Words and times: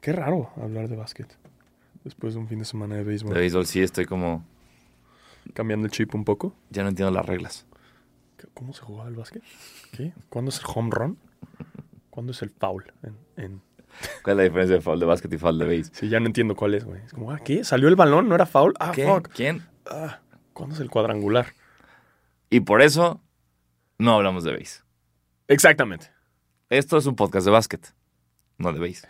Qué 0.00 0.12
raro 0.12 0.50
hablar 0.56 0.88
de 0.88 0.96
básquet. 0.96 1.36
Después 2.04 2.34
de 2.34 2.40
un 2.40 2.48
fin 2.48 2.58
de 2.58 2.64
semana 2.64 2.96
de 2.96 3.04
béisbol. 3.04 3.34
De 3.34 3.40
béisbol 3.40 3.66
sí 3.66 3.82
estoy 3.82 4.04
como... 4.04 4.44
Cambiando 5.52 5.86
el 5.86 5.92
chip 5.92 6.14
un 6.14 6.24
poco. 6.24 6.54
Ya 6.70 6.82
no 6.82 6.88
entiendo 6.88 7.12
las 7.12 7.26
reglas. 7.26 7.66
¿Cómo 8.54 8.72
se 8.72 8.82
jugaba 8.82 9.08
el 9.08 9.14
básquet? 9.14 9.42
¿Qué? 9.92 10.12
¿Cuándo 10.28 10.50
es 10.50 10.58
el 10.58 10.64
home 10.72 10.90
run? 10.92 11.18
¿Cuándo 12.10 12.32
es 12.32 12.42
el 12.42 12.50
foul? 12.50 12.84
En, 13.02 13.16
en... 13.36 13.62
¿Cuál 14.22 14.34
es 14.34 14.36
la 14.36 14.42
diferencia 14.44 14.76
de 14.76 14.82
foul 14.82 15.00
de 15.00 15.06
básquet 15.06 15.32
y 15.32 15.38
foul 15.38 15.58
de 15.58 15.64
béis? 15.64 15.90
Sí, 15.94 16.08
ya 16.08 16.20
no 16.20 16.26
entiendo 16.26 16.54
cuál 16.54 16.74
es, 16.74 16.84
güey. 16.84 17.02
Es 17.02 17.12
como, 17.12 17.30
ah, 17.30 17.38
¿qué? 17.38 17.64
¿Salió 17.64 17.88
el 17.88 17.96
balón? 17.96 18.28
¿No 18.28 18.34
era 18.34 18.46
foul? 18.46 18.74
Ah, 18.78 18.92
¿Qué? 18.94 19.06
fuck. 19.06 19.28
¿Quién? 19.28 19.66
Ah, 19.86 20.20
¿Cuándo 20.52 20.74
es 20.74 20.80
el 20.80 20.90
cuadrangular? 20.90 21.46
Y 22.50 22.60
por 22.60 22.82
eso 22.82 23.20
no 23.98 24.14
hablamos 24.14 24.44
de 24.44 24.52
béis. 24.52 24.84
Exactamente. 25.48 26.10
Esto 26.70 26.96
es 26.96 27.06
un 27.06 27.16
podcast 27.16 27.44
de 27.44 27.50
básquet, 27.50 27.94
no 28.58 28.72
de 28.72 28.80
béis. 28.80 29.06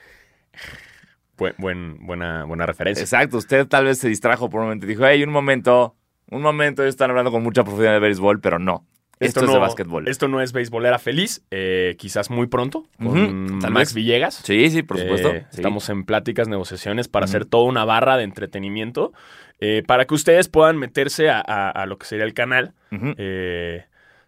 Buen, 1.36 1.54
buen- 1.58 2.06
buena, 2.06 2.44
buena 2.44 2.64
referencia. 2.66 3.02
Exacto, 3.02 3.38
usted 3.38 3.66
tal 3.66 3.84
vez 3.86 3.98
se 3.98 4.08
distrajo 4.08 4.48
por 4.48 4.60
un 4.60 4.66
momento 4.66 4.86
y 4.86 4.90
dijo, 4.90 5.04
hey, 5.06 5.22
un 5.24 5.30
momento, 5.30 5.96
un 6.30 6.42
momento, 6.42 6.82
ellos 6.82 6.94
están 6.94 7.10
hablando 7.10 7.30
con 7.32 7.42
mucha 7.42 7.64
profundidad 7.64 7.92
de 7.92 7.98
béisbol, 8.00 8.40
pero 8.40 8.58
no. 8.58 8.86
Esto, 9.20 9.40
es 9.40 9.46
no, 9.46 9.52
de 9.54 9.58
básquetbol. 9.60 10.08
Esto 10.08 10.26
no 10.28 10.40
es 10.40 10.52
béisbolera 10.52 10.98
feliz, 10.98 11.44
eh, 11.52 11.94
quizás 11.98 12.30
muy 12.30 12.46
pronto, 12.48 12.88
con 13.02 13.58
tal 13.60 13.70
Max 13.70 13.90
vez. 13.90 13.94
Villegas. 13.94 14.34
Sí, 14.34 14.68
sí, 14.70 14.82
por 14.82 14.98
supuesto. 14.98 15.28
Eh, 15.30 15.46
Sí. 15.50 15.56
Estamos 15.56 15.88
en 15.88 16.04
pláticas, 16.04 16.48
negociaciones 16.48 17.06
para 17.08 17.24
hacer 17.24 17.44
toda 17.44 17.64
una 17.64 17.84
barra 17.84 18.16
de 18.16 18.24
entretenimiento 18.24 19.12
eh, 19.60 19.82
para 19.86 20.04
que 20.06 20.14
ustedes 20.14 20.48
puedan 20.48 20.76
meterse 20.78 21.30
a, 21.30 21.38
a- 21.46 21.70
a 21.70 21.86
lo 21.86 21.96
que 21.96 22.06
sería 22.06 22.24
el 22.24 22.34
canal 22.34 22.74
eh, 23.16 23.84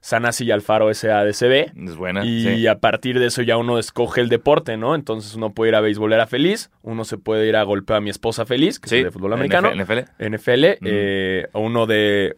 Sanasi 0.07 0.45
y 0.45 0.53
Alfaro 0.53 0.95
SADCB. 0.95 1.73
Es 1.85 1.97
buena. 1.97 2.25
Y 2.25 2.45
sí. 2.45 2.67
a 2.69 2.79
partir 2.79 3.19
de 3.19 3.27
eso 3.27 3.43
ya 3.43 3.57
uno 3.57 3.77
escoge 3.77 4.21
el 4.21 4.29
deporte, 4.29 4.77
¿no? 4.77 4.95
Entonces 4.95 5.35
uno 5.35 5.53
puede 5.53 5.71
ir 5.71 5.75
a 5.75 5.81
béisbolera 5.81 6.29
feliz, 6.29 6.71
uno 6.83 7.05
se 7.05 7.19
puede 7.19 7.49
ir 7.49 7.57
a 7.57 7.65
golpear 7.65 7.97
a 7.97 8.01
mi 8.01 8.11
esposa 8.11 8.47
feliz, 8.47 8.79
que 8.79 8.89
Sí, 8.89 8.99
es 8.99 9.05
de 9.07 9.11
fútbol 9.11 9.33
americano, 9.33 9.75
NFL. 9.75 10.05
NFL, 10.21 10.65
eh, 10.85 11.49
uno 11.55 11.87
de 11.87 12.37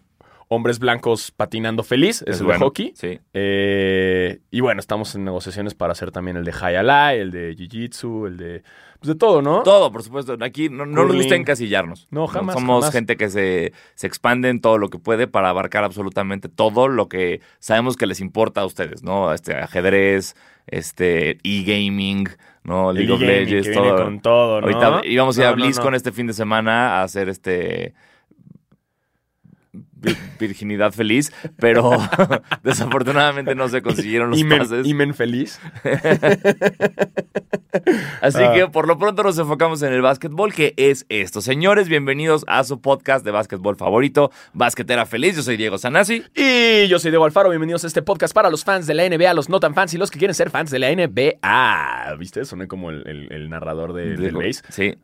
hombres 0.49 0.79
blancos 0.79 1.31
patinando 1.31 1.83
feliz, 1.83 2.23
es, 2.23 2.37
Es 2.37 2.41
el 2.41 2.47
bueno. 2.47 2.59
de 2.59 2.65
hockey. 2.65 2.93
Sí. 2.97 3.21
Eh, 3.35 4.41
y 4.51 4.61
bueno, 4.61 4.81
estamos 4.81 5.15
en 5.15 5.25
negociaciones 5.25 5.75
para 5.75 5.93
hacer 5.93 6.11
también 6.11 6.37
el 6.37 6.45
de 6.45 6.53
High 6.53 6.77
Alai, 6.77 7.19
el 7.21 7.31
de 7.31 7.55
Jiu-Jitsu, 7.57 8.27
el 8.27 8.37
de... 8.37 8.63
Pues 8.99 9.09
de 9.09 9.15
todo, 9.15 9.43
¿no? 9.43 9.63
Todo, 9.63 9.93
por 9.93 10.03
supuesto. 10.03 10.37
Aquí 10.41 10.69
no, 10.71 10.85
no 10.85 11.05
nos 11.05 11.15
gusta 11.15 11.37
encasillarnos. 11.37 12.09
No, 12.11 12.27
jamás, 12.27 12.55
Somos 12.55 12.81
jamás. 12.81 12.93
gente 12.93 13.17
que 13.17 13.29
se, 13.31 13.73
se 13.95 14.07
expande 14.09 14.49
en 14.49 14.61
todo 14.61 14.77
lo 14.77 14.89
que 14.89 14.99
puede 14.99 15.29
para 15.29 15.51
abarcar 15.51 15.85
absolutamente 15.85 16.49
todo 16.49 16.89
lo 16.89 17.09
que 17.09 17.41
sabemos 17.61 17.97
que 17.97 18.07
les 18.07 18.21
importa 18.21 18.62
a 18.62 18.67
ustedes, 18.67 19.05
¿no? 19.05 19.33
Este, 19.33 19.55
ajedrez, 19.55 20.35
este, 20.67 21.39
e-gaming, 21.45 22.29
¿no? 22.65 22.93
League 22.93 23.12
of 23.12 23.21
Legends, 23.21 23.71
todo. 23.73 24.05
con 24.05 24.21
todo, 24.21 24.61
¿no? 24.62 24.67
Ahorita 24.67 25.03
íbamos 25.07 25.39
a 25.39 25.43
ir 25.43 25.47
a 25.47 25.53
BlizzCon 25.53 25.95
este 25.95 26.11
fin 26.11 26.27
de 26.27 26.33
semana 26.33 26.99
a 26.99 27.03
hacer 27.05 27.29
este 27.29 27.95
virginidad 30.39 30.93
feliz, 30.93 31.33
pero 31.59 31.91
desafortunadamente 32.63 33.55
no 33.55 33.69
se 33.69 33.83
consiguieron 33.83 34.31
los 34.31 34.39
Imen, 34.39 34.59
pases. 34.59 34.87
Imen 34.87 35.15
feliz. 35.15 35.61
Así 38.23 38.43
Ah. 38.43 38.53
que 38.55 38.67
por 38.69 38.87
lo 38.89 38.99
pronto 38.99 39.23
nos 39.23 39.39
enfocamos 39.39 39.83
en 39.83 39.93
el 39.93 40.01
básquetbol, 40.03 40.53
que 40.53 40.75
es 40.77 41.07
esto. 41.09 41.41
Señores, 41.41 41.89
bienvenidos 41.89 42.45
a 42.49 42.65
su 42.65 42.81
podcast 42.81 43.25
de 43.25 43.31
básquetbol 43.31 43.77
favorito, 43.77 44.31
Basquetera 44.53 45.07
Feliz. 45.07 45.37
Yo 45.37 45.43
soy 45.43 45.57
Diego 45.57 45.79
Sanasi. 45.79 46.25
Y 46.35 46.87
yo 46.89 46.99
soy 46.99 47.11
Diego 47.11 47.25
Alfaro, 47.25 47.51
bienvenidos 47.51 47.85
a 47.85 47.87
este 47.87 48.03
podcast 48.03 48.35
para 48.35 48.51
los 48.51 48.65
fans 48.65 48.87
de 48.87 48.95
la 48.95 49.09
NBA, 49.09 49.35
los 49.35 49.49
no 49.49 49.61
tan 49.61 49.75
fans 49.75 49.95
y 49.95 49.99
los 49.99 50.11
que 50.11 50.19
quieren 50.19 50.35
ser 50.35 50.51
fans 50.51 50.71
de 50.71 50.79
la 50.79 50.91
NBA. 50.95 52.15
¿Viste? 52.19 52.45
Soné 52.45 52.67
como 52.69 52.91
el, 52.91 53.07
el- 53.07 53.33
el 53.33 53.51
narrador 53.51 53.93
de, 53.93 54.17
del 54.17 54.35
base. 54.37 54.62
Sí, 54.71 54.95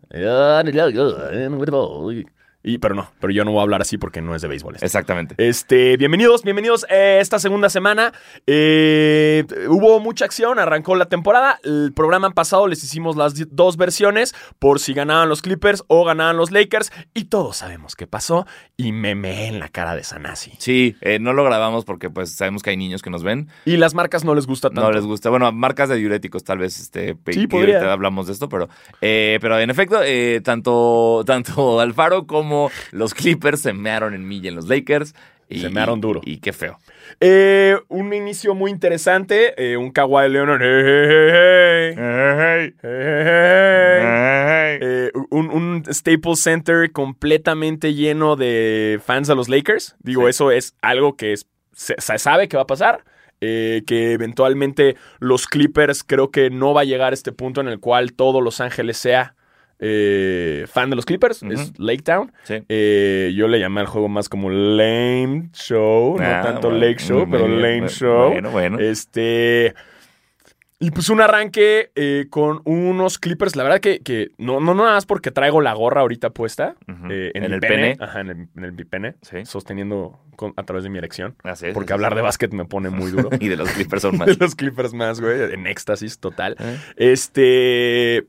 Y, 2.67 2.79
pero 2.79 2.95
no, 2.95 3.11
pero 3.20 3.31
yo 3.31 3.45
no 3.45 3.51
voy 3.51 3.61
a 3.61 3.62
hablar 3.65 3.83
así 3.83 3.98
porque 3.98 4.23
no 4.23 4.34
es 4.34 4.41
de 4.41 4.48
béisbol. 4.48 4.77
esto. 4.77 4.87
exactamente. 4.87 5.34
Este, 5.37 5.98
bienvenidos, 5.98 6.45
bienvenidos 6.45 6.85
a 6.89 7.19
esta 7.20 7.39
segunda 7.39 7.69
semana. 7.69 8.14
Eh, 8.47 9.45
hubo 9.69 10.01
mucha 10.01 10.25
acción, 10.25 10.58
arrancó 10.58 10.97
la 10.97 11.05
temporada. 11.05 11.58
El 11.63 11.92
programa 11.95 12.30
pasado 12.30 12.67
les 12.67 12.83
hicimos 12.83 13.17
las 13.17 13.35
dos 13.55 13.77
versiones 13.77 14.35
por 14.58 14.80
si 14.80 14.95
ganaban 14.95 15.29
los 15.29 15.42
Clippers 15.42 15.85
o 15.89 16.07
ganaban 16.07 16.39
los 16.39 16.53
Lakers. 16.53 16.91
Y 17.13 17.24
todos 17.24 17.58
sabemos 17.58 17.97
qué 17.97 18.07
pasó. 18.07 18.47
Y 18.79 18.92
me 18.92 19.14
meé 19.14 19.48
en 19.48 19.58
la 19.58 19.69
cara 19.69 19.95
de 19.95 20.03
Sanasi. 20.03 20.53
Sí, 20.57 20.97
eh, 21.03 21.19
no 21.19 21.35
lo 21.35 21.45
grabamos 21.45 21.85
porque 21.85 22.08
pues 22.08 22.35
sabemos 22.35 22.63
que 22.63 22.70
hay 22.70 22.79
niños 22.79 23.03
que 23.03 23.11
nos 23.11 23.23
ven. 23.23 23.51
Y 23.67 23.77
las 23.77 23.92
marcas 23.92 24.24
no 24.24 24.35
les 24.35 24.47
gusta 24.47 24.70
tanto. 24.70 24.80
No 24.80 24.91
les 24.91 25.05
gusta. 25.05 25.29
Bueno, 25.29 25.53
marcas 25.53 25.91
de 25.91 25.97
diuréticos 25.97 26.45
tal 26.45 26.57
vez, 26.57 26.80
este, 26.80 27.14
Sí, 27.30 27.47
podría. 27.47 27.77
ahorita 27.77 27.92
hablamos 27.92 28.27
de 28.27 28.33
esto, 28.33 28.48
pero, 28.48 28.70
eh, 29.03 29.36
pero 29.42 29.58
en 29.58 29.69
efecto, 29.69 30.01
eh, 30.03 30.41
tanto, 30.42 31.23
tanto 31.27 31.79
Alfaro 31.79 32.27
como 32.27 32.54
los 32.92 33.15
Clippers 33.15 33.61
se 33.63 33.73
mearon 33.73 34.15
en 34.15 34.27
mí 34.27 34.41
y 34.42 34.48
en 34.48 34.55
los 34.57 34.69
Lakers. 34.69 35.15
Y, 35.48 35.61
Se 35.61 35.69
mearon 35.69 36.01
duro. 36.01 36.20
Y, 36.25 36.39
qué 36.39 36.53
feo. 36.55 36.79
Eh, 37.20 37.77
un 37.89 38.13
inicio 38.15 38.55
muy 38.55 38.70
interesante. 38.70 39.53
eh, 39.73 39.77
un 39.77 39.91
Kawhi 39.91 40.29
Leonard. 40.31 40.63
Eh, 44.81 45.11
un, 45.31 45.51
un 45.51 45.83
Staples 45.92 46.41
Center 46.41 46.91
completamente 46.92 47.95
lleno 47.95 48.37
de 48.37 49.01
fans 49.05 49.29
de 49.29 49.35
los 49.35 49.48
Lakers. 49.48 49.97
Digo, 50.01 50.23
Sí. 50.25 50.31
eso 50.31 50.51
es 50.51 50.75
algo 50.83 51.17
que 51.17 51.33
es- 51.35 51.47
se, 51.73 51.95
se 51.98 52.19
sabe 52.19 52.48
que 52.48 52.57
va 52.57 52.63
a 52.65 52.67
pasar. 52.67 53.05
eh, 53.47 53.83
que 53.86 54.13
eventualmente 54.13 54.97
los 55.19 55.47
Clippers 55.47 56.03
creo 56.03 56.31
que 56.31 56.48
no 56.48 56.73
va 56.73 56.81
a 56.83 56.85
llegar 56.85 57.11
a 57.13 57.15
este 57.15 57.31
punto 57.33 57.61
en 57.61 57.69
el 57.69 57.79
cual 57.79 58.15
todo 58.15 58.41
Los 58.41 58.61
Ángeles 58.63 58.97
sea 58.97 59.35
eh, 59.86 60.64
fan 60.67 60.89
de 60.89 60.96
los 60.96 61.05
Clippers. 61.05 61.42
Es 61.42 61.78
Lake 61.78 62.02
Town. 62.02 62.33
Sí. 62.45 62.62
Eh, 62.68 63.33
yo 63.36 63.48
le 63.48 63.61
llamé 63.61 63.80
al 63.83 63.86
juego 63.86 64.08
más 64.08 64.28
como 64.30 64.48
Lame 64.48 65.50
Show, 65.52 66.17
no 66.18 66.24
Ah, 66.24 66.40
tanto 66.42 66.70
bueno, 66.70 66.86
Lake 66.86 67.02
Show, 67.02 67.27
pero 67.30 67.46
bien, 67.46 67.61
Lame 67.62 67.89
Show. 67.89 68.30
Bueno, 68.33 68.50
bueno. 68.50 68.78
Este. 68.78 69.74
Y 70.80 70.90
pues 70.90 71.08
un 71.08 71.20
arranque 71.20 71.92
eh, 71.94 72.27
con 72.28 72.61
unos 72.64 73.18
Clippers. 73.18 73.56
La 73.56 73.62
verdad 73.62 73.80
que, 73.80 74.00
que 74.00 74.33
no, 74.39 74.61
no 74.61 74.74
nada 74.74 74.92
más 74.94 75.06
porque 75.06 75.30
traigo 75.30 75.61
la 75.62 75.73
gorra 75.73 76.00
ahorita 76.02 76.30
puesta. 76.30 76.74
Eh, 77.08 77.30
en, 77.33 77.44
el 77.44 77.61
pene. 77.61 77.96
Ajá, 78.00 78.20
en 78.20 78.28
el, 78.28 78.36
en 78.56 78.64
el 78.64 78.73
bipene. 78.73 79.14
Sí. 79.23 79.46
Sosteniendo 79.46 80.18
con- 80.36 80.52
a 80.56 80.62
través 80.64 80.84
de 80.84 80.90
mi 80.90 80.98
erección. 80.98 81.36
Así 81.42 81.68
es, 81.68 81.74
Porque 81.74 81.92
así 81.92 81.98
hablar 81.98 82.12
es. 82.12 82.17
de 82.17 82.23
básquet 82.23 82.52
me 82.52 82.64
pone 82.67 82.90
muy 82.90 83.11
duro. 83.12 83.30
Y 83.40 83.48
de 83.48 83.56
los 83.56 83.70
Clippers 83.70 84.02
son 84.02 84.18
más. 84.18 84.27
de 84.27 84.36
los 84.36 84.55
Clippers 84.56 84.92
más, 84.92 85.20
güey. 85.20 85.55
En 85.55 85.67
éxtasis 85.67 86.18
total. 86.18 86.56
¿Eh? 86.58 86.77
Este. 86.96 88.27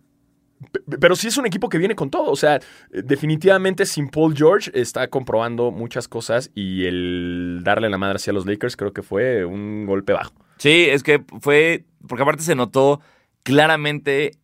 Pero 1.00 1.16
sí 1.16 1.28
es 1.28 1.38
un 1.38 1.46
equipo 1.46 1.70
que 1.70 1.78
viene 1.78 1.96
con 1.96 2.10
todo. 2.10 2.32
O 2.32 2.36
sea, 2.36 2.60
definitivamente 2.92 3.86
sin 3.86 4.10
Paul 4.10 4.36
George 4.36 4.72
está 4.74 5.08
comprobando 5.10 5.72
muchas 5.72 6.08
cosas 6.08 6.52
y 6.54 6.86
el 6.86 7.62
darle 7.64 7.90
la 7.90 7.98
madre 7.98 8.18
hacia 8.18 8.34
los 8.34 8.46
Lakers 8.46 8.78
creo 8.78 8.94
que 8.94 9.02
fue 9.02 9.46
un 9.46 9.86
golpe 9.86 10.14
bajo. 10.14 10.34
Sí, 10.58 10.88
es 10.90 11.04
que 11.04 11.24
fue. 11.42 11.86
Porque 12.08 12.22
aparte 12.22 12.44
se 12.44 12.56
notó 12.56 13.02
claramente 13.44 14.38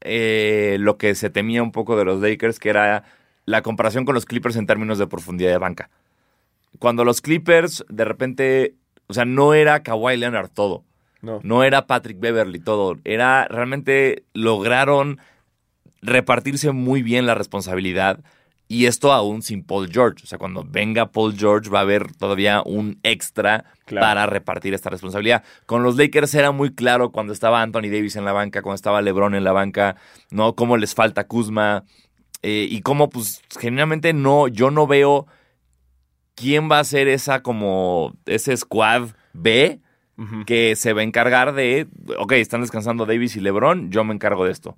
eh, 0.00 0.76
lo 0.78 0.98
que 0.98 1.14
se 1.14 1.30
temía 1.30 1.62
un 1.62 1.72
poco 1.72 1.96
de 1.96 2.04
los 2.04 2.20
Lakers, 2.20 2.58
que 2.58 2.70
era 2.70 3.04
la 3.44 3.62
comparación 3.62 4.04
con 4.04 4.14
los 4.14 4.24
Clippers 4.24 4.56
en 4.56 4.66
términos 4.66 4.98
de 4.98 5.06
profundidad 5.06 5.50
de 5.50 5.58
banca. 5.58 5.90
Cuando 6.78 7.04
los 7.04 7.20
Clippers, 7.20 7.84
de 7.88 8.04
repente. 8.04 8.74
O 9.08 9.14
sea, 9.14 9.24
no 9.24 9.54
era 9.54 9.82
Kawhi 9.82 10.16
Leonard 10.18 10.50
todo. 10.50 10.84
No. 11.22 11.40
No 11.42 11.64
era 11.64 11.86
Patrick 11.86 12.20
Beverly 12.20 12.60
todo. 12.60 12.98
Era 13.04 13.48
realmente 13.48 14.24
lograron 14.34 15.18
repartirse 16.02 16.72
muy 16.72 17.02
bien 17.02 17.26
la 17.26 17.34
responsabilidad. 17.34 18.20
Y 18.70 18.84
esto 18.84 19.12
aún 19.14 19.40
sin 19.40 19.64
Paul 19.64 19.88
George. 19.90 20.24
O 20.24 20.26
sea, 20.26 20.36
cuando 20.36 20.62
venga 20.62 21.10
Paul 21.10 21.34
George 21.38 21.70
va 21.70 21.78
a 21.78 21.82
haber 21.82 22.12
todavía 22.12 22.62
un 22.64 22.98
extra 23.02 23.64
Claro. 23.86 24.04
para 24.06 24.26
repartir 24.26 24.74
esta 24.74 24.90
responsabilidad. 24.90 25.42
Con 25.64 25.82
los 25.82 25.96
Lakers 25.96 26.34
era 26.34 26.50
muy 26.50 26.74
claro 26.74 27.10
cuando 27.10 27.32
estaba 27.32 27.62
Anthony 27.62 27.88
Davis 27.90 28.16
en 28.16 28.26
la 28.26 28.32
banca, 28.34 28.60
cuando 28.60 28.74
estaba 28.74 29.00
LeBron 29.00 29.34
en 29.34 29.44
la 29.44 29.52
banca, 29.52 29.96
¿no? 30.30 30.54
Cómo 30.54 30.76
les 30.76 30.94
falta 30.94 31.26
Kuzma. 31.26 31.84
eh, 32.42 32.68
y 32.70 32.82
cómo, 32.82 33.08
pues, 33.08 33.40
genuinamente 33.58 34.12
no, 34.12 34.46
yo 34.46 34.70
no 34.70 34.86
veo 34.86 35.26
quién 36.34 36.70
va 36.70 36.78
a 36.78 36.84
ser 36.84 37.08
esa 37.08 37.42
como, 37.42 38.12
ese 38.26 38.56
squad 38.56 39.08
B 39.32 39.80
que 40.46 40.74
se 40.76 40.92
va 40.92 41.00
a 41.00 41.04
encargar 41.04 41.54
de, 41.54 41.86
ok, 42.18 42.32
están 42.32 42.60
descansando 42.60 43.06
Davis 43.06 43.36
y 43.36 43.40
LeBron, 43.40 43.90
yo 43.90 44.04
me 44.04 44.12
encargo 44.14 44.44
de 44.44 44.50
esto. 44.52 44.76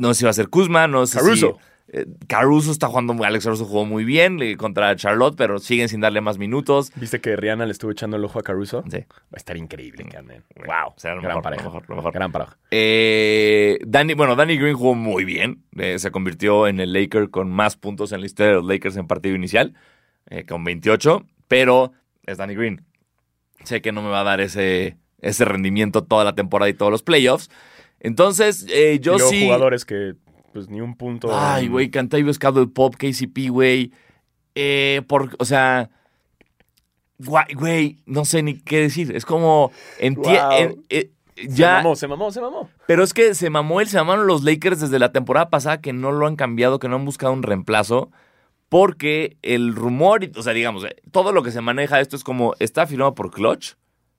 No 0.00 0.08
sé 0.14 0.18
si 0.20 0.24
va 0.24 0.30
a 0.30 0.34
ser 0.34 0.48
Kuzma, 0.48 0.86
no 0.88 1.06
sé 1.06 1.18
Caruso. 1.18 1.58
si... 1.90 1.98
eh, 1.98 2.06
Caruso 2.26 2.72
está 2.72 2.86
jugando, 2.88 3.14
muy- 3.14 3.26
Alex 3.26 3.44
Caruso 3.44 3.64
jugó 3.64 3.84
muy 3.84 4.04
bien 4.04 4.40
eh, 4.42 4.56
contra 4.56 4.94
Charlotte, 4.96 5.34
pero 5.36 5.58
siguen 5.58 5.88
sin 5.88 6.00
darle 6.00 6.20
más 6.20 6.38
minutos. 6.38 6.90
¿Viste 6.96 7.20
que 7.20 7.36
Rihanna 7.36 7.66
le 7.66 7.72
estuvo 7.72 7.90
echando 7.90 8.16
el 8.16 8.24
ojo 8.24 8.38
a 8.38 8.42
Caruso? 8.42 8.82
Sí. 8.90 8.98
Va 8.98 9.16
a 9.32 9.36
estar 9.36 9.56
increíble 9.56 10.04
Wow. 10.66 10.94
sea, 10.96 11.14
lo 11.14 11.20
gran 11.22 11.30
mejor, 11.36 11.42
pareja. 11.42 11.64
lo 11.64 11.70
mejor, 11.70 11.88
lo 11.88 11.96
mejor. 11.96 12.12
Gran 12.12 12.32
pareja. 12.32 12.56
Eh, 12.70 13.78
Danny, 13.86 14.14
bueno, 14.14 14.36
Danny 14.36 14.56
Green 14.56 14.74
jugó 14.76 14.94
muy 14.94 15.24
bien. 15.24 15.64
Eh, 15.76 15.98
se 15.98 16.10
convirtió 16.10 16.66
en 16.66 16.80
el 16.80 16.92
Laker 16.92 17.30
con 17.30 17.50
más 17.50 17.76
puntos 17.76 18.12
en 18.12 18.20
la 18.20 18.26
historia 18.26 18.50
de 18.50 18.56
los 18.56 18.66
Lakers 18.66 18.96
en 18.96 19.06
partido 19.06 19.34
inicial, 19.36 19.74
con 20.48 20.62
28, 20.64 21.24
pero 21.48 21.92
es 22.24 22.38
Danny 22.38 22.54
Green. 22.54 22.84
Sé 23.64 23.82
que 23.82 23.92
no 23.92 24.00
me 24.00 24.08
va 24.08 24.20
a 24.20 24.24
dar 24.24 24.40
ese, 24.40 24.96
ese 25.20 25.44
rendimiento 25.44 26.04
toda 26.04 26.24
la 26.24 26.34
temporada 26.34 26.68
y 26.70 26.74
todos 26.74 26.90
los 26.92 27.02
playoffs. 27.02 27.50
Entonces, 28.00 28.66
eh, 28.70 28.98
yo 29.00 29.14
y 29.14 29.18
luego 29.18 29.30
sí. 29.30 29.44
jugadores 29.44 29.84
que, 29.84 30.14
pues, 30.52 30.68
ni 30.68 30.80
un 30.80 30.96
punto. 30.96 31.28
Ay, 31.32 31.68
güey, 31.68 31.90
Cantavius 31.90 32.38
Caldwell 32.38 32.70
Pop, 32.70 32.96
KCP, 32.96 33.48
güey. 33.50 33.92
Eh, 34.54 35.02
por, 35.06 35.36
o 35.38 35.44
sea, 35.44 35.90
güey, 37.54 37.98
no 38.06 38.24
sé 38.24 38.42
ni 38.42 38.58
qué 38.58 38.80
decir. 38.80 39.14
Es 39.14 39.24
como, 39.24 39.70
Wow. 40.00 40.52
en- 40.52 40.82
eh, 40.88 41.10
Se 41.36 41.48
ya, 41.48 41.76
mamó, 41.76 41.96
se 41.96 42.06
mamó, 42.08 42.30
se 42.32 42.40
mamó. 42.40 42.68
pero 42.86 43.02
es 43.02 43.14
que 43.14 43.34
se 43.34 43.48
mamó 43.50 43.80
él, 43.80 43.88
se 43.88 43.96
mamaron 43.98 44.26
los 44.26 44.42
Lakers 44.42 44.80
desde 44.80 44.98
la 44.98 45.12
temporada 45.12 45.48
pasada 45.50 45.80
que 45.80 45.92
no 45.92 46.12
lo 46.12 46.26
han 46.26 46.36
cambiado, 46.36 46.78
que 46.78 46.88
no 46.88 46.96
han 46.96 47.04
buscado 47.04 47.32
un 47.32 47.42
reemplazo. 47.42 48.10
Porque 48.68 49.36
el 49.42 49.74
rumor, 49.74 50.22
y- 50.22 50.30
o 50.36 50.42
sea, 50.44 50.52
digamos, 50.52 50.84
eh, 50.84 50.94
todo 51.10 51.32
lo 51.32 51.42
que 51.42 51.50
se 51.50 51.60
maneja 51.60 52.00
esto 52.00 52.14
es 52.14 52.22
como, 52.22 52.54
está 52.60 52.86
firmado 52.86 53.14
por 53.16 53.30
Clutch, 53.32 53.72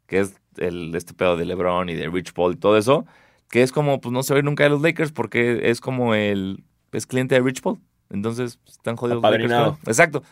que 0.07 0.19
es 0.19 0.35
el, 0.57 0.93
este 0.93 1.13
pedo 1.13 1.37
de 1.37 1.45
LeBron 1.45 1.87
y 1.89 1.93
de 1.95 2.09
Rich 2.09 2.33
Paul 2.33 2.53
y 2.53 2.57
todo 2.57 2.75
eso, 2.77 3.05
que 3.51 3.62
es 3.62 3.71
como, 3.71 4.01
pues 4.01 4.12
no 4.13 4.24
se 4.24 4.33
ve 4.33 4.42
nunca 4.44 4.63
de 4.63 4.69
los 4.71 4.81
Lakers 4.81 5.12
porque 5.12 5.69
es 5.69 5.81
como 5.81 6.15
el, 6.15 6.63
es 6.92 7.06
cliente 7.06 7.36
de 7.36 7.42
Rich 7.42 7.62
Paul. 7.62 7.80
Entonces, 8.09 8.57
pues, 8.63 8.77
están 8.77 8.95
jodidos 8.95 9.21
los 9.21 9.31
Lakers. 9.31 9.77
Exacto. 9.88 10.24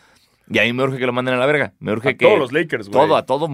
Y 0.52 0.58
a 0.58 0.62
mí 0.64 0.72
me 0.72 0.82
urge 0.82 0.98
que 0.98 1.06
lo 1.06 1.12
manden 1.12 1.34
a 1.34 1.36
la 1.38 1.46
verga. 1.46 1.74
Me 1.78 1.92
urge 1.92 2.08
A 2.08 2.14
que... 2.14 2.26
todos 2.26 2.38
los 2.38 2.52
Lakers, 2.52 2.88
güey. 2.88 3.00
Todo, 3.06 3.16
a 3.16 3.24
todo. 3.24 3.48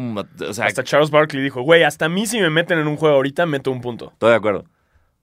O 0.49 0.55
sea, 0.55 0.65
Hasta 0.65 0.83
Charles 0.83 1.11
Barkley 1.11 1.43
dijo, 1.43 1.61
güey, 1.61 1.83
hasta 1.83 2.07
a 2.07 2.09
mí 2.09 2.27
si 2.27 2.41
me 2.41 2.49
meten 2.49 2.79
en 2.79 2.87
un 2.87 2.97
juego 2.97 3.17
ahorita, 3.17 3.45
meto 3.45 3.71
un 3.71 3.81
punto. 3.83 4.11
estoy 4.13 4.31
de 4.31 4.37
acuerdo. 4.37 4.65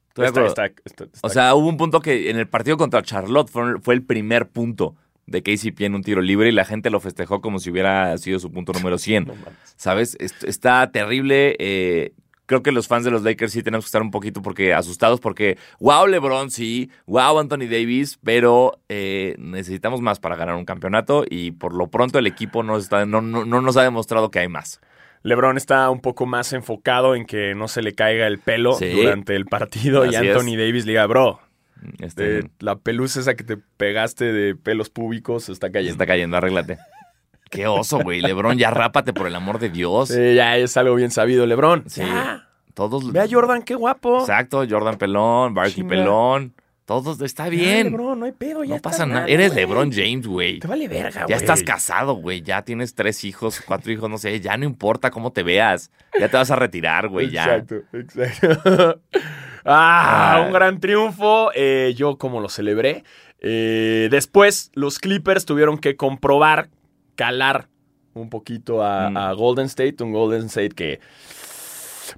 Estoy 0.09 0.23
de 0.23 0.27
Está- 0.27 0.39
acuerdo. 0.41 0.47
está- 0.49 0.65
está- 0.85 1.03
está- 1.05 1.19
O 1.27 1.29
sea, 1.29 1.55
hubo 1.55 1.67
un 1.67 1.77
punto 1.77 1.99
que 1.99 2.29
en 2.29 2.37
el 2.37 2.47
partido 2.47 2.77
contra 2.77 3.01
Charlotte 3.01 3.49
fue, 3.49 3.79
fue 3.81 3.95
el 3.95 4.03
primer 4.03 4.47
punto 4.49 4.95
de 5.25 5.41
KCP 5.41 5.85
en 5.85 5.95
un 5.95 6.03
tiro 6.03 6.21
libre 6.21 6.49
y 6.49 6.51
la 6.51 6.65
gente 6.65 6.91
lo 6.91 6.99
festejó 6.99 7.41
como 7.41 7.57
si 7.57 7.71
hubiera 7.71 8.15
sido 8.19 8.37
su 8.39 8.51
punto 8.51 8.71
número 8.73 8.99
100. 8.99 9.25
no 9.25 9.33
mames. 9.35 9.53
¿Sabes? 9.75 10.15
Est- 10.19 10.43
Está 10.43 10.91
terrible. 10.91 11.55
eh, 11.59 12.13
creo 12.45 12.61
que 12.63 12.71
los 12.71 12.87
fans 12.87 13.05
de 13.05 13.11
los 13.11 13.23
Lakers 13.23 13.51
sí 13.53 13.63
tenemos 13.63 13.85
que 13.85 13.87
estar 13.87 14.01
un 14.01 14.11
poquito 14.11 14.41
porque 14.41 14.73
asustados 14.73 15.19
porque, 15.19 15.57
wow, 15.79 16.05
LeBron 16.07 16.51
sí, 16.51 16.89
wow, 17.05 17.39
Anthony 17.39 17.67
Davis, 17.69 18.19
pero 18.23 18.79
eh, 18.89 19.35
necesitamos 19.37 20.01
más 20.01 20.19
para 20.19 20.35
ganar 20.35 20.55
un 20.55 20.65
campeonato 20.65 21.23
y 21.29 21.51
por 21.51 21.73
lo 21.73 21.87
pronto 21.87 22.19
el 22.19 22.27
equipo 22.27 22.63
no, 22.63 22.77
está, 22.77 23.05
no, 23.05 23.21
no, 23.21 23.45
no 23.45 23.61
nos 23.61 23.77
ha 23.77 23.83
demostrado 23.83 24.29
que 24.31 24.39
hay 24.39 24.47
más. 24.49 24.81
LeBron 25.23 25.55
está 25.55 25.89
un 25.89 26.01
poco 26.01 26.25
más 26.25 26.51
enfocado 26.51 27.15
en 27.15 27.25
que 27.25 27.55
no 27.55 27.69
se 27.69 27.81
le 27.81 27.93
caiga 27.93 28.27
el 28.27 28.39
pelo 28.39 28.73
Sí. 28.73 28.89
durante 28.89 29.35
el 29.37 29.45
partido 29.45 30.05
y 30.05 30.15
Anthony 30.15 30.57
Davis 30.57 30.85
le 30.85 30.91
diga, 30.91 31.05
bro, 31.07 31.39
Este, 31.99 32.49
la 32.59 32.75
pelusa 32.77 33.21
esa 33.21 33.35
que 33.35 33.43
te 33.45 33.55
pegaste 33.57 34.31
de 34.33 34.55
pelos 34.55 34.89
públicos 34.89 35.47
está 35.49 35.71
cayendo. 35.71 35.93
está 35.93 36.05
cayendo, 36.05 36.35
arréglate. 36.37 36.77
Qué 37.53 37.67
oso, 37.67 37.99
güey. 37.99 38.21
LeBron, 38.21 38.57
ya 38.57 38.69
rápate 38.71 39.13
por 39.13 39.27
el 39.27 39.35
amor 39.35 39.59
de 39.59 39.69
Dios. 39.69 40.09
Sí, 40.09 40.35
ya 40.35 40.57
es 40.57 40.75
algo 40.77 40.95
bien 40.95 41.11
sabido, 41.11 41.45
LeBron. 41.45 41.83
Sí. 41.87 42.01
Ya. 42.01 42.47
Todos. 42.73 43.11
Ve 43.11 43.19
a 43.19 43.27
Jordan, 43.29 43.61
qué 43.61 43.75
guapo. 43.75 44.21
Exacto, 44.21 44.65
Jordan 44.67 44.97
Pelón, 44.97 45.53
Barkley. 45.53 45.85
Pelón. 45.87 46.53
Todos, 46.85 47.21
está 47.21 47.45
Ya, 47.45 47.49
bien. 47.51 47.87
LeBron, 47.91 48.19
no 48.19 48.25
hay 48.25 48.31
pedo, 48.33 48.63
ya 48.63 48.75
no 48.75 48.81
pasa 48.81 49.05
nada. 49.05 49.25
Eres 49.27 49.53
güey. 49.53 49.65
LeBron 49.65 49.91
James, 49.91 50.27
güey. 50.27 50.59
Te 50.59 50.67
vale 50.67 50.87
verga, 50.89 51.21
Ya 51.21 51.25
güey. 51.27 51.37
estás 51.37 51.63
casado, 51.63 52.15
güey. 52.15 52.41
Ya 52.41 52.63
tienes 52.63 52.93
tres 52.95 53.23
hijos, 53.23 53.61
cuatro 53.65 53.91
hijos, 53.93 54.09
no 54.09 54.17
sé. 54.17 54.41
Ya 54.41 54.57
no 54.57 54.65
importa 54.65 55.09
cómo 55.11 55.31
te 55.31 55.43
veas. 55.43 55.91
Ya 56.19 56.27
te 56.27 56.35
vas 56.35 56.51
a 56.51 56.55
retirar, 56.57 57.07
güey. 57.07 57.29
Ya. 57.29 57.43
Exacto, 57.55 57.75
exacto. 57.93 58.99
ah, 59.65 60.35
Ah. 60.35 60.43
un 60.45 60.51
gran 60.53 60.79
triunfo. 60.79 61.51
Eh, 61.55 61.93
yo 61.95 62.17
como 62.17 62.41
lo 62.41 62.49
celebré. 62.49 63.03
Eh, 63.39 64.07
después, 64.11 64.71
los 64.73 64.99
Clippers 64.99 65.45
tuvieron 65.45 65.77
que 65.77 65.95
comprobar, 65.95 66.69
calar 67.15 67.67
un 68.13 68.29
poquito 68.29 68.83
a, 68.83 69.09
Mm. 69.09 69.17
a 69.17 69.33
Golden 69.33 69.65
State. 69.65 70.03
Un 70.03 70.11
Golden 70.11 70.45
State 70.45 70.69
que... 70.69 70.99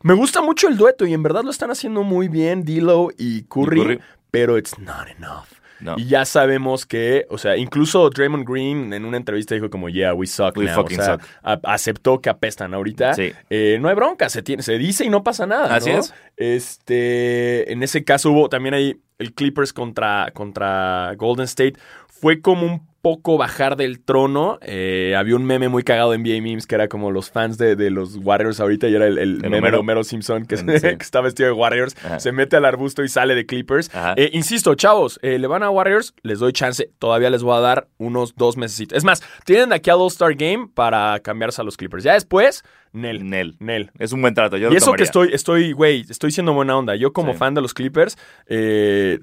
Me 0.02 0.14
gusta 0.14 0.42
mucho 0.42 0.68
el 0.68 0.78
dueto 0.78 1.06
y 1.06 1.14
en 1.14 1.24
verdad 1.24 1.44
lo 1.44 1.52
están 1.52 1.72
haciendo 1.72 2.04
muy 2.04 2.28
bien, 2.28 2.64
D'Lo 2.66 3.10
y 3.18 3.44
Curry, 3.44 3.80
Y 3.80 3.84
Curry. 3.84 4.00
pero 4.32 4.58
it's 4.58 4.78
not 4.80 5.08
enough. 5.18 5.46
No. 5.80 5.96
Y 5.98 6.06
ya 6.06 6.26
sabemos 6.26 6.86
que, 6.86 7.26
o 7.30 7.38
sea, 7.38 7.56
incluso 7.58 8.10
Draymond 8.10 8.48
Green 8.50 8.94
en 8.94 9.06
una 9.06 9.18
entrevista 9.18 9.56
dijo 9.56 9.70
como, 9.70 9.90
yeah, 9.90 10.14
we 10.14 10.26
suck 10.26 10.56
We 10.58 10.66
now. 10.66 10.76
fucking 10.76 11.00
o 11.00 11.04
sea, 11.04 11.14
suck. 11.16 11.24
a- 11.44 11.60
aceptó 11.66 12.20
que 12.22 12.30
apestan 12.30 12.74
ahorita. 12.74 13.14
Sí. 13.14 13.32
Eh, 13.50 13.78
no 13.82 13.90
hay 13.90 13.96
bronca, 13.96 14.30
se, 14.30 14.42
tiene, 14.42 14.64
se 14.64 14.78
dice 14.78 15.06
y 15.06 15.10
no 15.10 15.24
pasa 15.24 15.46
nada. 15.46 15.76
Así 15.76 15.92
¿no? 15.92 16.00
es. 16.00 16.14
Este, 16.38 17.72
en 17.72 17.84
ese 17.84 18.04
caso 18.04 18.32
hubo 18.32 18.50
también 18.50 18.74
ahí 18.74 19.00
el 19.20 19.34
Clippers 19.34 19.74
contra, 19.74 20.32
contra 20.34 21.14
Golden 21.18 21.46
State. 21.46 21.74
Fue 22.08 22.42
como 22.42 22.66
un 22.66 22.88
poco 23.06 23.38
bajar 23.38 23.76
del 23.76 24.00
trono. 24.00 24.58
Eh, 24.64 25.14
había 25.16 25.36
un 25.36 25.46
meme 25.46 25.70
muy 25.70 25.84
cagado 25.84 26.16
en 26.16 26.24
NBA 26.24 26.42
Memes 26.42 26.66
que 26.66 26.74
era 26.74 26.88
como 26.88 27.12
los 27.12 27.30
fans 27.30 27.60
de, 27.60 27.76
de 27.76 27.92
los 27.92 28.16
Warriors 28.18 28.60
ahorita 28.60 28.88
y 28.88 28.96
era 28.96 29.06
el, 29.06 29.20
el 29.20 29.46
El 29.46 29.52
meme 29.52 29.70
de 29.70 29.78
Homero. 29.78 30.04
Simpson 30.04 30.44
que, 30.48 30.58
Sí. 30.58 30.66
que 30.82 30.98
está 31.02 31.22
vestido 31.22 31.46
de 31.50 31.54
Warriors. 31.54 31.96
Ajá. 32.04 32.20
Se 32.20 32.32
mete 32.32 32.56
al 32.56 32.66
arbusto 32.66 33.04
y 33.04 33.08
sale 33.10 33.36
de 33.36 33.46
Clippers. 33.46 33.92
Eh, 34.16 34.32
insisto, 34.34 34.74
chavos, 34.74 35.20
eh, 35.22 35.38
le 35.38 35.46
van 35.46 35.62
a 35.62 35.70
Warriors, 35.70 36.16
les 36.24 36.40
doy 36.40 36.52
chance. 36.52 36.90
Todavía 36.98 37.30
les 37.30 37.44
voy 37.44 37.56
a 37.56 37.60
dar 37.60 37.88
unos 38.00 38.36
dos 38.36 38.58
meses. 38.58 38.88
Es 38.92 39.04
más, 39.04 39.22
tienen 39.46 39.72
aquí 39.72 39.92
al 39.92 39.98
All-Star 40.02 40.34
Game 40.34 40.68
para 40.74 41.20
cambiarse 41.20 41.62
a 41.62 41.64
los 41.64 41.78
Clippers. 41.78 42.04
Ya 42.04 42.14
después, 42.14 42.64
Nel. 42.92 43.30
Nel. 43.30 43.56
Nel. 43.60 43.92
Es 44.00 44.14
un 44.14 44.22
buen 44.22 44.34
trato. 44.34 44.56
Yo 44.58 44.70
Y 44.70 44.72
lo 44.72 44.78
eso 44.78 44.94
que 44.94 45.04
estoy, 45.04 45.30
estoy, 45.34 45.74
güey, 45.74 46.06
estoy 46.10 46.32
siendo 46.32 46.54
buena 46.54 46.76
onda. 46.78 46.96
Yo 46.96 47.12
como 47.14 47.34
Sí. 47.34 47.38
fan 47.40 47.54
de 47.54 47.62
los 47.62 47.74
Clippers, 47.74 48.18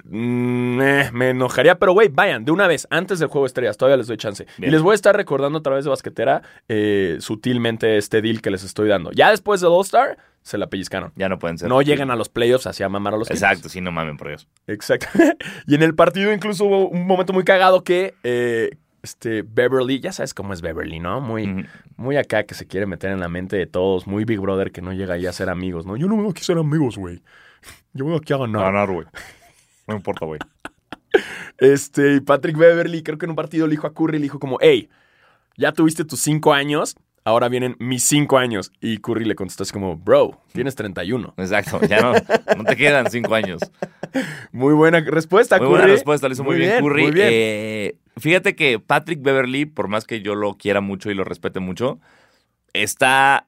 mm, 0.04 0.76
me 1.12 1.30
enojaría. 1.30 1.78
Pero, 1.78 1.92
güey, 1.92 2.08
vayan, 2.08 2.44
de 2.44 2.52
una 2.52 2.66
vez, 2.66 2.86
antes 2.90 3.18
del 3.18 3.28
juego 3.28 3.44
de 3.44 3.48
todavía 3.76 3.96
les 3.96 4.06
doy 4.06 4.16
chance. 4.16 4.46
Bien. 4.58 4.70
Y 4.70 4.72
les 4.72 4.82
voy 4.82 4.92
a 4.92 4.94
estar 4.94 5.16
recordando 5.16 5.58
a 5.58 5.62
través 5.62 5.84
de 5.84 5.90
basquetera 5.90 6.42
eh, 6.68 7.16
sutilmente 7.20 7.96
este 7.96 8.22
deal 8.22 8.40
que 8.40 8.50
les 8.50 8.64
estoy 8.64 8.88
dando. 8.88 9.10
Ya 9.12 9.30
después 9.30 9.60
de 9.60 9.66
All-Star, 9.66 10.18
se 10.42 10.58
la 10.58 10.68
pellizcaron. 10.68 11.12
Ya 11.16 11.28
no 11.28 11.38
pueden 11.38 11.58
ser. 11.58 11.68
No 11.68 11.82
llegan 11.82 12.10
a 12.10 12.16
los 12.16 12.28
playoffs 12.28 12.66
así 12.66 12.82
a 12.82 12.88
mamar 12.88 13.14
a 13.14 13.16
los. 13.16 13.30
Exacto, 13.30 13.68
sí, 13.68 13.80
no 13.80 13.92
mamen, 13.92 14.16
por 14.16 14.28
Dios. 14.28 14.48
Exacto. 14.66 15.06
y 15.66 15.74
en 15.74 15.82
el 15.82 15.94
partido 15.94 16.32
incluso 16.32 16.64
hubo 16.64 16.88
un 16.88 17.06
momento 17.06 17.32
muy 17.32 17.44
cagado 17.44 17.84
que 17.84 18.14
eh, 18.24 18.70
este 19.02 19.42
Beverly, 19.42 20.00
ya 20.00 20.12
sabes 20.12 20.34
cómo 20.34 20.52
es 20.52 20.60
Beverly, 20.60 21.00
¿no? 21.00 21.20
Muy, 21.20 21.66
muy 21.96 22.16
acá 22.16 22.44
que 22.44 22.54
se 22.54 22.66
quiere 22.66 22.86
meter 22.86 23.10
en 23.10 23.20
la 23.20 23.28
mente 23.28 23.56
de 23.56 23.66
todos, 23.66 24.06
muy 24.06 24.24
Big 24.24 24.40
Brother 24.40 24.72
que 24.72 24.82
no 24.82 24.92
llega 24.92 25.14
ahí 25.14 25.26
a 25.26 25.32
ser 25.32 25.48
amigos, 25.48 25.86
¿no? 25.86 25.96
Yo 25.96 26.08
no 26.08 26.16
vengo 26.16 26.30
aquí 26.30 26.40
a 26.40 26.44
ser 26.44 26.58
amigos, 26.58 26.96
güey. 26.96 27.22
Yo 27.92 28.04
vengo 28.04 28.18
aquí 28.18 28.32
a 28.32 28.38
ganar. 28.38 28.62
Ganar, 28.62 28.90
güey. 28.90 29.06
No 29.86 29.96
importa, 29.96 30.26
güey. 30.26 30.40
Este, 31.58 32.20
Patrick 32.20 32.56
Beverly, 32.56 33.02
creo 33.02 33.18
que 33.18 33.26
en 33.26 33.30
un 33.30 33.36
partido 33.36 33.66
le 33.66 33.72
dijo 33.72 33.86
a 33.86 33.94
Curry, 33.94 34.18
le 34.18 34.24
dijo 34.24 34.38
como, 34.38 34.58
hey, 34.60 34.88
ya 35.56 35.72
tuviste 35.72 36.04
tus 36.04 36.20
cinco 36.20 36.52
años, 36.52 36.96
ahora 37.24 37.48
vienen 37.48 37.76
mis 37.78 38.02
cinco 38.02 38.38
años. 38.38 38.72
Y 38.80 38.98
Curry 38.98 39.24
le 39.24 39.34
contestó 39.34 39.62
así 39.62 39.72
como, 39.72 39.96
bro, 39.96 40.40
tienes 40.52 40.74
31. 40.74 41.34
Exacto, 41.36 41.80
ya 41.86 42.00
no, 42.00 42.12
no 42.56 42.64
te 42.64 42.76
quedan 42.76 43.10
cinco 43.10 43.34
años. 43.34 43.60
Muy 44.50 44.74
buena 44.74 45.00
respuesta, 45.00 45.58
Muy 45.58 45.66
Curry. 45.66 45.70
buena 45.78 45.86
respuesta, 45.86 46.28
lo 46.28 46.34
hizo 46.34 46.44
muy, 46.44 46.56
bien, 46.56 46.80
Curry. 46.82 47.02
Muy 47.02 47.12
bien. 47.12 47.28
Eh, 47.30 47.96
fíjate 48.16 48.56
que 48.56 48.78
Patrick 48.78 49.22
Beverly, 49.22 49.66
por 49.66 49.88
más 49.88 50.04
que 50.04 50.20
yo 50.22 50.34
lo 50.34 50.54
quiera 50.54 50.80
mucho 50.80 51.10
y 51.10 51.14
lo 51.14 51.24
respete 51.24 51.60
mucho, 51.60 52.00
está 52.72 53.46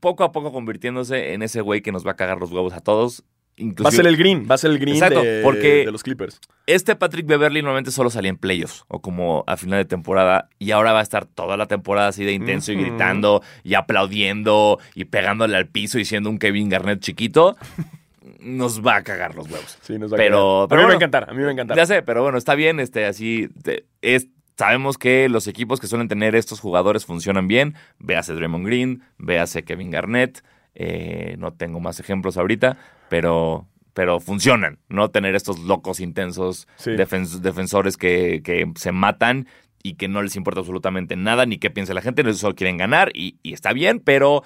poco 0.00 0.22
a 0.24 0.32
poco 0.32 0.52
convirtiéndose 0.52 1.32
en 1.32 1.42
ese 1.42 1.60
güey 1.60 1.80
que 1.80 1.92
nos 1.92 2.06
va 2.06 2.12
a 2.12 2.16
cagar 2.16 2.38
los 2.38 2.52
huevos 2.52 2.72
a 2.72 2.80
todos. 2.80 3.24
Va 3.60 3.88
a 3.88 3.92
ser 3.92 4.06
el 4.06 4.16
green, 4.16 4.46
va 4.50 4.54
a 4.54 4.58
ser 4.58 4.70
el 4.70 4.78
green 4.78 4.96
Exacto, 4.96 5.22
de, 5.22 5.40
porque- 5.42 5.84
de 5.86 5.92
los 5.92 6.02
Clippers. 6.02 6.40
Este 6.66 6.96
Patrick 6.96 7.26
Beverly 7.26 7.62
normalmente 7.62 7.90
solo 7.90 8.10
salía 8.10 8.28
en 8.30 8.36
playoffs 8.36 8.84
o 8.88 9.00
como 9.00 9.42
a 9.46 9.56
final 9.56 9.78
de 9.78 9.84
temporada 9.86 10.48
y 10.58 10.70
ahora 10.72 10.92
va 10.92 11.00
a 11.00 11.02
estar 11.02 11.24
toda 11.26 11.56
la 11.56 11.66
temporada 11.66 12.08
así 12.08 12.24
de 12.24 12.32
intenso 12.32 12.72
y 12.72 12.76
gritando 12.76 13.42
y 13.64 13.74
aplaudiendo 13.74 14.78
y 14.94 15.06
pegándole 15.06 15.56
al 15.56 15.66
piso 15.68 15.98
y 15.98 16.04
siendo 16.04 16.28
un 16.30 16.38
Kevin 16.38 16.68
Garnett 16.68 17.00
chiquito. 17.00 17.56
Nos 18.40 18.84
va 18.86 18.96
a 18.96 19.02
cagar 19.02 19.34
los 19.34 19.50
huevos. 19.50 19.78
Sí, 19.82 19.98
nos 19.98 20.12
va 20.12 20.16
Pero- 20.16 20.62
a 20.62 20.68
pero 20.68 20.82
a 20.82 20.84
mí 20.84 20.86
me 20.86 20.88
va 20.88 20.92
a 20.92 20.96
encantar, 20.96 21.24
a 21.28 21.32
mí 21.32 21.38
me 21.38 21.44
va 21.44 21.48
a 21.48 21.52
encantar. 21.52 21.76
Ya 21.76 21.86
sé, 21.86 22.02
pero 22.02 22.22
bueno, 22.22 22.38
está 22.38 22.54
bien, 22.54 22.78
este, 22.78 23.04
así, 23.06 23.48
te- 23.64 23.84
es, 24.00 24.28
sabemos 24.56 24.96
que 24.96 25.28
los 25.28 25.48
equipos 25.48 25.80
que 25.80 25.86
suelen 25.88 26.06
tener 26.08 26.36
estos 26.36 26.60
jugadores 26.60 27.04
funcionan 27.04 27.48
bien, 27.48 27.74
véase 27.98 28.34
Draymond 28.34 28.64
Green, 28.66 29.02
véase 29.18 29.64
Kevin 29.64 29.90
Garnett, 29.90 30.44
eh, 30.80 31.34
no 31.38 31.52
tengo 31.52 31.80
más 31.80 31.98
ejemplos 32.00 32.36
ahorita, 32.36 32.78
pero, 33.08 33.66
pero 33.94 34.20
funcionan, 34.20 34.78
¿no? 34.88 35.10
Tener 35.10 35.34
estos 35.34 35.58
locos 35.58 35.98
intensos 36.00 36.68
Sí. 36.76 36.92
defensores 36.92 37.96
que, 37.96 38.40
que 38.44 38.70
se 38.76 38.92
matan 38.92 39.48
y 39.82 39.94
que 39.94 40.06
no 40.06 40.22
les 40.22 40.36
importa 40.36 40.60
absolutamente 40.60 41.16
nada, 41.16 41.46
ni 41.46 41.58
qué 41.58 41.68
piense 41.70 41.94
la 41.94 42.00
gente, 42.00 42.22
no 42.22 42.32
solo 42.34 42.54
quieren 42.54 42.76
ganar 42.76 43.10
y, 43.12 43.38
y 43.42 43.54
está 43.54 43.72
bien, 43.72 43.98
pero 43.98 44.44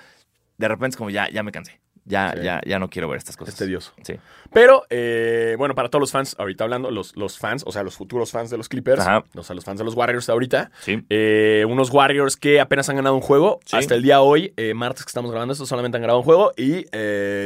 de 0.57 0.69
repente 0.69 0.95
es 0.95 0.97
como 0.97 1.11
ya, 1.11 1.29
ya 1.31 1.43
me 1.43 1.53
cansé. 1.53 1.82
Ya, 2.05 2.33
Sí. 2.37 2.43
ya, 2.43 2.61
ya 2.67 2.79
no 2.81 2.91
quiero 2.91 3.09
ver 3.09 3.19
estas 3.19 3.37
cosas. 3.37 3.55
Es 3.55 3.59
tedioso. 3.59 3.93
Sí. 4.03 4.15
Pero, 4.53 4.83
eh, 4.91 5.55
bueno, 5.57 5.75
para 5.77 5.89
todos 5.89 6.01
los 6.01 6.11
fans, 6.11 6.35
ahorita 6.39 6.65
hablando, 6.65 6.91
los, 6.91 7.17
los 7.17 7.39
fans, 7.39 7.63
o 7.65 7.71
sea, 7.73 7.85
los 7.85 7.95
futuros 7.97 8.33
fans 8.33 8.51
de 8.51 8.59
los 8.59 8.69
Clippers, 8.69 9.01
Ajá. 9.01 9.25
o 9.37 9.43
sea, 9.45 9.55
los 9.55 9.65
fans 9.65 9.79
de 9.79 9.85
los 9.85 9.95
Warriors 9.95 10.29
ahorita, 10.29 10.73
Sí. 10.81 11.05
eh, 11.11 11.65
unos 11.69 11.91
Warriors 11.91 12.37
que 12.37 12.61
apenas 12.61 12.89
han 12.89 12.97
ganado 12.97 13.15
un 13.15 13.21
juego. 13.21 13.61
Sí. 13.65 13.77
Hasta 13.77 13.95
el 13.95 14.03
día 14.03 14.21
hoy, 14.21 14.53
eh, 14.57 14.75
martes 14.75 15.05
que 15.05 15.11
estamos 15.11 15.31
grabando 15.31 15.53
esto, 15.53 15.65
solamente 15.65 15.97
han 15.97 16.03
ganado 16.03 16.19
un 16.19 16.25
juego 16.25 16.53
y 16.57 16.85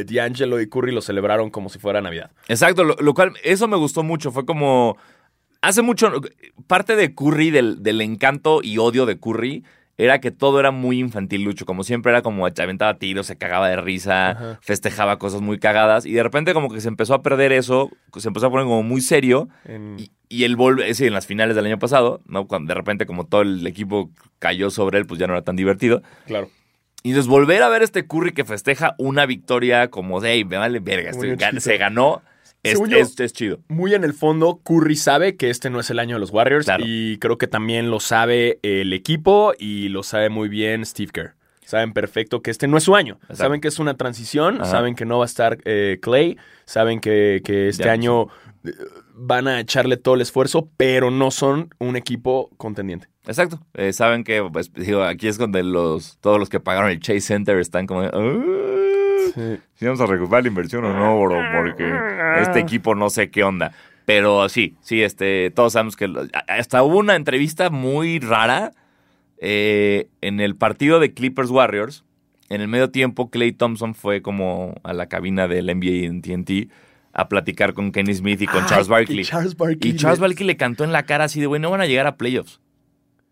D'Angelo 0.04 0.60
y 0.60 0.68
Curry 0.68 0.92
lo 0.92 1.02
celebraron 1.02 1.50
como 1.50 1.68
si 1.68 1.78
fuera 1.78 2.00
Navidad. 2.00 2.30
Exacto, 2.48 2.82
lo, 2.84 2.94
lo 2.96 3.14
cual, 3.14 3.34
eso 3.44 3.68
me 3.68 3.76
gustó 3.76 4.02
mucho. 4.02 4.32
Fue 4.32 4.46
como. 4.46 4.96
Hace 5.62 5.82
mucho. 5.82 6.10
Parte 6.66 6.96
de 6.96 7.14
Curry, 7.14 7.50
del, 7.50 7.82
del 7.82 8.00
encanto 8.00 8.60
y 8.62 8.78
odio 8.78 9.04
de 9.06 9.18
Curry, 9.18 9.64
era 9.98 10.20
que 10.20 10.30
todo 10.30 10.60
era 10.60 10.70
muy 10.70 10.98
infantilucho. 11.00 11.64
Como 11.66 11.82
siempre 11.84 12.12
era 12.12 12.22
como 12.22 12.46
aventaba 12.46 12.98
tiros, 12.98 13.26
se 13.26 13.36
cagaba 13.36 13.68
de 13.68 13.76
risa, 13.76 14.30
Ajá. 14.30 14.58
festejaba 14.62 15.18
cosas 15.18 15.40
muy 15.40 15.58
cagadas. 15.58 16.04
Y 16.06 16.12
de 16.12 16.22
repente 16.22 16.52
como 16.54 16.68
que 16.70 16.80
se 16.80 16.88
empezó 16.88 17.14
a 17.14 17.22
perder 17.22 17.52
eso, 17.52 17.90
se 18.16 18.28
empezó 18.28 18.46
a 18.46 18.50
poner 18.50 18.66
como 18.66 18.82
muy 18.82 19.00
serio. 19.00 19.48
En- 19.64 19.96
Y, 19.98 20.10
y 20.28 20.44
él 20.44 20.56
vuelve, 20.56 20.92
sí, 20.94 21.06
en 21.06 21.12
las 21.14 21.26
finales 21.26 21.56
del 21.56 21.66
año 21.66 21.78
pasado, 21.78 22.20
¿no? 22.26 22.46
Cuando 22.46 22.68
de 22.68 22.74
repente 22.74 23.06
como 23.06 23.26
todo 23.26 23.42
el 23.42 23.66
equipo 23.66 24.10
cayó 24.38 24.70
sobre 24.70 24.98
él, 24.98 25.06
pues 25.06 25.18
ya 25.20 25.26
no 25.26 25.32
era 25.34 25.42
tan 25.42 25.56
divertido. 25.56 26.02
Claro. 26.26 26.50
Y 27.02 27.10
entonces 27.10 27.28
volver 27.30 27.62
a 27.62 27.68
ver 27.68 27.82
este 27.82 28.06
Curry 28.06 28.32
que 28.32 28.44
festeja 28.44 28.96
una 28.98 29.26
victoria 29.26 29.88
como 29.90 30.20
de, 30.20 30.32
hey, 30.32 30.44
me 30.44 30.56
vale 30.56 30.80
verga, 30.80 31.10
estoy- 31.10 31.36
se 31.60 31.76
ganó, 31.78 32.20
es, 32.66 32.72
Según 32.72 32.90
yo- 32.90 32.98
es- 32.98 33.18
es 33.20 33.32
chido. 33.32 33.60
Muy 33.68 33.94
en 33.94 34.04
el 34.04 34.12
fondo, 34.12 34.60
Curry 34.64 34.96
sabe 34.96 35.36
que 35.36 35.50
este 35.50 35.70
no 35.70 35.80
es 35.80 35.90
el 35.90 35.98
año 35.98 36.16
de 36.16 36.20
los 36.20 36.30
Warriors 36.30 36.66
Claro. 36.66 36.84
y 36.86 37.18
creo 37.18 37.38
que 37.38 37.46
también 37.46 37.90
lo 37.90 38.00
sabe 38.00 38.58
el 38.62 38.92
equipo 38.92 39.52
y 39.58 39.88
lo 39.88 40.02
sabe 40.02 40.28
muy 40.28 40.48
bien 40.48 40.84
Steve 40.84 41.10
Kerr. 41.12 41.34
Saben 41.64 41.92
perfecto 41.92 42.42
que 42.42 42.52
este 42.52 42.68
no 42.68 42.76
es 42.76 42.84
su 42.84 42.94
año. 42.94 43.14
Exacto. 43.22 43.36
Saben 43.38 43.60
que 43.60 43.68
es 43.68 43.78
una 43.80 43.96
transición, 43.96 44.56
Ajá. 44.60 44.66
saben 44.70 44.94
que 44.94 45.04
no 45.04 45.18
va 45.18 45.24
a 45.24 45.26
estar 45.26 45.58
eh, 45.64 45.98
Clay, 46.00 46.36
saben 46.64 47.00
que, 47.00 47.40
que 47.44 47.68
este 47.68 47.84
Ya, 47.84 47.92
año 47.92 48.26
eh, 48.64 48.70
van 49.14 49.48
a 49.48 49.58
echarle 49.58 49.96
todo 49.96 50.14
el 50.14 50.20
esfuerzo, 50.20 50.68
pero 50.76 51.10
no 51.10 51.30
son 51.32 51.70
un 51.80 51.96
equipo 51.96 52.50
contendiente. 52.56 53.08
Exacto. 53.26 53.58
Eh, 53.74 53.92
saben 53.92 54.22
que, 54.22 54.40
pues, 54.52 54.72
digo, 54.74 55.02
aquí 55.02 55.26
es 55.26 55.38
donde 55.38 55.64
los, 55.64 56.18
todos 56.20 56.38
los 56.38 56.48
que 56.48 56.60
pagaron 56.60 56.90
el 56.90 57.00
Chase 57.00 57.20
Center 57.22 57.58
están 57.58 57.88
como, 57.88 58.02
de, 58.02 58.10
"Ah, 59.36 59.56
si 59.74 59.84
vamos 59.84 60.00
a 60.00 60.06
recuperar 60.06 60.42
la 60.42 60.48
inversión 60.48 60.84
o 60.84 60.92
no, 60.92 61.20
bro, 61.20 61.36
porque 61.56 61.84
este 62.42 62.60
equipo 62.60 62.94
no 62.94 63.10
sé 63.10 63.30
qué 63.30 63.42
onda. 63.44 63.72
Pero 64.04 64.48
sí, 64.48 64.76
sí, 64.82 65.02
este, 65.02 65.50
todos 65.50 65.72
sabemos 65.72 65.96
que 65.96 66.06
lo- 66.08 66.22
hasta 66.48 66.82
hubo 66.82 66.98
una 66.98 67.16
entrevista 67.16 67.70
muy 67.70 68.20
rara 68.20 68.72
eh, 69.38 70.08
en 70.20 70.40
el 70.40 70.56
partido 70.56 71.00
de 71.00 71.12
Clippers 71.12 71.50
Warriors. 71.50 72.04
En 72.48 72.60
el 72.60 72.68
medio 72.68 72.90
tiempo, 72.90 73.30
Clay 73.30 73.52
Thompson 73.52 73.94
fue 73.94 74.22
como 74.22 74.74
a 74.84 74.92
la 74.92 75.06
cabina 75.06 75.48
del 75.48 75.66
NBA 75.68 76.06
en 76.06 76.22
TNT 76.22 76.70
a 77.12 77.28
platicar 77.28 77.74
con 77.74 77.90
Kenny 77.92 78.14
Smith 78.14 78.40
y 78.42 78.46
con 78.46 78.64
Charles 78.66 78.88
Barkley. 78.88 79.24
Charles 79.24 79.56
Barkley. 79.56 79.90
Y 79.92 79.96
Charles 79.96 80.20
le- 80.20 80.28
Barkley 80.28 80.46
le 80.46 80.56
cantó 80.56 80.84
en 80.84 80.92
la 80.92 81.02
cara 81.04 81.24
así 81.24 81.40
de, 81.40 81.46
güey, 81.46 81.60
no 81.60 81.70
van 81.70 81.80
a 81.80 81.86
llegar 81.86 82.06
a 82.06 82.16
playoffs. 82.16 82.60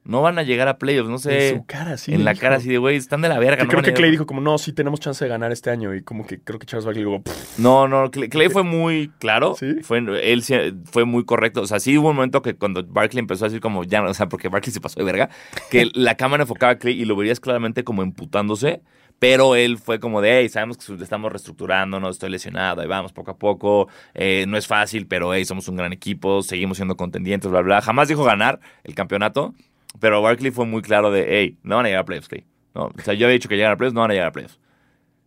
No 0.04 0.20
van 0.20 0.38
a 0.38 0.42
llegar 0.42 0.68
a 0.68 0.76
playoffs, 0.76 1.08
no 1.08 1.16
sé. 1.16 1.48
En 1.48 1.56
su 1.56 1.64
cara, 1.66 1.96
sí. 1.96 2.12
en 2.12 2.24
la 2.24 2.34
cara 2.34 2.56
así 2.56 2.68
de, 2.68 2.76
güey, 2.76 2.96
están 2.96 3.22
de 3.22 3.30
la 3.30 3.38
verga. 3.38 3.56
Que 3.56 3.62
no 3.64 3.68
creo 3.70 3.82
que 3.82 3.94
Clay 3.94 4.10
dijo 4.10 4.26
como, 4.26 4.42
no, 4.42 4.58
sí 4.58 4.74
tenemos 4.74 5.00
chance 5.00 5.24
de 5.24 5.30
ganar 5.30 5.50
este 5.50 5.70
año. 5.70 5.94
Y 5.94 6.02
como 6.02 6.26
que 6.26 6.40
creo 6.40 6.58
que 6.58 6.66
Charles 6.66 6.84
Barkley 6.84 7.04
dijo, 7.04 7.22
"Pff, 7.22 7.58
No, 7.58 7.88
no, 7.88 8.10
Clay, 8.10 8.28
Clay 8.28 8.50
fue 8.50 8.64
muy 8.64 9.10
claro. 9.18 9.54
¿Sí? 9.58 9.76
Fue, 9.82 9.98
él 9.98 10.42
fue 10.84 11.06
muy 11.06 11.24
correcto. 11.24 11.62
O 11.62 11.66
sea, 11.66 11.80
sí 11.80 11.96
hubo 11.96 12.10
un 12.10 12.16
momento 12.16 12.42
que 12.42 12.54
cuando 12.54 12.84
Barkley 12.84 13.18
empezó 13.20 13.46
a 13.46 13.48
decir 13.48 13.62
como, 13.62 13.84
ya, 13.84 14.02
no, 14.02 14.10
o 14.10 14.14
sea, 14.14 14.28
porque 14.28 14.48
Barkley 14.48 14.72
se 14.72 14.80
pasó 14.82 15.00
de 15.00 15.06
verga, 15.06 15.30
que 15.70 15.88
la 15.94 16.16
cámara 16.16 16.42
enfocaba 16.42 16.72
a 16.72 16.78
Clay 16.78 17.00
y 17.00 17.06
lo 17.06 17.16
verías 17.16 17.40
claramente 17.40 17.82
como 17.82 18.02
emputándose. 18.02 18.82
Pero 19.18 19.54
él 19.54 19.78
fue 19.78 20.00
como 20.00 20.20
de, 20.20 20.40
hey, 20.40 20.48
sabemos 20.50 20.76
que 20.76 21.02
estamos 21.02 21.32
reestructurando, 21.32 21.98
no 22.00 22.10
estoy 22.10 22.30
lesionado, 22.30 22.82
ahí 22.82 22.88
vamos 22.88 23.12
poco 23.12 23.30
a 23.30 23.38
poco, 23.38 23.88
eh, 24.12 24.44
no 24.48 24.58
es 24.58 24.66
fácil, 24.66 25.06
pero 25.06 25.32
hey, 25.32 25.44
somos 25.44 25.68
un 25.68 25.76
gran 25.76 25.92
equipo, 25.92 26.42
seguimos 26.42 26.76
siendo 26.76 26.96
contendientes, 26.96 27.50
bla, 27.50 27.60
bla. 27.62 27.80
Jamás 27.80 28.08
dijo 28.08 28.24
ganar 28.24 28.58
el 28.82 28.94
campeonato, 28.94 29.54
pero 30.00 30.20
Barkley 30.22 30.50
fue 30.50 30.66
muy 30.66 30.82
claro 30.82 31.10
de, 31.10 31.26
hey, 31.28 31.58
no 31.62 31.76
van 31.76 31.86
a 31.86 31.88
llegar 31.88 32.02
a 32.02 32.04
playoffs, 32.04 32.28
Clay. 32.28 32.44
No, 32.74 32.86
o 32.86 32.92
sea, 33.02 33.14
yo 33.14 33.26
había 33.26 33.34
dicho 33.34 33.48
que 33.48 33.56
llegan 33.56 33.72
a 33.72 33.76
playoffs, 33.76 33.94
no 33.94 34.00
van 34.00 34.10
a 34.10 34.14
llegar 34.14 34.28
a 34.28 34.32
playoffs. 34.32 34.58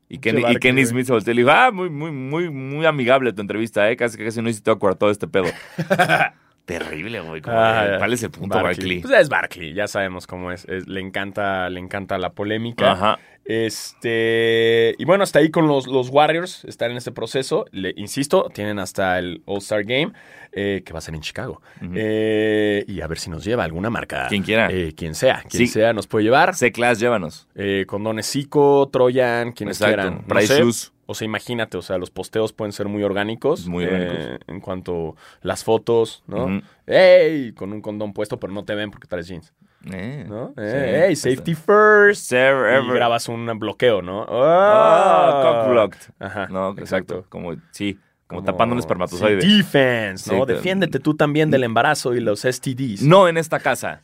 Y 0.09 0.19
Kenny, 0.19 0.41
y 0.49 0.55
Kenny. 0.55 0.85
Smith 0.85 1.05
se 1.05 1.11
volteó 1.11 1.31
y 1.33 1.35
le 1.35 1.41
dijo, 1.41 1.51
ah, 1.53 1.69
muy, 1.71 1.89
muy, 1.89 2.11
muy, 2.11 2.49
muy 2.49 2.85
amigable 2.85 3.33
tu 3.33 3.41
entrevista, 3.41 3.89
eh, 3.91 3.97
casi, 3.97 4.17
casi 4.17 4.41
no 4.41 4.49
hiciste 4.49 4.71
acuerdo 4.71 4.97
todo 4.97 5.09
este 5.11 5.27
pedo. 5.27 5.45
Terrible, 6.65 7.21
güey. 7.21 7.41
como 7.41 7.55
Ah. 7.57 7.95
¿Cuál 7.97 8.11
es 8.13 8.23
el 8.23 8.29
punto, 8.31 8.61
Barkley? 8.61 8.99
Pues 9.01 9.13
es 9.13 9.29
Barkley, 9.29 9.73
ya 9.73 9.87
sabemos 9.87 10.27
cómo 10.27 10.51
es. 10.51 10.65
es- 10.65 10.85
le 10.87 10.99
encanta, 10.99 11.69
le 11.69 11.79
encanta 11.79 12.17
la 12.17 12.31
polémica. 12.33 12.91
Ajá. 12.91 13.19
Este. 13.45 14.93
Y 14.97 15.05
bueno, 15.05 15.23
hasta 15.23 15.39
ahí 15.39 15.49
con 15.49 15.67
los, 15.67 15.87
los 15.87 16.09
Warriors. 16.09 16.65
Están 16.65 16.91
en 16.91 16.97
este 16.97 17.11
proceso. 17.13 17.65
Le 17.71 17.93
insisto, 17.95 18.49
tienen 18.53 18.79
hasta 18.79 19.17
el 19.19 19.41
All-Star 19.45 19.83
Game. 19.83 20.11
Eh, 20.59 20.81
que 20.83 20.91
va 20.91 20.97
a 20.97 21.01
ser 21.03 21.13
en 21.13 21.21
Chicago. 21.21 21.61
Eh, 21.93 22.83
y 22.87 23.01
a 23.01 23.07
ver 23.07 23.19
si 23.19 23.29
nos 23.29 23.43
lleva 23.43 23.63
alguna 23.63 23.89
marca. 23.91 24.27
Quien 24.27 24.41
quiera. 24.41 24.69
Eh, 24.71 24.93
quien 24.95 25.13
sea. 25.13 25.43
Quien 25.47 25.65
Sí. 25.65 25.67
sea 25.67 25.93
nos 25.93 26.07
puede 26.07 26.23
llevar. 26.25 26.55
C-Class, 26.55 26.99
llévanos. 26.99 27.47
Eh, 27.55 27.85
condones 27.87 28.29
Zico, 28.31 28.89
Troyan, 28.91 29.51
quienes 29.51 29.77
Exacto. 29.77 29.95
quieran. 30.01 30.21
No 30.21 30.27
Price. 30.27 30.57
Shoes. 30.57 30.93
O 31.05 31.13
sea, 31.13 31.25
imagínate, 31.25 31.77
o 31.77 31.81
sea, 31.81 31.97
los 31.97 32.09
posteos 32.09 32.51
pueden 32.53 32.73
ser 32.73 32.87
muy 32.87 33.03
orgánicos. 33.03 33.67
Muy 33.67 33.83
eh, 33.85 33.87
orgánicos. 33.87 34.39
en 34.47 34.59
cuanto 34.59 35.15
las 35.41 35.63
fotos, 35.63 36.23
¿no? 36.27 36.45
Ujú. 36.45 36.61
¡Ey! 36.87 37.51
Con 37.53 37.71
un 37.71 37.81
condón 37.81 38.11
puesto, 38.13 38.39
pero 38.39 38.51
no 38.51 38.65
te 38.65 38.73
ven 38.75 38.89
porque 38.91 39.07
traes 39.07 39.27
jeans, 39.27 39.53
Eh, 39.93 40.25
¿no? 40.27 40.47
sí, 40.49 40.53
Eh, 40.63 41.05
¡Ey! 41.09 41.15
Safety 41.15 41.53
first. 41.55 42.31
Y 42.33 42.35
grabas 42.35 43.29
un 43.29 43.45
bloqueo, 43.57 44.01
¿no? 44.01 44.25
Ah, 44.27 45.41
cock-blocked. 45.43 46.11
Ajá. 46.19 46.47
No, 46.49 46.71
exacto. 46.77 47.25
Como, 47.29 47.53
sí, 47.71 47.97
como, 48.27 48.41
Como- 48.41 48.45
tapando 48.51 48.73
un 48.73 48.79
espermatozoide. 48.79 49.41
sí, 49.41 49.57
defense, 49.57 50.33
¿no? 50.35 50.45
Sí, 50.45 50.53
Defiéndete 50.53 50.99
tú 50.99 51.15
también 51.15 51.49
del 51.49 51.63
embarazo 51.63 52.13
y 52.13 52.19
los 52.19 52.41
STDs. 52.45 53.01
No 53.03 53.27
en 53.27 53.37
esta 53.37 53.59
casa. 53.59 54.01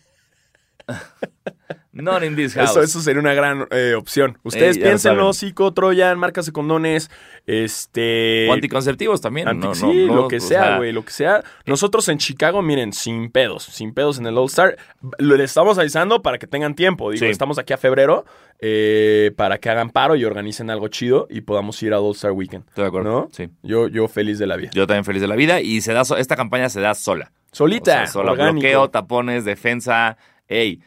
Not 1.93 2.23
in 2.23 2.35
this 2.35 2.55
house. 2.55 2.71
Eso, 2.71 2.81
eso 2.81 3.01
sería 3.01 3.19
una 3.21 3.33
gran 3.35 3.67
eh, 3.69 3.93
opción. 3.95 4.39
Ustedes 4.43 4.77
Eh, 4.77 4.81
piénsenlo. 4.81 5.31
Zico, 5.33 5.73
Troyan, 5.73 6.17
marcas 6.17 6.47
de 6.47 6.51
condones, 6.51 7.11
este... 7.45 8.47
O 8.49 8.53
anticonceptivos 8.53 9.21
también. 9.21 9.47
Anti- 9.47 9.67
no, 9.67 9.75
sí, 9.75 9.85
no, 9.85 10.07
no, 10.07 10.15
lo 10.23 10.27
que 10.27 10.37
o 10.37 10.39
sea, 10.39 10.77
güey, 10.77 10.91
lo 10.91 11.05
que 11.05 11.11
sea. 11.11 11.43
Nosotros 11.65 12.07
en 12.09 12.17
Chicago, 12.17 12.61
miren, 12.63 12.93
sin 12.93 13.29
pedos, 13.29 13.63
sin 13.63 13.93
pedos 13.93 14.17
en 14.17 14.25
el 14.25 14.37
All-Star. 14.37 14.75
Lo 15.19 15.35
les 15.37 15.51
estamos 15.51 15.77
avisando 15.77 16.21
para 16.23 16.39
que 16.39 16.47
tengan 16.47 16.73
tiempo. 16.73 17.11
Digo, 17.11 17.25
Sí. 17.25 17.31
estamos 17.31 17.59
aquí 17.59 17.73
a 17.73 17.77
febrero 17.77 18.25
eh, 18.59 19.31
para 19.37 19.59
que 19.59 19.69
hagan 19.69 19.89
paro 19.91 20.15
y 20.15 20.25
organicen 20.25 20.69
algo 20.71 20.87
chido 20.87 21.27
y 21.29 21.41
podamos 21.41 21.81
ir 21.83 21.93
a 21.93 21.99
All-Star 21.99 22.31
Weekend. 22.31 22.67
Estoy 22.69 22.83
de 22.83 22.87
acuerdo. 22.87 23.11
¿No? 23.11 23.29
Sí. 23.31 23.49
Yo, 23.61 23.87
yo 23.87 24.07
feliz 24.07 24.39
de 24.39 24.47
la 24.47 24.55
vida. 24.55 24.71
Yo 24.73 24.87
también 24.87 25.05
feliz 25.05 25.21
de 25.21 25.27
la 25.27 25.35
vida 25.35 25.61
y 25.61 25.81
se 25.81 25.93
da 25.93 26.01
esta 26.17 26.35
campaña 26.35 26.69
se 26.69 26.81
da 26.81 26.95
sola. 26.95 27.31
O 27.51 27.55
Solita, 27.55 27.91
sea, 27.91 28.07
sola. 28.07 28.31
orgánico. 28.31 28.61
Bloqueo, 28.61 28.89
tapones, 28.89 29.45
defensa. 29.45 30.17
Ey, 30.47 30.81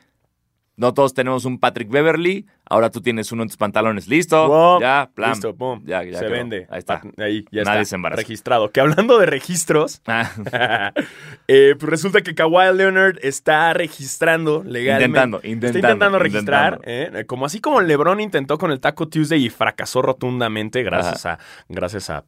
no 0.76 0.92
todos 0.94 1.14
tenemos 1.14 1.44
un 1.44 1.58
Patrick 1.58 1.88
Beverly. 1.88 2.46
Ahora 2.68 2.90
tú 2.90 3.00
tienes 3.00 3.32
uno 3.32 3.42
en 3.42 3.48
tus 3.48 3.56
pantalones. 3.56 4.08
Listo. 4.08 4.46
Wow, 4.48 4.80
ya, 4.80 5.10
plan. 5.14 5.30
Listo, 5.30 5.54
pum. 5.56 5.82
Ya, 5.86 6.02
ya 6.02 6.18
se 6.18 6.24
quedó. 6.24 6.30
vende. 6.32 6.66
Ahí 6.70 6.78
está. 6.80 7.00
Ahí, 7.18 7.44
ya 7.50 7.62
Nadie 7.62 7.80
está. 7.82 7.90
se 7.90 7.94
embaraza. 7.96 8.20
Registrado. 8.22 8.70
Que 8.70 8.80
hablando 8.80 9.18
de 9.18 9.26
registros, 9.26 10.02
Ah, 10.06 10.30
eh, 11.48 11.74
pues 11.78 11.90
resulta 11.90 12.20
que 12.22 12.34
Kawhi 12.34 12.74
Leonard 12.76 13.18
está 13.22 13.72
registrando 13.72 14.62
legalmente. 14.64 15.06
Intentando, 15.06 15.36
Está 15.38 15.48
intentando, 15.48 15.78
intentando 15.88 16.18
registrar. 16.18 16.74
intentando. 16.74 17.18
¿eh? 17.20 17.26
Como 17.26 17.46
así 17.46 17.60
como 17.60 17.80
LeBron 17.80 18.20
intentó 18.20 18.58
con 18.58 18.70
el 18.70 18.80
Taco 18.80 19.08
Tuesday 19.08 19.44
y 19.46 19.50
fracasó 19.50 20.02
rotundamente 20.02 20.82
gracias 20.82 21.24
a 21.26 21.38
gracias 21.68 22.10
a 22.10 22.24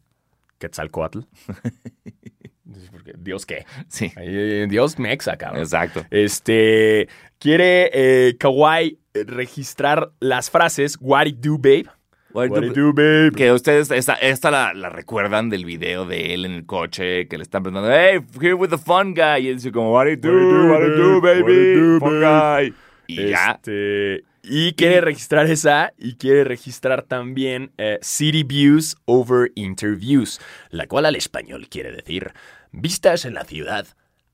Quetzalcoatl. 0.59 1.21
Dios 3.21 3.47
qué. 3.47 3.65
sí, 3.89 4.13
Dios 4.69 4.99
mexa, 4.99 5.37
cabrón. 5.37 5.63
exacto. 5.63 6.05
Este 6.11 7.09
quiere 7.39 7.91
eh, 7.93 8.37
Kawhi 8.39 8.99
eh, 9.15 9.25
registrar 9.27 10.11
las 10.21 10.51
frases 10.51 10.99
What 11.01 11.27
it 11.27 11.37
do, 11.41 11.59
babe. 11.59 11.87
What 12.33 12.63
it 12.63 12.75
do, 12.75 12.93
babe. 12.93 13.33
Que 13.35 13.53
ustedes, 13.53 13.91
esta, 13.91 14.15
esta 14.15 14.51
la, 14.51 14.75
la 14.75 14.91
recuerdan 14.91 15.49
del 15.49 15.65
video 15.65 16.05
de 16.05 16.35
él 16.35 16.45
en 16.45 16.53
el 16.53 16.67
coche, 16.67 17.27
que 17.27 17.37
le 17.39 17.43
están 17.43 17.63
preguntando, 17.63 17.91
hey, 17.91 18.21
here 18.41 18.55
with 18.55 18.69
the 18.69 18.79
fun 18.79 19.15
guy. 19.15 19.47
Y 19.47 19.49
él 19.49 19.57
dice 19.57 19.73
como, 19.73 19.93
what 19.93 20.07
it 20.07 20.21
do, 20.21 20.31
what 20.31 20.83
it 20.83 20.95
do, 20.97 21.21
What 21.21 21.37
it 21.37 21.45
baby, 21.45 21.75
do, 21.75 21.99
fun 22.01 22.21
guy. 22.21 22.75
Y 23.07 23.31
ya. 23.31 23.59
Y 24.51 24.73
quiere 24.73 25.01
registrar 25.03 25.47
esa 25.51 25.93
y 25.99 26.15
quiere 26.15 26.45
registrar 26.45 27.03
también 27.03 27.73
eh, 27.77 27.99
City 28.03 28.45
Views 28.45 28.97
over 29.05 29.53
Interviews, 29.55 30.41
la 30.71 30.87
cual 30.87 31.05
al 31.07 31.17
español 31.17 31.69
quiere 31.69 31.93
decir 31.93 32.33
vistas 32.73 33.25
en 33.25 33.35
la 33.35 33.45
ciudad 33.45 33.87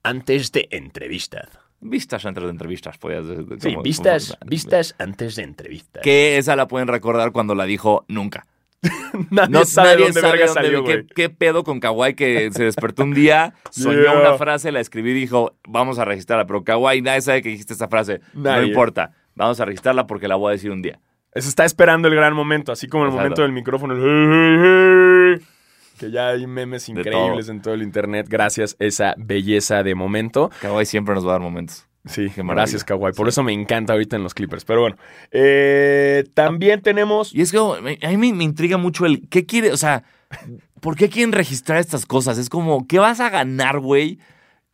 antes 0.03 0.53
de 0.53 0.69
entrevistas. 0.71 1.49
Vistas 1.81 2.25
entre 2.25 2.45
de 2.45 2.51
entrevistas, 2.51 2.97
decir. 2.99 3.59
Sí, 3.61 3.77
vistas, 3.83 4.39
vistas 4.47 4.95
antes 4.99 5.37
de 5.37 5.43
entrevistas. 5.43 6.03
Que 6.03 6.39
esa 6.39 6.57
la 6.57 6.69
pueden 6.69 6.89
recordar 6.89 7.33
cuando 7.33 7.55
la 7.55 7.65
dijo 7.65 8.05
nunca. 8.09 8.47
Nadie 9.31 9.51
No, 9.51 9.65
sabe 9.65 9.91
nadie 9.91 10.05
dónde 10.05 10.21
sabe 10.21 10.39
dónde- 10.47 10.53
salió, 10.53 10.85
qué, 11.15 11.31
pedo 11.31 11.65
con 11.65 11.81
Kawhi 11.81 12.15
que 12.15 12.51
se 12.53 12.65
despertó 12.65 13.03
un 13.03 13.15
día, 13.15 13.55
soñó 13.71 14.01
Yeah. 14.03 14.19
una 14.21 14.35
frase, 14.39 14.73
la 14.73 14.81
escribí 14.81 15.11
y 15.11 15.15
dijo, 15.15 15.57
vamos 15.67 15.99
a 15.99 16.05
registrarla. 16.05 16.47
Pero 16.47 16.65
Kawhi, 16.65 17.01
nadie 17.03 17.21
sabe 17.23 17.43
que 17.43 17.49
dijiste 17.51 17.73
esa 17.75 17.89
frase. 17.89 18.21
No 18.35 18.63
importa, 18.63 19.13
vamos 19.35 19.61
a 19.61 19.65
registrarla 19.65 20.07
porque 20.07 20.29
la 20.29 20.37
voy 20.37 20.51
a 20.51 20.53
decir 20.53 20.71
un 20.71 20.83
día. 20.83 21.01
Se 21.35 21.49
está 21.49 21.65
esperando 21.65 22.07
el 22.09 22.15
gran 22.15 22.33
momento, 22.35 22.71
así 22.73 22.87
como 22.87 23.05
el 23.05 23.09
Exacto. 23.11 23.23
momento 23.23 23.43
del 23.43 23.53
micrófono. 23.53 23.95
el 23.95 25.43
que 25.99 26.11
ya 26.11 26.29
hay 26.31 26.47
memes 26.47 26.89
increíbles 26.89 27.49
en 27.49 27.63
todo 27.63 27.75
el 27.75 27.83
internet 27.83 28.27
gracias 28.29 28.77
a 28.81 28.85
esa 28.85 29.15
belleza 29.17 29.83
de 29.83 29.95
momento. 29.95 30.51
Kawhi 30.61 30.87
siempre 30.87 31.15
nos 31.15 31.25
va 31.25 31.31
a 31.31 31.33
dar 31.35 31.41
momentos. 31.41 31.87
Sí, 32.05 32.31
gracias 32.37 32.85
Kawhi. 32.85 33.13
Por 33.13 33.27
Sí. 33.27 33.31
eso 33.31 33.43
me 33.43 33.53
encanta 33.53 33.93
ahorita 33.95 34.17
en 34.17 34.23
los 34.25 34.35
Clippers. 34.35 34.65
Pero 34.65 34.81
bueno, 34.83 34.97
eh, 35.31 36.25
también 36.35 36.83
tenemos... 36.83 37.35
Y 37.35 37.41
es 37.41 37.51
que 37.53 37.59
a 37.59 38.09
mí 38.11 38.33
me 38.33 38.45
intriga 38.45 38.77
mucho 38.77 39.07
el, 39.07 39.29
¿qué 39.29 39.47
quiere? 39.47 39.73
O 39.73 39.77
sea, 39.77 40.03
¿por 40.81 40.97
qué 40.97 41.09
quieren 41.09 41.33
registrar 41.33 41.79
estas 41.79 42.05
cosas? 42.07 42.39
Es 42.39 42.49
como, 42.51 42.87
¿qué 42.87 42.99
vas 42.99 43.21
a 43.21 43.31
ganar, 43.31 43.79
güey? 43.79 44.19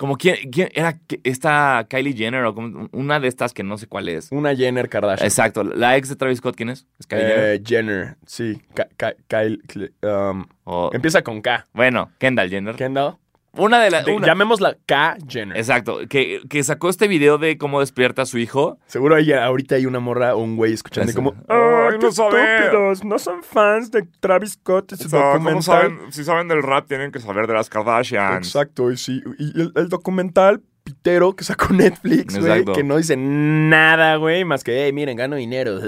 Como 0.00 0.16
quién, 0.16 0.50
quién 0.50 0.71
era 0.73 0.99
esta 1.25 1.87
Kylie 1.87 2.14
Jenner 2.16 2.42
o 2.47 2.54
como 2.54 2.88
una 2.92 3.21
de 3.21 3.28
estas 3.28 3.52
que 3.52 3.62
no 3.62 3.76
sé 3.76 3.87
cuál 3.87 4.09
es. 4.09 4.33
Una 4.33 4.57
Jenner 4.57 4.88
Kardashian. 4.88 5.26
Exacto. 5.26 5.62
La 5.62 5.95
ex 5.99 6.09
de 6.09 6.16
Travis 6.16 6.38
Scott, 6.38 6.57
¿quién 6.57 6.71
es? 6.71 6.87
¿Es 6.99 7.07
Kylie 7.07 7.26
Jenner? 7.26 7.45
Eh, 7.57 7.62
Jenner, 7.62 8.16
sí. 8.25 8.62
Ka- 8.73 8.88
Ka- 8.97 9.14
Kyle, 9.28 9.61
um, 10.02 10.47
empieza 10.95 11.21
con 11.21 11.42
K. 11.42 11.66
bueno, 11.75 12.11
Kendall 12.19 12.49
Jenner. 12.49 12.76
Kendall. 12.76 13.16
Una 13.57 13.80
de 13.83 13.90
las. 13.90 14.04
Llamémosla 14.07 14.76
K 14.87 15.16
Jenner. 15.28 15.57
Exacto. 15.57 15.99
Que, 16.09 16.40
que 16.49 16.62
sacó 16.62 16.88
este 16.88 17.09
video 17.09 17.37
de 17.38 17.59
cómo 17.59 17.80
despierta 17.80 18.23
a 18.23 18.26
su 18.26 18.38
hijo. 18.38 18.78
Seguro 18.87 19.16
ahí, 19.16 19.33
ahorita 19.33 19.75
hay 19.75 19.87
una 19.87 19.99
morra 20.00 20.35
o 20.37 20.38
un 20.42 20.57
güey 20.57 20.73
escuchando 20.73 21.11
y 21.11 21.14
como, 21.14 21.35
Ay, 21.49 21.57
¡ay, 21.59 21.92
no 21.95 21.99
qué 21.99 22.12
saben". 22.12 22.47
estúpidos! 22.47 23.04
No 23.04 23.19
son 23.19 23.42
fans 23.42 23.90
de 23.90 24.02
Travis 24.21 24.52
Scott 24.52 24.92
y 24.92 24.97
su 24.97 25.09
documental. 25.09 25.99
si 26.11 26.23
saben 26.25 26.47
del 26.49 26.62
rap, 26.62 26.87
tienen 26.87 27.11
que 27.11 27.19
saber 27.19 27.47
de 27.49 27.54
las 27.54 27.69
Kardashians. 27.69 28.47
Exacto, 28.47 28.90
y 28.92 28.97
sí. 28.97 29.21
Y 29.38 29.61
el, 29.61 29.73
el 29.75 29.88
documental 29.88 30.62
pitero 30.85 31.35
que 31.37 31.45
sacó 31.45 31.69
Netflix, 31.75 32.38
güey, 32.38 32.50
Exacto. 32.52 32.73
que 32.73 32.85
no 32.85 32.97
dice 32.97 33.16
nada, 33.16 34.16
güey, 34.16 34.45
más 34.45 34.62
que, 34.64 34.85
hey, 34.85 34.92
miren, 34.92 35.16
gano 35.16 35.37
dinero. 35.37 35.78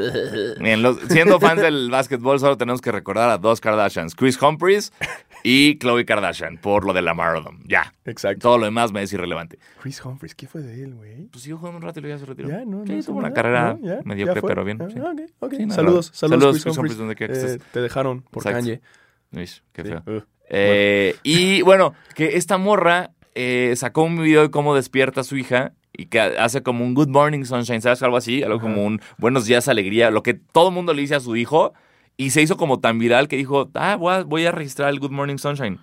Bien, 0.60 0.82
los- 0.82 0.98
siendo 1.08 1.38
fans 1.40 1.62
del 1.62 1.90
básquetbol, 1.90 2.40
solo 2.40 2.56
tenemos 2.58 2.80
que 2.80 2.90
recordar 2.92 3.30
a 3.30 3.38
dos 3.38 3.60
Kardashians: 3.60 4.14
Chris 4.14 4.40
Humphries 4.42 4.92
y 5.42 5.76
Khloe 5.78 6.04
Kardashian, 6.04 6.58
por 6.58 6.84
lo 6.84 6.92
de 6.92 7.02
la 7.02 7.12
Odom. 7.12 7.60
Ya. 7.64 7.92
Exacto. 8.04 8.40
Todo 8.40 8.58
lo 8.58 8.64
demás 8.66 8.92
me 8.92 9.02
es 9.02 9.12
irrelevante. 9.12 9.58
Chris 9.80 10.04
Humphries, 10.04 10.34
¿qué 10.34 10.46
fue 10.46 10.62
de 10.62 10.84
él, 10.84 10.94
güey? 10.94 11.26
Pues 11.26 11.42
siguió 11.42 11.58
jugando 11.58 11.78
un 11.78 11.82
rato 11.82 11.98
y 11.98 12.02
luego 12.02 12.16
ya 12.16 12.20
se 12.20 12.26
retiró. 12.26 12.48
Ya, 12.48 12.64
no, 12.64 12.78
no. 12.78 12.86
Sí, 12.86 12.94
hizo 12.94 13.06
tuvo 13.12 13.18
una 13.18 13.28
nada, 13.30 13.34
carrera 13.42 13.74
¿no? 13.80 13.86
Ya, 13.86 14.00
mediocre, 14.04 14.40
ya 14.40 14.46
pero 14.46 14.64
bien. 14.64 14.80
Ah, 14.80 14.88
sí. 14.92 14.98
ok, 15.00 15.20
ok. 15.40 15.54
Sí, 15.56 15.70
saludos, 15.70 16.10
saludos, 16.12 16.12
Saludos, 16.14 16.52
Chris 16.52 16.62
Chris 16.64 16.78
Humphries. 16.78 16.98
Donde 16.98 17.14
quiera 17.16 17.34
que 17.34 17.40
Eh, 17.40 17.58
te 17.72 17.80
dejaron 17.80 18.22
por. 18.22 18.44
Uy, 18.46 19.48
qué 19.72 19.84
feo. 19.84 20.02
uh. 20.06 20.20
Eh, 20.48 21.16
Y 21.22 21.62
bueno, 21.62 21.94
que 22.14 22.36
esta 22.36 22.58
morra 22.58 23.10
eh, 23.34 23.72
sacó 23.76 24.02
un 24.02 24.20
video 24.22 24.42
de 24.42 24.50
cómo 24.50 24.74
despierta 24.74 25.22
a 25.22 25.24
su 25.24 25.36
hija 25.36 25.72
y 25.94 26.06
que 26.06 26.20
hace 26.20 26.62
como 26.62 26.84
un 26.84 26.94
Good 26.94 27.08
Morning 27.08 27.44
Sunshine, 27.44 27.80
¿sabes? 27.80 28.02
Algo 28.02 28.16
así, 28.16 28.42
algo 28.42 28.56
Ajá. 28.56 28.62
como 28.62 28.84
un 28.84 29.00
Buenos 29.18 29.46
días, 29.46 29.68
alegría, 29.68 30.10
lo 30.10 30.22
que 30.22 30.34
todo 30.34 30.68
el 30.68 30.74
mundo 30.74 30.92
le 30.94 31.02
dice 31.02 31.14
a 31.14 31.20
su 31.20 31.36
hijo. 31.36 31.72
Y 32.16 32.30
se 32.30 32.42
hizo 32.42 32.56
como 32.56 32.78
tan 32.80 32.98
viral 32.98 33.26
que 33.28 33.36
dijo, 33.36 33.70
ah, 33.74 33.96
voy 33.96 34.14
a, 34.14 34.22
voy 34.22 34.46
a 34.46 34.52
registrar 34.52 34.90
el 34.90 35.00
Good 35.00 35.10
Morning 35.10 35.38
Sunshine. 35.38 35.78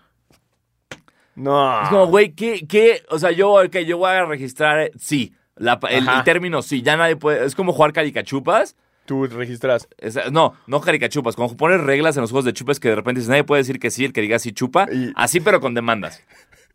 No. 1.35 1.83
Es 1.83 1.89
como, 1.89 2.07
güey, 2.07 2.33
¿qué, 2.33 2.65
¿qué? 2.67 3.03
O 3.09 3.17
sea, 3.19 3.31
yo, 3.31 3.51
ok, 3.53 3.77
yo 3.79 3.97
voy 3.97 4.11
a 4.11 4.25
registrar, 4.25 4.79
eh, 4.81 4.91
sí. 4.97 5.33
La- 5.55 5.79
el, 5.89 6.07
el 6.07 6.23
término 6.23 6.61
sí, 6.61 6.81
ya 6.81 6.95
nadie 6.95 7.15
puede. 7.17 7.45
Es 7.45 7.55
como 7.55 7.73
jugar 7.73 7.91
caricachupas. 7.93 8.75
Tú 9.05 9.25
registras. 9.25 9.87
Es- 9.97 10.17
no, 10.31 10.53
no 10.67 10.79
caricachupas. 10.81 11.35
Como 11.35 11.55
pones 11.57 11.81
reglas 11.81 12.15
en 12.15 12.21
los 12.21 12.31
juegos 12.31 12.45
de 12.45 12.53
chupas 12.53 12.79
que 12.79 12.89
de 12.89 12.95
repente 12.95 13.19
dices, 13.19 13.29
nadie 13.29 13.43
puede 13.43 13.61
decir 13.61 13.79
que 13.79 13.89
sí, 13.91 14.05
el 14.05 14.13
que 14.13 14.21
diga 14.21 14.39
sí 14.39 14.51
chupa. 14.53 14.87
Y- 14.91 15.11
Así, 15.15 15.39
pero 15.41 15.59
con 15.59 15.73
demandas. 15.73 16.23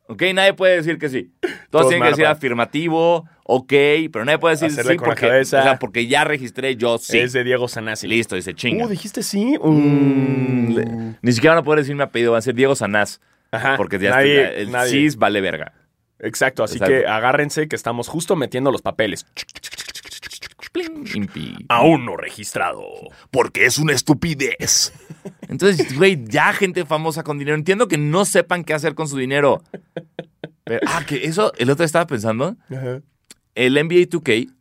¿Ok? 0.07 0.23
Nadie 0.35 0.53
puede 0.53 0.77
decir 0.77 0.99
que 0.99 1.09
sí. 1.09 1.33
Todos, 1.41 1.55
Todos 1.71 1.89
tienen 1.89 2.03
que 2.05 2.11
decir 2.11 2.27
afirmativo, 2.27 3.27
ok, 3.45 3.73
pero 4.13 4.25
nadie 4.27 4.39
puede 4.39 4.55
decir 4.55 4.69
Hacerle 4.69 4.93
sí 4.93 4.99
porque, 4.99 5.23
cabeza. 5.29 5.61
o 5.61 5.63
sea, 5.63 5.79
porque 5.79 6.07
ya 6.07 6.25
registré 6.25 6.77
yo 6.77 6.99
sí. 6.99 7.19
Es 7.19 7.33
de 7.33 7.43
Diego 7.43 7.69
Sanasi. 7.69 8.07
Listo, 8.07 8.37
dice 8.37 8.53
chinga. 8.55 8.85
Uh, 8.85 8.89
dijiste 8.89 9.23
sí. 9.23 9.57
Mm, 9.63 10.75
le- 10.75 11.15
Ni 11.23 11.33
siquiera 11.33 11.55
van 11.55 11.63
a 11.63 11.65
poder 11.65 11.81
decir 11.81 11.95
mi 11.97 12.03
apellido, 12.03 12.33
van 12.33 12.39
a 12.41 12.43
ser 12.43 12.55
Diego 12.55 12.75
Sanás. 12.77 13.21
Ajá. 13.51 13.77
Porque 13.79 13.99
ya 13.99 14.11
nadie, 14.11 14.43
está- 14.45 14.55
el 14.57 14.71
nadie. 14.73 14.91
cis 14.91 15.17
vale 15.17 15.41
verga. 15.41 15.73
Exacto, 16.19 16.63
así 16.65 16.77
Exacto. 16.77 16.95
que 16.95 17.07
agárrense 17.07 17.67
que 17.69 17.77
estamos 17.77 18.09
justo 18.09 18.37
metiendo 18.37 18.71
los 18.71 18.83
papeles. 18.83 19.27
Impi. 21.15 21.57
Aún 21.69 22.05
no 22.05 22.17
registrado. 22.17 22.83
Porque 23.31 23.65
es 23.67 23.79
una 23.79 23.93
estupidez. 23.93 24.93
Entonces, 25.49 25.97
güey, 25.97 26.25
ya 26.25 26.53
gente 26.53 26.85
famosa 26.85 27.23
con 27.23 27.39
dinero. 27.39 27.57
Entiendo 27.57 27.89
que 27.89 27.99
no 27.99 28.25
sepan 28.25 28.65
qué 28.65 28.75
hacer 28.75 28.95
con 28.95 29.09
su 29.09 29.17
dinero. 29.17 29.63
Pero, 30.65 30.81
ah, 30.87 31.05
que 31.07 31.25
eso, 31.27 31.53
el 31.59 31.71
otro 31.71 31.85
estaba 31.85 32.07
pensando. 32.07 32.57
Ajá. 32.71 33.03
El 33.55 33.75
NBA 33.75 34.09
2K, 34.09 34.53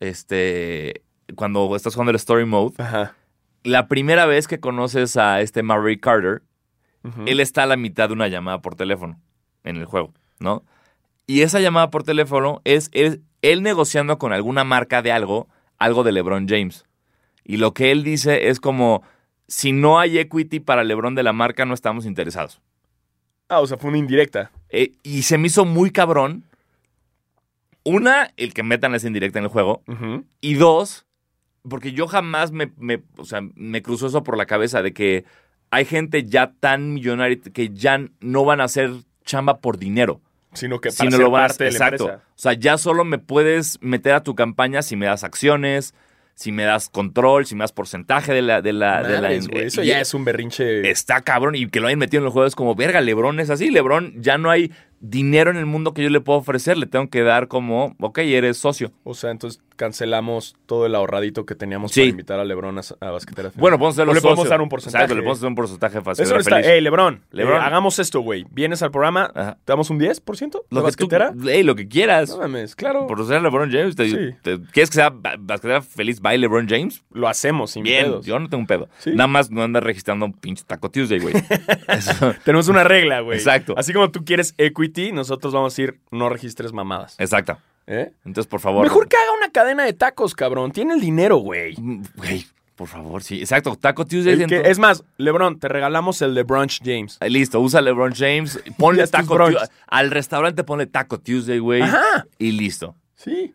este, 0.00 1.02
cuando 1.36 1.74
estás 1.74 1.94
jugando 1.94 2.10
el 2.10 2.16
Story 2.16 2.44
Mode, 2.44 2.74
Ajá. 2.78 3.14
la 3.62 3.88
primera 3.88 4.26
vez 4.26 4.46
que 4.46 4.60
conoces 4.60 5.16
a 5.16 5.40
este 5.40 5.62
Murray 5.62 5.98
Carter, 5.98 6.42
él 7.26 7.40
está 7.40 7.64
a 7.64 7.66
la 7.66 7.76
mitad 7.76 8.08
de 8.08 8.12
una 8.12 8.28
llamada 8.28 8.60
por 8.60 8.74
teléfono 8.76 9.18
en 9.64 9.76
el 9.76 9.86
juego, 9.86 10.12
¿no? 10.38 10.64
Y 11.26 11.42
esa 11.42 11.58
llamada 11.60 11.90
por 11.90 12.04
teléfono 12.04 12.60
es 12.64 12.90
él, 12.92 13.22
él 13.40 13.62
negociando 13.62 14.18
con 14.18 14.32
alguna 14.32 14.62
marca 14.64 15.02
de 15.02 15.10
algo, 15.12 15.48
algo 15.84 16.04
de 16.04 16.12
LeBron 16.12 16.48
James. 16.48 16.84
Y 17.44 17.56
lo 17.56 17.74
que 17.74 17.90
él 17.90 18.04
dice 18.04 18.48
es 18.48 18.60
como, 18.60 19.02
si 19.48 19.72
no 19.72 19.98
hay 19.98 20.18
equity 20.18 20.60
para 20.60 20.84
LeBron 20.84 21.14
de 21.14 21.22
la 21.22 21.32
marca, 21.32 21.64
no 21.64 21.74
estamos 21.74 22.06
interesados. 22.06 22.60
Ah, 23.48 23.60
o 23.60 23.66
sea, 23.66 23.76
fue 23.78 23.88
una 23.90 23.98
indirecta. 23.98 24.50
Eh, 24.70 24.92
y 25.02 25.22
se 25.22 25.38
me 25.38 25.48
hizo 25.48 25.64
muy 25.64 25.90
cabrón. 25.90 26.44
Una, 27.84 28.30
el 28.36 28.54
que 28.54 28.62
metan 28.62 28.94
esa 28.94 29.08
indirecta 29.08 29.38
en 29.40 29.44
el 29.46 29.50
juego. 29.50 29.82
Y 30.40 30.54
dos, 30.54 31.04
porque 31.68 31.92
yo 31.92 32.06
jamás 32.06 32.52
me, 32.52 32.70
me- 32.76 33.02
o 33.16 33.24
sea, 33.24 33.40
me 33.56 33.82
cruzó 33.82 34.06
eso 34.06 34.22
por 34.22 34.36
la 34.36 34.46
cabeza 34.46 34.82
de 34.82 34.92
que 34.92 35.24
hay 35.70 35.84
gente 35.84 36.24
ya 36.24 36.52
tan 36.60 36.94
millonaria 36.94 37.38
que 37.52 37.70
ya 37.70 38.00
no 38.20 38.44
van 38.44 38.60
a 38.60 38.64
hacer 38.64 38.90
chamba 39.24 39.58
por 39.58 39.78
dinero. 39.78 40.20
Sino 40.52 40.80
que 40.80 40.90
para 40.90 40.96
sino 40.96 41.10
ser 41.12 41.20
lo 41.20 41.30
van 41.30 41.44
a 41.44 41.48
parte 41.48 41.64
de 41.64 41.70
la 41.70 41.76
Exacto. 41.76 42.04
empresa. 42.04 42.24
O 42.28 42.38
sea, 42.38 42.52
ya 42.54 42.78
solo 42.78 43.04
me 43.04 43.18
puedes 43.18 43.78
meter 43.80 44.14
a 44.14 44.22
tu 44.22 44.34
campaña 44.34 44.82
si 44.82 44.96
me 44.96 45.06
das 45.06 45.24
acciones, 45.24 45.94
si 46.34 46.52
me 46.52 46.64
das 46.64 46.88
control, 46.88 47.46
si 47.46 47.54
me 47.54 47.62
das 47.62 47.72
porcentaje 47.72 48.32
de 48.32 48.42
la... 48.42 48.62
De 48.62 48.72
la, 48.72 49.02
de 49.02 49.14
la 49.14 49.20
Madres, 49.22 49.48
güey, 49.48 49.66
Eso 49.66 49.82
ya 49.82 50.00
es 50.00 50.12
un 50.14 50.24
berrinche. 50.24 50.90
Está 50.90 51.20
cabrón 51.22 51.54
y 51.54 51.68
que 51.68 51.80
lo 51.80 51.86
hayan 51.86 51.98
metido 51.98 52.20
en 52.20 52.24
los 52.24 52.32
juegos 52.32 52.54
como, 52.54 52.74
verga, 52.74 53.00
Lebron 53.00 53.40
es 53.40 53.50
así. 53.50 53.70
Lebron 53.70 54.20
ya 54.20 54.38
no 54.38 54.50
hay 54.50 54.72
dinero 55.00 55.50
en 55.50 55.56
el 55.56 55.66
mundo 55.66 55.94
que 55.94 56.02
yo 56.02 56.10
le 56.10 56.20
puedo 56.20 56.38
ofrecer. 56.38 56.76
Le 56.78 56.86
tengo 56.86 57.08
que 57.10 57.22
dar 57.22 57.48
como, 57.48 57.96
ok, 58.00 58.18
eres 58.18 58.56
socio. 58.56 58.92
O 59.04 59.14
sea, 59.14 59.30
entonces 59.30 59.60
cancelamos 59.82 60.54
todo 60.66 60.86
el 60.86 60.94
ahorradito 60.94 61.44
que 61.44 61.56
teníamos 61.56 61.90
Sí. 61.90 62.00
para 62.02 62.10
invitar 62.10 62.38
a 62.40 62.44
Lebron 62.44 62.78
a, 62.78 62.82
a 63.00 63.10
basquetera. 63.10 63.50
Final. 63.50 63.60
Bueno, 63.60 63.78
podemos 63.78 63.96
los 64.06 64.14
le 64.14 64.20
podemos 64.20 64.48
dar 64.48 64.60
un 64.60 64.68
porcentaje. 64.68 65.02
Exacto, 65.04 65.14
le 65.16 65.22
podemos 65.22 65.40
dar 65.40 65.48
un 65.48 65.54
porcentaje 65.56 66.00
fácil. 66.00 66.24
Eso 66.24 66.36
está. 66.36 66.60
Ey, 66.60 66.80
Lebron, 66.80 67.22
Lebron. 67.32 67.56
eh, 67.60 67.64
hagamos 67.64 67.98
esto, 67.98 68.20
güey. 68.20 68.46
Vienes 68.50 68.80
al 68.82 68.92
programa, 68.92 69.30
Ajá. 69.34 69.58
te 69.64 69.72
damos 69.72 69.90
un 69.90 69.98
10% 69.98 70.52
de 70.52 70.58
lo 70.70 70.80
tú, 70.80 70.82
basquetera. 70.84 71.32
ey, 71.48 71.62
lo 71.64 71.74
que 71.74 71.88
quieras. 71.88 72.30
No 72.30 72.38
mames, 72.38 72.76
claro. 72.76 73.06
Por 73.08 73.26
ser 73.26 73.42
LeBron 73.42 73.70
James. 73.72 73.96
te- 73.96 74.08
Sí. 74.08 74.16
te- 74.42 74.60
¿Quieres 74.72 74.90
que 74.90 74.94
sea 74.96 75.10
ba- 75.10 75.34
basquetera 75.38 75.82
feliz 75.82 76.20
by 76.20 76.38
LeBron 76.38 76.68
James? 76.68 77.02
Lo 77.12 77.26
hacemos 77.28 77.72
sin 77.72 77.82
Bien, 77.82 78.04
pedos. 78.06 78.26
yo 78.26 78.38
no 78.38 78.48
tengo 78.48 78.60
un 78.60 78.66
pedo. 78.68 78.88
Sí. 78.98 79.10
Nada 79.10 79.26
más 79.26 79.50
no 79.50 79.62
andas 79.62 79.82
registrando 79.82 80.26
un 80.26 80.32
pinche 80.32 80.62
Taco 80.66 80.90
Tuesday, 80.90 81.18
güey. 81.18 81.34
Tenemos 82.44 82.68
una 82.68 82.84
regla, 82.84 83.20
güey. 83.20 83.36
Exacto. 83.38 83.74
Así 83.76 83.92
como 83.92 84.10
tú 84.10 84.24
quieres 84.24 84.54
equity, 84.58 85.12
nosotros 85.12 85.52
vamos 85.52 85.72
a 85.72 85.82
decir 85.82 85.98
no 86.10 86.28
registres 86.28 86.72
mamadas. 86.72 87.16
Exacto. 87.18 87.58
¿Eh? 87.92 88.12
Entonces, 88.24 88.48
por 88.48 88.60
favor. 88.60 88.82
Mejor 88.84 89.06
que 89.08 89.16
haga 89.16 89.32
una 89.36 89.50
cadena 89.50 89.84
de 89.84 89.92
tacos, 89.92 90.34
cabrón. 90.34 90.72
Tiene 90.72 90.94
el 90.94 91.00
dinero, 91.00 91.36
güey. 91.36 91.74
Mm, 91.76 92.02
Güey, 92.16 92.46
por 92.74 92.88
favor, 92.88 93.22
sí. 93.22 93.40
Exacto, 93.40 93.76
Taco 93.76 94.06
Tuesday. 94.06 94.46
Que- 94.46 94.62
es 94.70 94.78
más, 94.78 95.04
Lebron, 95.18 95.58
te 95.58 95.68
regalamos 95.68 96.22
el 96.22 96.34
de 96.34 96.42
Brunch 96.42 96.80
James. 96.82 97.18
Ahí 97.20 97.28
Listo, 97.30 97.60
usa 97.60 97.82
LeBron 97.82 98.14
James. 98.14 98.58
Ponle 98.78 99.06
Taco. 99.06 99.36
Tuesday. 99.36 99.68
Al 99.88 100.10
restaurante 100.10 100.64
ponle 100.64 100.86
Taco 100.86 101.20
Tuesday, 101.20 101.58
güey. 101.58 101.82
Ajá. 101.82 102.26
Y 102.38 102.52
listo. 102.52 102.96
Sí. 103.14 103.54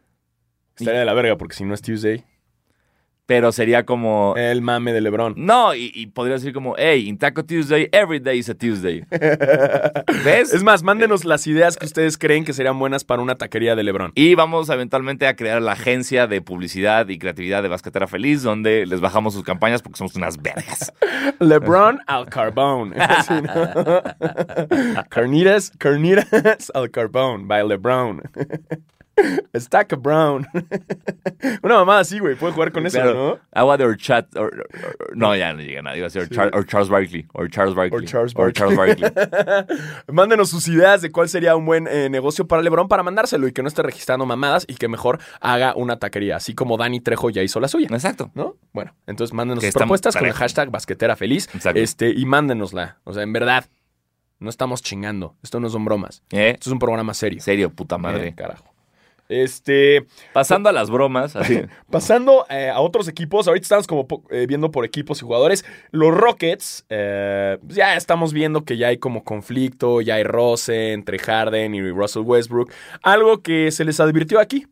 Estaría 0.78 1.00
de 1.00 1.06
la 1.06 1.14
verga 1.16 1.36
porque 1.38 1.56
si 1.56 1.64
no 1.64 1.74
es 1.74 1.82
Tuesday, 1.82 2.24
Pero 3.28 3.52
sería 3.52 3.86
como. 3.86 4.34
el 4.36 4.62
mame 4.62 4.94
de 4.94 5.02
Lebron. 5.02 5.36
No, 5.38 5.76
y, 5.76 5.92
y 5.94 6.08
podría 6.08 6.36
decir 6.36 6.54
como, 6.54 6.76
hey, 6.78 7.08
in 7.08 7.18
Taco 7.18 7.44
Tuesday, 7.46 7.90
every 7.92 8.20
day 8.20 8.40
is 8.40 8.50
a 8.50 8.56
Tuesday. 8.56 9.06
¿Ves? 10.26 10.54
Es 10.54 10.64
más, 10.64 10.82
mándenos 10.82 11.26
las 11.26 11.46
ideas 11.46 11.78
que 11.78 11.86
ustedes 11.86 12.18
creen 12.18 12.46
que 12.46 12.54
serían 12.54 12.80
buenas 12.80 13.04
para 13.04 13.22
una 13.22 13.36
taquería 13.36 13.76
de 13.76 13.84
Lebron. 13.84 14.14
Y 14.16 14.36
vamos 14.36 14.70
eventualmente 14.70 15.28
a 15.28 15.36
crear 15.36 15.62
la 15.62 15.74
agencia 15.74 16.26
de 16.26 16.42
publicidad 16.42 17.10
y 17.10 17.20
creatividad 17.20 17.62
de 17.62 17.70
Basquetera 17.70 18.08
Feliz, 18.08 18.44
donde 18.44 18.86
les 18.86 19.02
bajamos 19.02 19.34
sus 19.34 19.44
campañas 19.44 19.82
porque 19.82 19.98
somos 19.98 20.16
unas 20.16 20.42
vergas. 20.42 20.94
Lebron 21.40 22.00
al 22.08 22.28
carbón. 22.28 22.94
Sí, 23.28 23.34
¿no? 23.42 25.04
Carnitas, 25.10 25.72
carnitas 25.78 26.72
al 26.74 26.92
carbón 26.92 27.48
by 27.48 27.68
Lebron. 27.68 28.22
Stack 29.56 29.94
of 29.94 30.02
Brown. 30.02 30.48
Una 31.64 31.76
mamada 31.76 32.00
así, 32.02 32.20
güey. 32.20 32.36
Puede 32.36 32.54
jugar 32.54 32.72
con 32.72 32.86
eso, 32.86 32.98
Claro, 32.98 33.14
¿no? 33.14 33.40
Agua 33.52 33.78
de 33.78 33.86
Orchat. 33.86 34.36
or- 34.36 34.54
or- 34.54 34.68
or- 35.00 35.18
no, 35.18 35.36
ya 35.36 35.54
no 35.54 35.62
llega 35.62 35.82
nada. 35.82 35.98
Iba 35.98 36.08
a 36.08 36.10
ser 36.10 36.28
Sí. 36.28 36.36
Char- 36.36 36.52
or 36.54 36.66
Charles 36.66 36.90
Barkley. 36.90 37.28
Or 37.34 37.50
Charles 37.50 37.76
Barkley. 37.76 38.06
Charles 38.06 38.34
Barkley. 38.34 39.12
Mándenos 40.08 40.50
sus 40.50 40.68
ideas 40.68 41.02
de 41.02 41.12
cuál 41.12 41.30
sería 41.30 41.56
un 41.56 41.66
buen 41.66 41.88
eh, 41.88 42.10
negocio 42.10 42.48
para 42.48 42.62
Lebron 42.62 42.88
para 42.88 43.04
mandárselo 43.04 43.48
y 43.48 43.52
que 43.54 43.62
no 43.62 43.68
esté 43.68 43.82
registrando 43.84 44.26
mamadas 44.26 44.66
y 44.68 44.76
que 44.76 44.88
mejor 44.88 45.20
haga 45.42 45.74
una 45.76 45.98
taquería, 46.00 46.36
así 46.38 46.54
como 46.54 46.78
Dani 46.78 47.00
Trejo 47.02 47.30
ya 47.30 47.42
hizo 47.44 47.60
la 47.60 47.68
suya. 47.68 47.88
Exacto. 47.92 48.32
¿No? 48.36 48.56
Bueno, 48.74 48.94
entonces 49.08 49.34
mándenos 49.34 49.64
sus 49.64 49.74
propuestas 49.74 50.16
con 50.16 50.26
el 50.28 50.34
hashtag 50.34 50.70
basquetera 50.70 51.16
feliz. 51.16 51.50
Exacto. 51.54 51.80
Este, 51.80 52.10
y 52.12 52.26
mándenosla. 52.26 53.00
O 53.04 53.14
sea, 53.14 53.24
en 53.24 53.34
verdad, 53.34 53.66
no 54.40 54.50
estamos 54.50 54.82
chingando. 54.84 55.36
Esto 55.44 55.60
no 55.60 55.70
son 55.70 55.86
bromas. 55.86 56.22
¿Eh? 56.32 56.52
Esto 56.52 56.70
es 56.70 56.74
un 56.74 56.80
programa 56.80 57.14
serio. 57.14 57.42
Serio, 57.42 57.70
puta 57.72 57.98
madre. 57.98 58.28
Eh, 58.30 58.34
carajo. 58.36 58.66
Este, 59.30 60.06
Pasando 60.32 60.70
a 60.70 60.72
las 60.72 60.90
bromas, 60.90 61.36
así. 61.36 61.62
pasando 61.92 62.46
eh, 62.50 62.70
a 62.70 62.80
otros 62.80 63.08
equipos, 63.08 63.48
ahorita 63.48 63.64
estamos 63.64 63.88
como 63.88 64.08
eh, 64.30 64.46
viendo 64.48 64.72
por 64.72 64.86
equipos 64.86 65.20
y 65.22 65.26
jugadores. 65.26 65.66
Los 65.92 66.14
Rockets, 66.14 66.86
eh, 66.90 67.58
ya 67.68 67.96
estamos 67.96 68.32
viendo 68.32 68.64
que 68.64 68.78
ya 68.78 68.88
hay 68.88 68.98
como 68.98 69.24
conflicto, 69.24 70.02
ya 70.02 70.16
hay 70.16 70.24
roce 70.24 70.94
entre 70.94 71.20
Harden 71.20 71.76
y 71.76 71.92
Russell 71.92 72.24
Westbrook. 72.24 72.72
Algo 73.02 73.42
que 73.42 73.72
se 73.72 73.84
les 73.84 74.00
advirtió 74.00 74.40
aquí. 74.40 74.68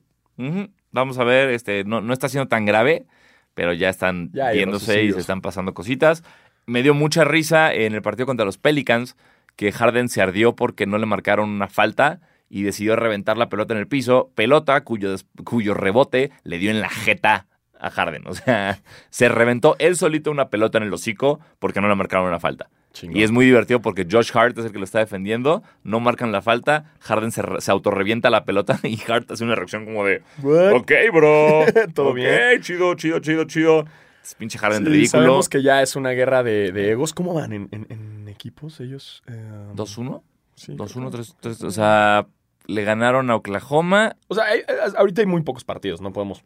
Vamos 0.92 1.18
a 1.18 1.24
ver, 1.24 1.50
este, 1.50 1.84
no, 1.84 2.02
no 2.02 2.14
está 2.14 2.30
siendo 2.30 2.48
tan 2.48 2.66
grave, 2.66 3.06
pero 3.54 3.74
ya 3.74 3.90
están 3.90 4.32
Ya 4.34 4.52
viéndose 4.52 5.04
y 5.04 5.12
se 5.12 5.20
están 5.20 5.42
pasando 5.42 5.74
cositas. 5.74 6.24
Me 6.66 6.82
dio 6.82 6.94
mucha 6.94 7.26
risa 7.26 7.74
en 7.74 7.94
el 7.94 8.02
partido 8.02 8.26
contra 8.26 8.46
los 8.46 8.58
Pelicans 8.58 9.18
que 9.56 9.72
Harden 9.72 10.10
se 10.10 10.22
ardió 10.22 10.56
porque 10.56 10.86
no 10.86 10.98
le 10.98 11.06
marcaron 11.06 11.50
una 11.50 11.68
falta 11.68 12.22
y 12.50 12.64
decidió 12.64 12.96
reventar 12.96 13.38
la 13.38 13.50
pelota 13.50 13.74
en 13.74 13.80
el 13.80 13.88
piso, 13.88 14.32
pelota 14.36 14.82
cuyo, 14.84 15.16
cuyo 15.44 15.74
rebote 15.74 16.32
le 16.44 16.58
dio 16.58 16.72
en 16.72 16.80
la 16.82 16.90
jeta 16.90 17.48
a 17.80 17.90
Harden. 17.90 18.28
O 18.28 18.34
sea, 18.34 18.80
se 19.10 19.30
reventó 19.30 19.76
él 19.80 19.96
solito 19.96 20.32
una 20.32 20.50
pelota 20.50 20.78
en 20.78 20.86
el 20.86 20.94
hocico 20.94 21.40
porque 21.60 21.82
no 21.82 21.88
le 21.90 21.96
marcaron 21.96 22.28
una 22.28 22.40
falta. 22.40 22.70
Y 23.02 23.24
es 23.24 23.32
muy 23.32 23.46
divertido 23.46 23.82
porque 23.82 24.08
Josh 24.10 24.32
Hart 24.34 24.58
es 24.58 24.64
el 24.66 24.72
que 24.72 24.78
lo 24.78 24.86
está 24.86 25.00
defendiendo, 25.00 25.64
no 25.84 26.00
marcan 26.00 26.32
la 26.32 26.42
falta, 26.42 26.94
Harden 27.02 27.34
se, 27.34 27.42
se 27.60 27.70
autorrevienta 27.70 28.30
la 28.30 28.46
pelota 28.46 28.80
y 28.84 28.98
Hart 29.12 29.30
hace 29.32 29.44
una 29.44 29.56
reacción 29.56 29.84
como 29.84 30.06
de, 30.06 30.22
What? 30.42 30.72
ok, 30.76 30.92
bro, 31.12 31.66
Todo 31.94 32.12
ok, 32.12 32.16
bien. 32.16 32.62
chido, 32.62 32.96
chido, 32.96 33.20
chido, 33.20 33.44
chido. 33.44 33.86
Es 34.24 34.34
pinche 34.36 34.58
Harden 34.58 34.86
Sí, 34.86 34.90
ridículo. 34.90 35.24
Sabemos 35.24 35.50
que 35.50 35.62
ya 35.62 35.82
es 35.82 35.98
una 35.98 36.12
guerra 36.12 36.42
de, 36.42 36.72
de 36.72 36.92
egos. 36.92 37.14
¿Cómo 37.14 37.34
van 37.34 37.52
en, 37.52 37.68
en- 37.72 37.86
en 37.90 38.28
equipos 38.30 38.80
ellos? 38.80 39.22
Eh, 39.28 39.34
2-1, 39.76 40.22
sí, 40.56 40.74
2-1, 40.76 41.10
3-3, 41.12 41.64
o 41.64 41.72
sea, 41.72 42.28
le 42.68 42.84
ganaron 42.84 43.30
a 43.30 43.36
Oklahoma. 43.36 44.16
O 44.28 44.36
sea, 44.36 44.46
hay- 44.46 44.62
ahorita 44.98 45.22
hay 45.22 45.28
muy 45.28 45.42
pocos 45.44 45.64
partidos, 45.64 46.02
no 46.02 46.12
podemos. 46.12 46.44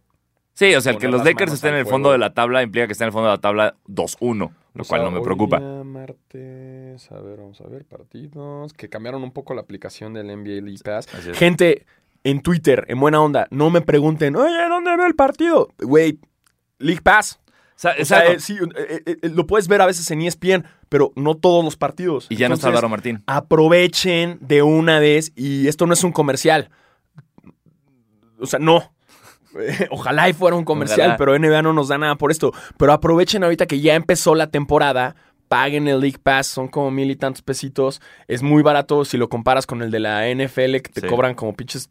Sí, 0.53 0.75
o 0.75 0.81
sea, 0.81 0.91
el 0.91 0.97
que 0.97 1.07
los 1.07 1.23
Lakers 1.23 1.53
estén 1.53 1.73
en 1.75 1.79
el 1.79 1.85
fondo 1.85 2.11
de 2.11 2.17
la 2.17 2.33
tabla 2.33 2.61
implica 2.61 2.85
que 2.85 2.91
estén 2.91 3.05
en 3.05 3.09
el 3.09 3.13
fondo 3.13 3.29
de 3.29 3.35
la 3.35 3.41
tabla 3.41 3.75
2-1, 3.87 4.51
lo 4.73 4.83
O 4.83 4.85
cual 4.85 5.01
sea, 5.01 5.09
no 5.09 5.11
me 5.11 5.21
preocupa. 5.21 5.57
día 5.59 5.83
martes, 5.85 7.11
a 7.11 7.21
ver, 7.21 7.37
vamos 7.37 7.61
a 7.61 7.67
ver, 7.67 7.85
partidos. 7.85 8.73
Que 8.73 8.89
cambiaron 8.89 9.23
un 9.23 9.31
poco 9.31 9.53
la 9.53 9.61
aplicación 9.61 10.13
del 10.13 10.27
NBA 10.27 10.61
League 10.61 10.81
Pass. 10.83 11.07
Gente, 11.33 11.85
en 12.25 12.41
Twitter, 12.41 12.83
en 12.89 12.99
buena 12.99 13.21
onda, 13.21 13.47
no 13.51 13.69
me 13.69 13.79
pregunten, 13.81 14.35
oye, 14.35 14.67
¿dónde 14.67 14.97
veo 14.97 15.05
el 15.07 15.15
partido? 15.15 15.69
Güey, 15.79 16.19
League 16.77 17.01
Pass. 17.01 17.39
O 18.01 18.05
sea, 18.05 18.25
eh, 18.27 18.39
sí, 18.39 18.57
eh, 18.75 19.03
eh, 19.05 19.29
lo 19.29 19.47
puedes 19.47 19.67
ver 19.69 19.81
a 19.81 19.85
veces 19.85 20.09
en 20.11 20.21
ESPN, 20.21 20.65
pero 20.89 21.13
no 21.15 21.35
todos 21.35 21.63
los 21.63 21.77
partidos. 21.77 22.27
y 22.29 22.35
ya 22.35 22.49
no 22.49 22.55
está 22.55 22.67
Álvaro 22.67 22.89
Martín. 22.89 23.23
aprovechen 23.25 24.37
de 24.41 24.61
una 24.63 24.99
vez 24.99 25.31
y 25.35 25.67
esto 25.67 25.85
no 25.87 25.93
es 25.93 26.03
un 26.03 26.11
comercial. 26.11 26.69
O 28.39 28.45
sea, 28.45 28.59
no. 28.59 28.93
Ojalá 29.91 30.29
y 30.29 30.33
fuera 30.33 30.55
un 30.55 30.65
comercial, 30.65 30.99
Ojalá. 31.11 31.17
pero 31.17 31.37
NBA 31.39 31.61
no 31.61 31.73
nos 31.73 31.87
da 31.87 31.97
nada 31.97 32.15
por 32.15 32.31
esto. 32.31 32.51
Pero 32.77 32.93
aprovechen 32.93 33.43
ahorita 33.43 33.65
que 33.65 33.79
ya 33.79 33.95
empezó 33.95 34.35
la 34.35 34.47
temporada, 34.51 35.15
paguen 35.47 35.87
el 35.87 35.99
League 35.99 36.19
Pass, 36.21 36.47
son 36.47 36.67
como 36.67 36.91
mil 36.91 37.09
y 37.09 37.15
tantos 37.15 37.41
pesitos. 37.41 38.01
Es 38.27 38.43
muy 38.43 38.61
barato 38.61 39.05
si 39.05 39.17
lo 39.17 39.29
comparas 39.29 39.65
con 39.65 39.81
el 39.81 39.89
de 39.91 39.99
la 39.99 40.27
NFL, 40.29 40.81
que 40.81 40.91
te 40.93 41.01
Sí. 41.01 41.07
cobran 41.07 41.33
como 41.33 41.53
pinches 41.53 41.89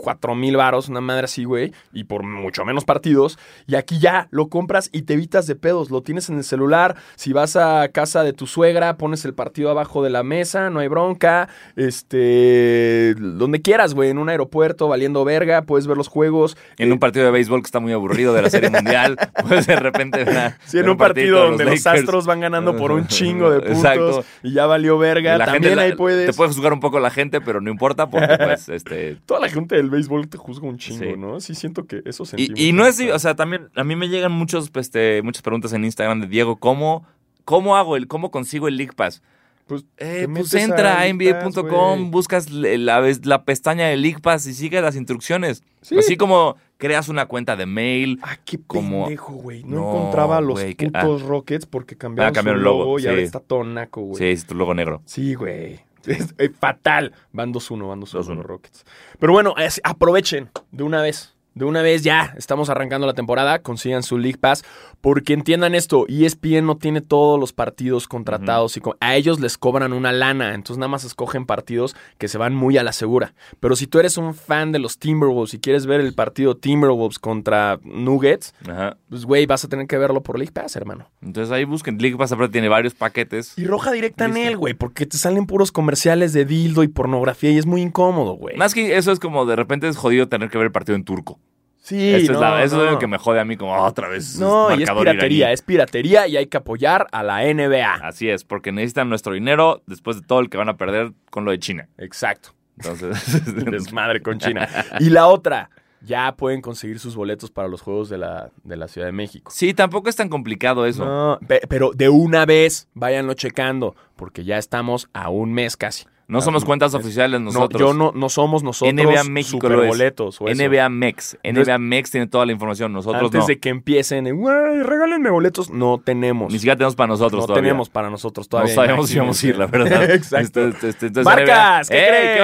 cuatro 0.00 0.34
mil 0.34 0.56
varos, 0.56 0.88
una 0.88 1.00
madre 1.00 1.24
así, 1.24 1.44
güey, 1.44 1.72
y 1.92 2.04
por 2.04 2.22
mucho 2.22 2.64
menos 2.64 2.84
partidos. 2.84 3.38
Y 3.66 3.74
aquí 3.74 3.98
ya 3.98 4.28
lo 4.30 4.48
compras 4.48 4.90
y 4.92 5.02
te 5.02 5.14
evitas 5.14 5.46
de 5.46 5.54
pedos. 5.56 5.90
Lo 5.90 6.02
tienes 6.02 6.28
en 6.28 6.38
el 6.38 6.44
celular. 6.44 6.96
Si 7.16 7.32
vas 7.32 7.56
a 7.56 7.88
casa 7.88 8.22
de 8.22 8.32
tu 8.32 8.46
suegra, 8.46 8.96
pones 8.96 9.24
el 9.24 9.34
partido 9.34 9.70
abajo 9.70 10.02
de 10.02 10.10
la 10.10 10.22
mesa, 10.22 10.70
no 10.70 10.80
hay 10.80 10.88
bronca. 10.88 11.48
Este, 11.76 13.14
donde 13.18 13.60
quieras, 13.62 13.94
güey, 13.94 14.10
en 14.10 14.18
un 14.18 14.28
aeropuerto, 14.28 14.88
valiendo 14.88 15.24
verga, 15.24 15.62
puedes 15.62 15.86
ver 15.86 15.96
los 15.96 16.08
juegos. 16.08 16.56
En 16.78 16.88
Eh, 16.88 16.92
un 16.92 16.98
partido 16.98 17.24
de 17.26 17.30
béisbol 17.32 17.60
que 17.62 17.66
está 17.66 17.80
muy 17.80 17.92
aburrido 17.92 18.32
de 18.34 18.42
la 18.42 18.50
Serie 18.50 18.70
Mundial, 18.70 19.16
pues 19.48 19.66
de 19.66 19.76
repente... 19.76 20.24
ver 20.24 20.54
Sí, 20.66 20.78
en 20.78 20.88
un 20.88 20.96
partido 20.96 21.42
de 21.42 21.48
donde 21.50 21.64
los, 21.64 21.86
astros 21.86 22.26
van 22.26 22.40
ganando 22.40 22.76
por 22.76 22.92
un 22.92 23.06
chingo 23.06 23.50
de 23.50 23.60
puntos 23.60 23.78
Exacto. 23.78 24.24
y 24.42 24.52
ya 24.52 24.66
valió 24.66 24.98
verga. 24.98 25.38
la 25.38 25.44
También 25.46 25.62
gente 25.64 25.76
la- 25.76 25.82
ahí 25.82 25.92
puedes. 25.94 26.26
Te 26.26 26.32
puede 26.32 26.50
juzgar 26.52 26.72
un 26.72 26.80
poco 26.80 27.00
la 27.00 27.10
gente, 27.10 27.40
pero 27.40 27.60
no 27.60 27.70
importa 27.70 28.08
porque, 28.08 28.36
pues, 28.38 28.68
este... 28.68 29.16
Toda 29.26 29.40
la 29.40 29.48
gente 29.48 29.76
del 29.76 29.87
béisbol 29.90 30.28
te 30.28 30.38
juzga 30.38 30.66
un 30.68 30.78
chingo, 30.78 31.04
Sí. 31.04 31.16
¿no? 31.16 31.40
Sí, 31.40 31.54
siento 31.54 31.86
que 31.86 32.02
eso 32.04 32.22
Y, 32.24 32.26
sentimos. 32.26 32.60
y 32.60 32.72
no 32.72 32.86
es, 32.86 33.00
o 33.00 33.18
sea, 33.18 33.34
también 33.34 33.68
a 33.74 33.84
mí 33.84 33.96
me 33.96 34.08
llegan 34.08 34.32
muchos, 34.32 34.70
pues, 34.70 34.86
este, 34.86 35.22
muchas 35.22 35.42
preguntas 35.42 35.72
en 35.72 35.84
Instagram 35.84 36.20
de 36.20 36.26
Diego, 36.26 36.56
¿cómo, 36.56 37.04
cómo 37.44 37.76
hago 37.76 37.96
el, 37.96 38.06
cómo 38.08 38.30
consigo 38.30 38.68
el 38.68 38.76
League 38.76 38.92
Pass? 38.94 39.22
Pues, 39.66 39.84
Eh, 39.98 40.26
pues 40.32 40.54
entra 40.54 40.98
a 41.00 41.06
NBA.com, 41.12 42.10
buscas 42.10 42.50
la, 42.50 43.00
la 43.22 43.44
pestaña 43.44 43.86
de 43.88 43.96
League 43.98 44.18
Pass 44.22 44.46
y 44.46 44.54
sigue 44.54 44.80
las 44.80 44.96
instrucciones. 44.96 45.62
Sí. 45.82 45.98
Así 45.98 46.16
como 46.16 46.56
creas 46.78 47.08
una 47.10 47.26
cuenta 47.26 47.54
de 47.54 47.66
mail. 47.66 48.18
Ah, 48.22 48.38
qué 48.46 48.58
como- 48.66 49.02
pendejo, 49.04 49.34
güey. 49.34 49.64
No, 49.64 49.76
No, 49.76 49.90
encontraba 49.96 50.40
los 50.40 50.54
güey, 50.60 50.74
que- 50.74 50.86
putos 50.86 51.20
Rockets 51.22 51.66
porque 51.66 51.96
cambiaron, 51.96 52.30
Ah, 52.30 52.32
cambiaron 52.32 52.60
su 52.62 52.66
el 52.66 52.72
logo, 52.72 52.84
logo, 52.84 52.98
y 52.98 53.06
ahora 53.08 53.18
sí. 53.18 53.24
está 53.24 53.40
tonaco, 53.40 54.00
güey. 54.00 54.16
Sí, 54.18 54.24
es 54.26 54.46
tu 54.46 54.54
logo 54.54 54.72
negro. 54.74 55.02
Sí, 55.04 55.34
güey. 55.34 55.80
Es, 56.12 56.34
fatal. 56.60 57.12
Van 57.32 57.52
2-1, 57.52 57.86
van 57.88 58.00
2-1 58.00 58.06
2-1. 58.22 58.34
los 58.36 58.46
Rockets. 58.46 58.84
Pero 59.18 59.32
bueno, 59.32 59.54
es- 59.56 59.80
aprovechen 59.84 60.50
de 60.70 60.82
una 60.82 61.00
vez. 61.02 61.34
De 61.58 61.64
una 61.64 61.82
vez 61.82 62.04
ya 62.04 62.34
estamos 62.36 62.70
arrancando 62.70 63.04
la 63.08 63.14
temporada, 63.14 63.62
consigan 63.62 64.04
su 64.04 64.16
League 64.16 64.38
Pass, 64.38 64.64
porque 65.00 65.32
entiendan 65.32 65.74
esto, 65.74 66.06
ESPN 66.08 66.64
no 66.64 66.76
tiene 66.76 67.00
todos 67.00 67.40
los 67.40 67.52
partidos 67.52 68.06
contratados 68.06 68.76
y 68.76 68.80
a 69.00 69.16
ellos 69.16 69.40
les 69.40 69.58
cobran 69.58 69.92
una 69.92 70.12
lana, 70.12 70.54
entonces 70.54 70.78
nada 70.78 70.86
más 70.86 71.02
escogen 71.02 71.46
partidos 71.46 71.96
que 72.16 72.28
se 72.28 72.38
van 72.38 72.54
muy 72.54 72.78
a 72.78 72.84
la 72.84 72.92
segura. 72.92 73.34
Pero 73.58 73.74
si 73.74 73.88
tú 73.88 73.98
eres 73.98 74.18
un 74.18 74.34
fan 74.34 74.70
de 74.70 74.78
los 74.78 75.00
Timberwolves 75.00 75.52
y 75.52 75.58
quieres 75.58 75.86
ver 75.86 76.00
el 76.00 76.14
partido 76.14 76.56
Timberwolves 76.56 77.18
contra 77.18 77.80
Nuggets, 77.82 78.54
Ajá. 78.68 78.96
pues 79.08 79.24
güey, 79.24 79.44
vas 79.46 79.64
a 79.64 79.68
tener 79.68 79.88
que 79.88 79.98
verlo 79.98 80.22
por 80.22 80.38
League 80.38 80.52
Pass, 80.52 80.76
hermano. 80.76 81.10
Entonces 81.22 81.50
ahí 81.50 81.64
busquen. 81.64 81.98
League 81.98 82.16
Pass 82.16 82.30
aparte 82.30 82.52
tiene 82.52 82.68
varios 82.68 82.94
paquetes. 82.94 83.58
Y 83.58 83.64
roja 83.64 83.90
directa 83.90 84.26
en 84.26 84.36
él, 84.36 84.56
güey, 84.56 84.74
porque 84.74 85.06
te 85.06 85.18
salen 85.18 85.46
puros 85.46 85.72
comerciales 85.72 86.32
de 86.32 86.44
dildo 86.44 86.84
y 86.84 86.88
pornografía 86.88 87.50
y 87.50 87.58
es 87.58 87.66
muy 87.66 87.82
incómodo, 87.82 88.34
güey. 88.34 88.56
Más 88.56 88.74
que 88.74 88.96
eso 88.96 89.10
es 89.10 89.18
como 89.18 89.44
de 89.44 89.56
repente 89.56 89.88
es 89.88 89.96
jodido 89.96 90.28
tener 90.28 90.50
que 90.50 90.58
ver 90.58 90.66
el 90.66 90.72
partido 90.72 90.94
en 90.94 91.02
turco. 91.02 91.40
Sí, 91.88 92.14
eso 92.14 92.32
no, 92.32 92.38
es, 92.38 92.40
la- 92.40 92.64
eso 92.64 92.76
no. 92.76 92.84
es 92.84 92.90
lo 92.92 92.98
que 92.98 93.06
me 93.06 93.18
jode 93.18 93.40
a 93.40 93.44
mí 93.44 93.56
como 93.56 93.74
"Ah, 93.74 93.82
otra 93.86 94.08
vez. 94.08 94.38
No, 94.38 94.70
y 94.76 94.82
es 94.82 94.90
piratería, 94.90 95.38
iraní". 95.38 95.52
es 95.54 95.62
piratería 95.62 96.26
y 96.26 96.36
hay 96.36 96.46
que 96.46 96.56
apoyar 96.58 97.06
a 97.12 97.22
la 97.22 97.42
NBA. 97.44 97.94
Así 98.06 98.28
es, 98.28 98.44
porque 98.44 98.72
necesitan 98.72 99.08
nuestro 99.08 99.32
dinero 99.34 99.82
después 99.86 100.20
de 100.20 100.26
todo 100.26 100.40
el 100.40 100.50
que 100.50 100.58
van 100.58 100.68
a 100.68 100.76
perder 100.76 101.12
con 101.30 101.44
lo 101.44 101.50
de 101.50 101.58
China. 101.58 101.88
Exacto. 101.98 102.50
Entonces, 102.76 103.42
Desmadre 103.64 104.20
con 104.22 104.38
China. 104.38 104.68
Y 105.00 105.10
la 105.10 105.26
otra, 105.28 105.70
ya 106.00 106.32
pueden 106.36 106.60
conseguir 106.60 106.98
sus 107.00 107.16
boletos 107.16 107.50
para 107.50 107.66
los 107.68 107.80
Juegos 107.82 108.08
de 108.08 108.18
la, 108.18 108.50
de 108.62 108.76
la 108.76 108.86
Ciudad 108.86 109.06
de 109.08 109.12
México. 109.12 109.50
sí, 109.52 109.74
tampoco 109.74 110.08
es 110.08 110.16
tan 110.16 110.28
complicado 110.28 110.86
eso. 110.86 111.04
No, 111.04 111.38
pe- 111.48 111.62
pero 111.68 111.90
de 111.94 112.08
una 112.08 112.44
vez, 112.46 112.86
váyanlo 112.94 113.34
checando, 113.34 113.96
porque 114.14 114.44
ya 114.44 114.58
estamos 114.58 115.08
a 115.12 115.28
un 115.30 115.52
mes 115.52 115.76
casi. 115.76 116.04
No 116.28 116.42
somos 116.42 116.64
cuentas 116.64 116.92
oficiales 116.94 117.40
No, 117.40 117.46
nosotros. 117.46 117.80
yo 117.80 117.94
no, 117.94 118.12
no 118.14 118.28
somos 118.28 118.62
nosotros 118.62 118.94
NBA 118.94 119.24
México 119.24 119.66
lo 119.68 119.82
es. 119.82 119.88
superboletos 119.88 120.40
o 120.42 120.48
eso. 120.48 120.62
NBA 120.68 120.88
Mex. 120.90 121.38
NBA 121.42 121.78
Mex 121.78 122.10
tiene 122.10 122.26
toda 122.26 122.44
la 122.44 122.52
información. 122.52 122.92
Nosotros 122.92 123.22
Antes 123.24 123.40
no. 123.40 123.46
de 123.46 123.58
que 123.58 123.70
empiecen, 123.70 124.36
güey, 124.36 124.82
regálenme 124.82 125.30
boletos. 125.30 125.70
No 125.70 125.98
tenemos. 126.04 126.52
Ni 126.52 126.58
siquiera 126.58 126.76
tenemos 126.76 126.94
para 126.96 127.06
nosotros 127.08 127.40
no 127.40 127.46
todavía. 127.46 127.62
tenemos 127.70 127.88
para 127.88 128.10
nosotros 128.10 128.46
No 128.46 128.50
todavía. 128.50 128.74
sabíamos 128.74 129.08
si 129.08 129.16
íbamos 129.16 129.42
a 129.42 129.46
ir, 129.46 129.56
la 129.56 129.66
verdad. 129.66 130.10
Exacto. 130.10 130.68
Este, 130.68 130.88
este, 130.90 131.06
entonces, 131.06 131.24
Marcas, 131.24 131.88
¿qué 131.88 131.96
NBA, 131.96 132.02
¡Ey, 132.04 132.08
creen? 132.10 132.36
¿Qué 132.36 132.42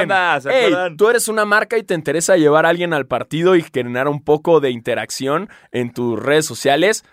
onda? 0.74 0.96
Tú 0.96 1.08
eres 1.10 1.28
una 1.28 1.44
marca 1.44 1.76
y 1.76 1.82
te 1.82 1.94
interesa 1.94 2.36
llevar 2.38 2.64
a 2.64 2.70
alguien 2.70 2.94
al 2.94 3.06
partido 3.06 3.54
y 3.54 3.62
generar 3.62 4.08
un 4.08 4.22
poco 4.22 4.60
de 4.60 4.70
interacción 4.70 5.48
en 5.72 5.92
tus 5.92 6.18
redes 6.18 6.46
sociales. 6.46 7.04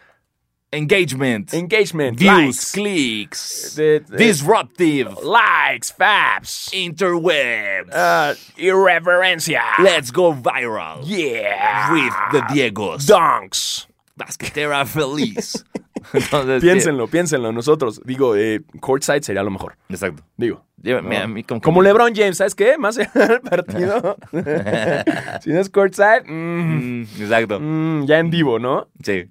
Engagement. 0.73 1.53
Engagement, 1.53 2.17
Views, 2.17 2.29
likes, 2.31 2.71
clicks. 2.71 3.73
de- 3.75 3.99
de- 3.99 4.17
Disruptive. 4.17 5.17
likes, 5.21 5.91
faps, 5.91 6.69
Interwebs. 6.73 7.89
uh, 7.93 8.35
irreverencia. 8.57 9.61
Let's 9.79 10.11
go 10.11 10.31
viral. 10.33 11.01
yeah. 11.05 11.91
With 11.91 12.13
the 12.31 12.41
Diegos. 12.53 13.05
Dunks. 13.05 13.85
Basquetera 14.17 14.85
feliz. 14.85 15.61
Entonces, 16.13 16.61
Piénsenlo, 16.61 17.07
piénsenlo. 17.07 17.51
Nosotros, 17.51 18.01
digo, 18.05 18.35
eh, 18.35 18.61
courtside 18.79 19.21
sería 19.23 19.43
lo 19.43 19.51
mejor. 19.51 19.77
Exacto. 19.89 20.23
Digo. 20.37 20.65
Llévame 20.81 21.19
No. 21.19 21.23
a 21.25 21.27
mí 21.27 21.43
como, 21.43 21.61
Como 21.61 21.81
LeBron 21.83 22.15
James, 22.15 22.37
¿sabes 22.37 22.55
qué? 22.55 22.75
Más 22.79 22.97
allá 22.97 23.11
del 23.13 23.41
partido. 23.41 24.17
si 25.41 25.51
no 25.51 25.59
es 25.59 25.69
courtside, 25.69 26.23
mm, 26.25 27.01
Mm, 27.01 27.01
exacto. 27.19 27.59
mm, 27.61 28.05
ya 28.07 28.17
en 28.19 28.31
Divo, 28.31 28.57
¿no? 28.57 28.87
Sí. 29.03 29.25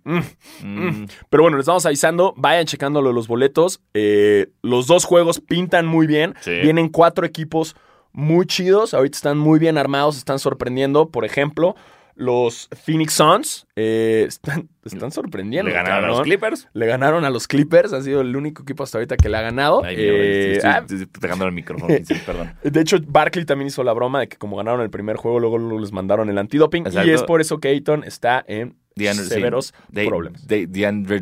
Pero 1.29 1.43
bueno, 1.43 1.57
les 1.57 1.67
vamos 1.67 1.87
avisando, 1.87 2.35
vayan 2.37 2.67
checándolo 2.67 3.13
los 3.13 3.27
boletos. 3.29 3.81
Eh, 3.95 4.49
los 4.63 4.87
dos 4.87 5.05
juegos 5.05 5.41
pintan 5.41 5.87
muy 5.87 6.07
bien. 6.07 6.35
Sí. 6.41 6.53
Vienen 6.63 6.89
cuatro 6.89 7.27
equipos 7.27 7.75
muy 8.13 8.47
chidos. 8.47 8.95
Ahorita 8.95 9.17
están 9.17 9.39
muy 9.39 9.59
bien 9.59 9.79
armados, 9.79 10.17
están 10.19 10.39
sorprendiendo. 10.39 11.09
Por 11.11 11.25
ejemplo, 11.25 11.75
los 12.21 12.69
Phoenix 12.85 13.15
Suns 13.15 13.67
eh, 13.77 14.27
están, 14.29 14.69
están 14.85 15.11
sorprendiendo. 15.11 15.71
Le 15.71 15.75
ganaron 15.75 16.05
a 16.05 16.09
los. 16.09 16.21
Clippers. 16.23 16.69
Le 16.75 16.87
ganaron 16.87 17.25
a 17.25 17.31
los 17.31 17.49
Clippers. 17.49 17.93
Ha 17.95 18.03
sido 18.03 18.21
el 18.21 18.37
único 18.37 18.63
equipo 18.63 18.83
hasta 18.85 18.99
ahorita 18.99 19.17
que 19.17 19.29
le 19.29 19.39
ha 19.39 19.43
ganado. 19.43 19.83
Ay, 19.83 19.97
Eh, 19.99 20.53
estoy, 20.57 20.71
ah, 20.71 20.79
estoy- 20.81 21.03
estoy 21.03 21.21
pegando 21.21 21.47
el 21.47 21.53
micrófono, 21.53 21.95
sí, 22.05 22.15
perdón. 22.27 22.53
de 22.63 22.81
hecho, 22.81 22.99
Barkley 23.07 23.45
también 23.47 23.69
hizo 23.69 23.83
la 23.83 23.93
broma 23.95 24.21
de 24.21 24.29
que 24.29 24.37
como 24.37 24.57
ganaron 24.57 24.83
el 24.83 24.91
primer 24.91 25.17
juego, 25.17 25.41
luego 25.41 25.59
les 25.81 25.93
mandaron 25.93 26.29
el 26.29 26.37
antidoping. 26.39 26.87
Exacto. 26.87 27.09
Y 27.09 27.13
es 27.13 27.23
por 27.23 27.41
eso 27.41 27.59
que 27.59 27.69
Ayton 27.69 28.05
está 28.05 28.45
en 28.47 28.77
DeAndre, 28.97 29.25
severos 29.25 29.73
problemas. 29.93 30.47
de- 30.47 30.67
DeAndre, 30.67 31.21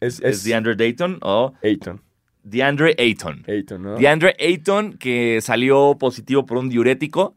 es 0.00 0.20
es- 0.20 0.44
DeAndre 0.44 0.74
Dayton 0.76 1.18
o 1.22 1.52
Ayton. 1.62 2.02
DeAndre 2.42 2.94
Ayton. 2.98 3.42
Ayton, 3.48 3.82
¿no? 3.82 3.94
DeAndre 3.96 4.36
Ayton, 4.38 4.98
que 4.98 5.38
salió 5.40 5.96
positivo 5.98 6.44
por 6.44 6.58
un 6.58 6.68
diurético, 6.68 7.36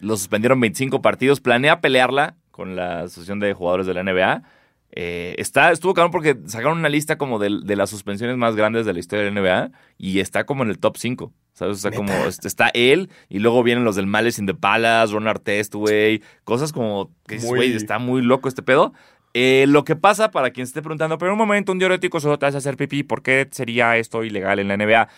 lo 0.00 0.16
suspendieron 0.16 0.60
25 0.60 1.02
partidos, 1.02 1.40
planea 1.40 1.80
pelearla 1.80 2.36
con 2.50 2.76
la 2.76 3.00
Asociación 3.00 3.40
de 3.40 3.52
Jugadores 3.54 3.86
de 3.86 3.94
la 3.94 4.02
NBA. 4.02 4.42
Eh, 4.98 5.34
está, 5.38 5.72
estuvo 5.72 5.92
cabrón 5.94 6.10
porque 6.12 6.36
sacaron 6.46 6.78
una 6.78 6.88
lista 6.88 7.18
como 7.18 7.38
de, 7.38 7.60
de 7.64 7.76
las 7.76 7.90
suspensiones 7.90 8.36
más 8.36 8.56
grandes 8.56 8.86
de 8.86 8.92
la 8.94 8.98
historia 8.98 9.24
de 9.26 9.30
la 9.30 9.40
NBA 9.40 9.70
y 9.98 10.20
está 10.20 10.44
como 10.44 10.62
en 10.62 10.70
el 10.70 10.78
top 10.78 10.96
5. 10.96 11.32
¿Sabes? 11.52 11.78
O 11.78 11.80
sea, 11.80 11.90
como 11.90 12.12
está 12.26 12.68
él 12.74 13.08
y 13.30 13.38
luego 13.38 13.62
vienen 13.62 13.82
los 13.84 13.96
del 13.96 14.06
Malice 14.06 14.40
in 14.42 14.46
the 14.46 14.52
Palace, 14.54 15.12
Ron 15.12 15.26
Artest, 15.26 15.74
güey. 15.74 16.22
Cosas 16.44 16.70
como 16.72 17.10
que 17.26 17.36
dices, 17.36 17.48
güey, 17.48 17.74
está 17.74 17.98
muy 17.98 18.20
loco 18.20 18.48
este 18.48 18.62
pedo. 18.62 18.92
Eh, 19.32 19.64
lo 19.68 19.84
que 19.84 19.96
pasa, 19.96 20.30
para 20.30 20.50
quien 20.50 20.66
se 20.66 20.70
esté 20.70 20.82
preguntando, 20.82 21.16
pero 21.18 21.30
en 21.30 21.32
un 21.32 21.38
momento 21.38 21.72
un 21.72 21.78
diurético 21.78 22.20
solo 22.20 22.38
te 22.38 22.46
hace 22.46 22.58
hacer 22.58 22.76
pipí, 22.76 23.02
¿por 23.02 23.22
qué 23.22 23.48
sería 23.50 23.96
esto 23.96 24.22
ilegal 24.24 24.58
en 24.58 24.68
la 24.68 24.76
NBA? 24.76 25.08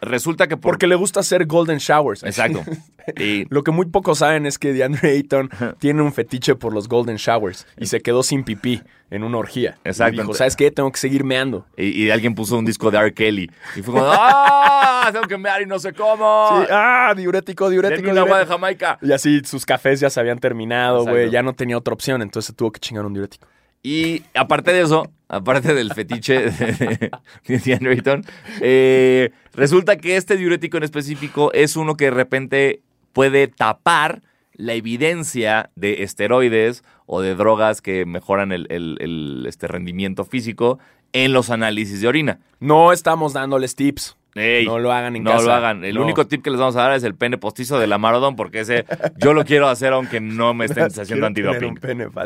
Resulta 0.00 0.46
que 0.48 0.56
por- 0.56 0.72
Porque 0.72 0.86
le 0.88 0.94
gusta 0.96 1.20
hacer 1.20 1.46
golden 1.46 1.78
showers. 1.78 2.22
Exacto. 2.24 2.62
Lo 3.50 3.62
que 3.62 3.70
muy 3.70 3.86
pocos 3.86 4.18
saben 4.18 4.46
es 4.46 4.58
que 4.58 4.72
DeAndre 4.72 5.10
Ayton 5.10 5.50
tiene 5.78 6.02
un 6.02 6.12
fetiche 6.12 6.54
por 6.54 6.72
los 6.72 6.88
golden 6.88 7.16
showers 7.16 7.66
y 7.78 7.86
se 7.86 8.00
quedó 8.00 8.22
sin 8.22 8.44
pipí 8.44 8.82
en 9.10 9.22
una 9.22 9.38
orgía. 9.38 9.78
Exacto. 9.84 10.14
Y 10.14 10.18
dijo, 10.18 10.34
¿sabes 10.34 10.56
qué? 10.56 10.70
Tengo 10.70 10.90
que 10.90 10.98
seguir 10.98 11.24
meando. 11.24 11.66
Y, 11.76 12.04
y 12.04 12.10
alguien 12.10 12.34
puso 12.34 12.58
un 12.58 12.64
disco 12.64 12.90
de 12.90 12.98
R. 12.98 13.14
Kelly. 13.14 13.50
Y 13.76 13.82
fue 13.82 13.94
como, 13.94 14.06
¡ah! 14.06 15.08
Tengo 15.12 15.26
que 15.26 15.38
mear 15.38 15.62
y 15.62 15.66
no 15.66 15.78
sé 15.78 15.92
cómo. 15.92 16.48
Sí, 16.60 16.68
ah, 16.70 17.14
diurético, 17.16 17.68
diurético. 17.70 18.10
Un 18.10 18.18
agua 18.18 18.38
de. 18.40 18.46
Jamaica. 18.46 18.98
Y 19.02 19.12
así 19.12 19.40
sus 19.44 19.66
cafés 19.66 20.00
ya 20.00 20.10
se 20.10 20.20
habían 20.20 20.38
terminado, 20.38 21.04
güey. 21.04 21.30
Ya 21.30 21.42
no 21.42 21.52
tenía 21.52 21.78
otra 21.78 21.94
opción, 21.94 22.22
entonces 22.22 22.48
se 22.48 22.52
tuvo 22.52 22.72
que 22.72 22.80
chingar 22.80 23.04
un 23.04 23.12
diurético. 23.12 23.46
Y 23.82 24.22
aparte 24.34 24.72
de 24.72 24.80
eso, 24.80 25.12
aparte 25.28 25.74
del 25.74 25.92
fetiche 25.92 26.50
de, 26.50 27.10
de 27.46 27.58
DeAndre 27.58 27.92
Ayton, 27.92 28.24
eh, 28.62 29.30
resulta 29.52 29.98
que 29.98 30.16
este 30.16 30.38
diurético 30.38 30.78
en 30.78 30.84
específico 30.84 31.52
es 31.52 31.76
uno 31.76 31.94
que 31.94 32.06
de 32.06 32.10
repente 32.10 32.80
puede 33.14 33.48
tapar 33.48 34.22
la 34.52 34.74
evidencia 34.74 35.70
de 35.74 36.02
esteroides 36.02 36.84
o 37.06 37.22
de 37.22 37.34
drogas 37.34 37.80
que 37.80 38.04
mejoran 38.04 38.52
el, 38.52 39.46
este 39.48 39.66
rendimiento 39.66 40.24
físico 40.24 40.78
en 41.12 41.32
los 41.32 41.48
análisis 41.48 42.00
de 42.02 42.08
orina. 42.08 42.40
No 42.60 42.92
estamos 42.92 43.32
dándoles 43.32 43.74
tips. 43.74 44.16
Ey, 44.34 44.66
no 44.66 44.78
lo 44.78 44.92
hagan 44.92 45.16
en 45.16 45.22
no 45.24 45.30
casa. 45.32 45.44
lo 45.46 45.52
hagan. 45.54 45.84
El 45.84 45.94
No. 45.96 46.02
único 46.02 46.26
tip 46.26 46.42
que 46.42 46.50
les 46.50 46.58
vamos 46.58 46.76
a 46.76 46.82
dar 46.82 46.92
es 46.92 47.04
el 47.04 47.14
pene 47.14 47.38
postizo 47.38 47.78
de 47.78 47.86
la 47.86 47.98
Marodon, 47.98 48.34
porque 48.36 48.60
ese 48.60 48.84
yo 49.18 49.32
lo 49.32 49.44
quiero 49.44 49.68
hacer 49.68 49.92
aunque 49.92 50.20
no 50.20 50.54
me 50.54 50.64
estén 50.64 50.84
haciendo 51.00 51.26
antidoping. 51.26 51.76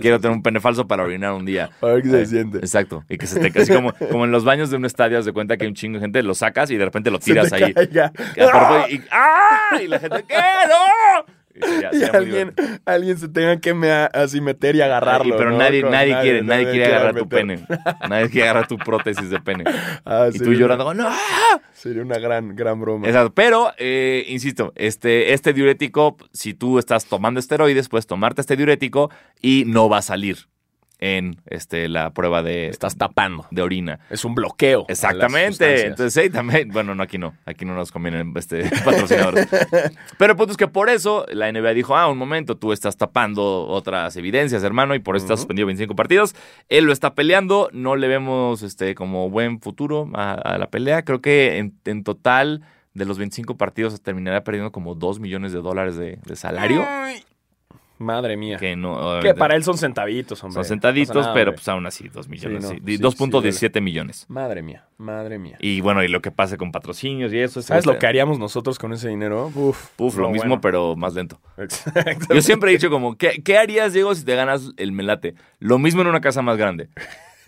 Quiero 0.00 0.20
tener 0.20 0.36
un 0.36 0.42
pene 0.42 0.60
falso 0.60 0.86
para 0.88 1.02
orinar 1.04 1.32
un 1.32 1.44
día. 1.44 1.70
A 1.82 1.86
ver 1.86 2.02
qué 2.02 2.08
se 2.10 2.22
Eh, 2.22 2.26
siente. 2.26 2.58
Exacto. 2.58 3.04
Y 3.08 3.18
que 3.18 3.26
se 3.26 3.40
te 3.40 3.60
así 3.60 3.72
como, 3.72 3.92
como 4.10 4.24
en 4.24 4.30
los 4.30 4.44
baños 4.44 4.70
de 4.70 4.76
un 4.76 4.84
estadio, 4.84 5.22
de 5.22 5.32
cuenta 5.32 5.56
que 5.56 5.64
hay 5.64 5.68
un 5.68 5.74
chingo 5.74 5.98
de 5.98 6.00
gente, 6.02 6.22
lo 6.22 6.34
sacas 6.34 6.70
y 6.70 6.76
de 6.76 6.84
repente 6.84 7.10
lo 7.10 7.18
Se 7.20 7.32
tiras 7.32 7.52
ahí. 7.52 7.74
Y, 8.90 9.00
¡ah! 9.10 9.78
y 9.82 9.86
la 9.88 9.98
gente, 9.98 10.24
¿qué? 10.26 10.34
¡No! 10.34 11.37
Y 11.92 11.96
sería- 11.98 12.10
alguien, 12.18 12.54
alguien 12.84 13.18
se 13.18 13.28
tenga 13.28 13.58
que 13.60 13.74
me 13.74 13.90
así 13.90 14.40
meter 14.40 14.76
y 14.76 14.80
agarrarlo. 14.80 15.34
Ay, 15.34 15.38
pero 15.38 15.50
¿no? 15.50 15.58
nadie, 15.58 15.82
nadie, 15.82 16.16
quiere, 16.20 16.42
nadie 16.42 16.70
quiere 16.70 16.86
agarrar 16.86 17.14
tu 17.16 17.28
pene. 17.28 17.66
Nadie 18.08 18.30
quiere 18.30 18.48
agarrar 18.48 18.68
tu 18.68 18.78
prótesis 18.78 19.30
de 19.30 19.40
pene. 19.40 19.64
Ah, 20.04 20.28
Y 20.32 20.38
tú 20.38 20.52
llorando, 20.52 20.94
¡no! 20.94 21.08
Sería 21.72 22.02
una 22.02 22.18
gran, 22.18 22.56
gran 22.56 22.80
broma. 22.80 23.06
Exacto. 23.06 23.32
Pero, 23.34 23.72
eh, 23.78 24.24
insisto, 24.28 24.72
este, 24.74 25.32
este 25.32 25.52
diurético, 25.52 26.16
si 26.32 26.54
tú 26.54 26.78
estás 26.78 27.04
tomando 27.06 27.40
esteroides, 27.40 27.88
puedes 27.88 28.06
tomarte 28.06 28.40
este 28.40 28.56
diurético 28.56 29.10
y 29.42 29.64
no 29.66 29.88
va 29.88 29.98
a 29.98 30.02
salir 30.02 30.48
en 30.98 31.40
este, 31.46 31.88
la 31.88 32.10
prueba 32.10 32.42
de, 32.42 32.68
Estás 32.68 32.96
tapando. 32.96 33.46
de 33.50 33.62
orina. 33.62 34.00
Es 34.10 34.24
un 34.24 34.34
bloqueo. 34.34 34.84
Exactamente. 34.88 35.86
Entonces, 35.86 36.24
sí, 36.24 36.30
también. 36.30 36.70
Bueno, 36.70 36.94
no, 36.94 37.02
aquí 37.02 37.18
no. 37.18 37.34
Aquí 37.46 37.64
no 37.64 37.74
nos 37.74 37.92
convienen 37.92 38.32
este, 38.36 38.68
patrocinadores. 38.84 39.48
Pero 40.18 40.32
el 40.32 40.36
punto 40.36 40.52
es 40.52 40.56
que 40.56 40.68
por 40.68 40.90
eso 40.90 41.24
la 41.32 41.50
NBA 41.50 41.74
dijo: 41.74 41.96
Ah, 41.96 42.08
un 42.08 42.18
momento, 42.18 42.56
tú 42.56 42.72
estás 42.72 42.96
tapando 42.96 43.66
otras 43.66 44.16
evidencias, 44.16 44.62
hermano, 44.64 44.94
y 44.94 44.98
por 44.98 45.16
eso 45.16 45.26
estás 45.26 45.40
suspendido 45.40 45.66
25 45.66 45.94
partidos. 45.94 46.34
Él 46.68 46.84
lo 46.84 46.92
está 46.92 47.14
peleando. 47.14 47.70
No 47.72 47.96
le 47.96 48.08
vemos 48.08 48.62
este, 48.62 48.94
como 48.94 49.30
buen 49.30 49.60
futuro 49.60 50.10
a, 50.14 50.32
a 50.32 50.58
la 50.58 50.68
pelea. 50.68 51.04
Creo 51.04 51.20
que 51.20 51.58
en, 51.58 51.74
en 51.84 52.04
total. 52.04 52.62
De 52.94 53.04
los 53.04 53.16
25 53.16 53.56
partidos 53.56 54.02
terminará 54.02 54.42
perdiendo 54.42 54.72
como 54.72 54.96
2 54.96 55.20
millones 55.20 55.52
de 55.52 55.60
dólares 55.60 55.96
de, 55.96 56.18
de 56.24 56.34
salario. 56.34 56.84
Ay, 56.88 57.22
Madre 57.98 58.36
mía. 58.36 58.56
Que 58.58 58.76
no. 58.76 59.20
Que 59.20 59.34
para 59.34 59.56
él 59.56 59.64
son 59.64 59.76
centavitos, 59.76 60.42
hombre. 60.44 60.64
Son 60.64 60.78
No 60.78 60.92
nada, 60.92 61.02
pero 61.34 61.50
hombre. 61.50 61.52
pues 61.52 61.68
aún 61.68 61.86
así, 61.86 62.08
2 62.08 62.28
millones. 62.28 62.62
no, 62.62 62.68
sí. 62.70 62.76
sí, 62.84 62.96
sí, 62.96 63.02
2.17 63.02 63.80
millones. 63.80 64.24
Madre 64.28 64.62
mía, 64.62 64.86
madre 64.96 65.38
mía. 65.38 65.56
Y 65.60 65.80
bueno, 65.80 66.02
y 66.04 66.08
lo 66.08 66.20
que 66.22 66.30
pase 66.30 66.56
con 66.56 66.70
patrocinios 66.72 67.32
y 67.32 67.38
eso. 67.40 67.60
¿Sabes 67.60 67.80
este, 67.84 67.92
lo 67.92 67.98
que 67.98 68.06
haríamos 68.06 68.38
nosotros 68.38 68.78
con 68.78 68.92
ese 68.92 69.08
dinero? 69.08 69.50
Uf, 69.54 69.90
Uf, 69.98 70.16
lo 70.16 70.24
no, 70.24 70.30
mismo, 70.30 70.48
bueno. 70.48 70.60
pero 70.60 70.96
más 70.96 71.14
lento. 71.14 71.40
Exacto. 71.58 72.34
Yo 72.34 72.40
siempre 72.42 72.70
he 72.70 72.74
dicho 72.74 72.90
como, 72.90 73.16
¿qué, 73.16 73.42
qué 73.42 73.58
harías, 73.58 73.92
Diego, 73.92 74.14
si 74.14 74.24
te 74.24 74.34
ganas 74.34 74.72
el 74.76 74.92
melate? 74.92 75.34
Lo 75.58 75.78
mismo 75.78 76.02
en 76.02 76.06
una 76.08 76.20
casa 76.20 76.40
más 76.42 76.56
grande. 76.56 76.88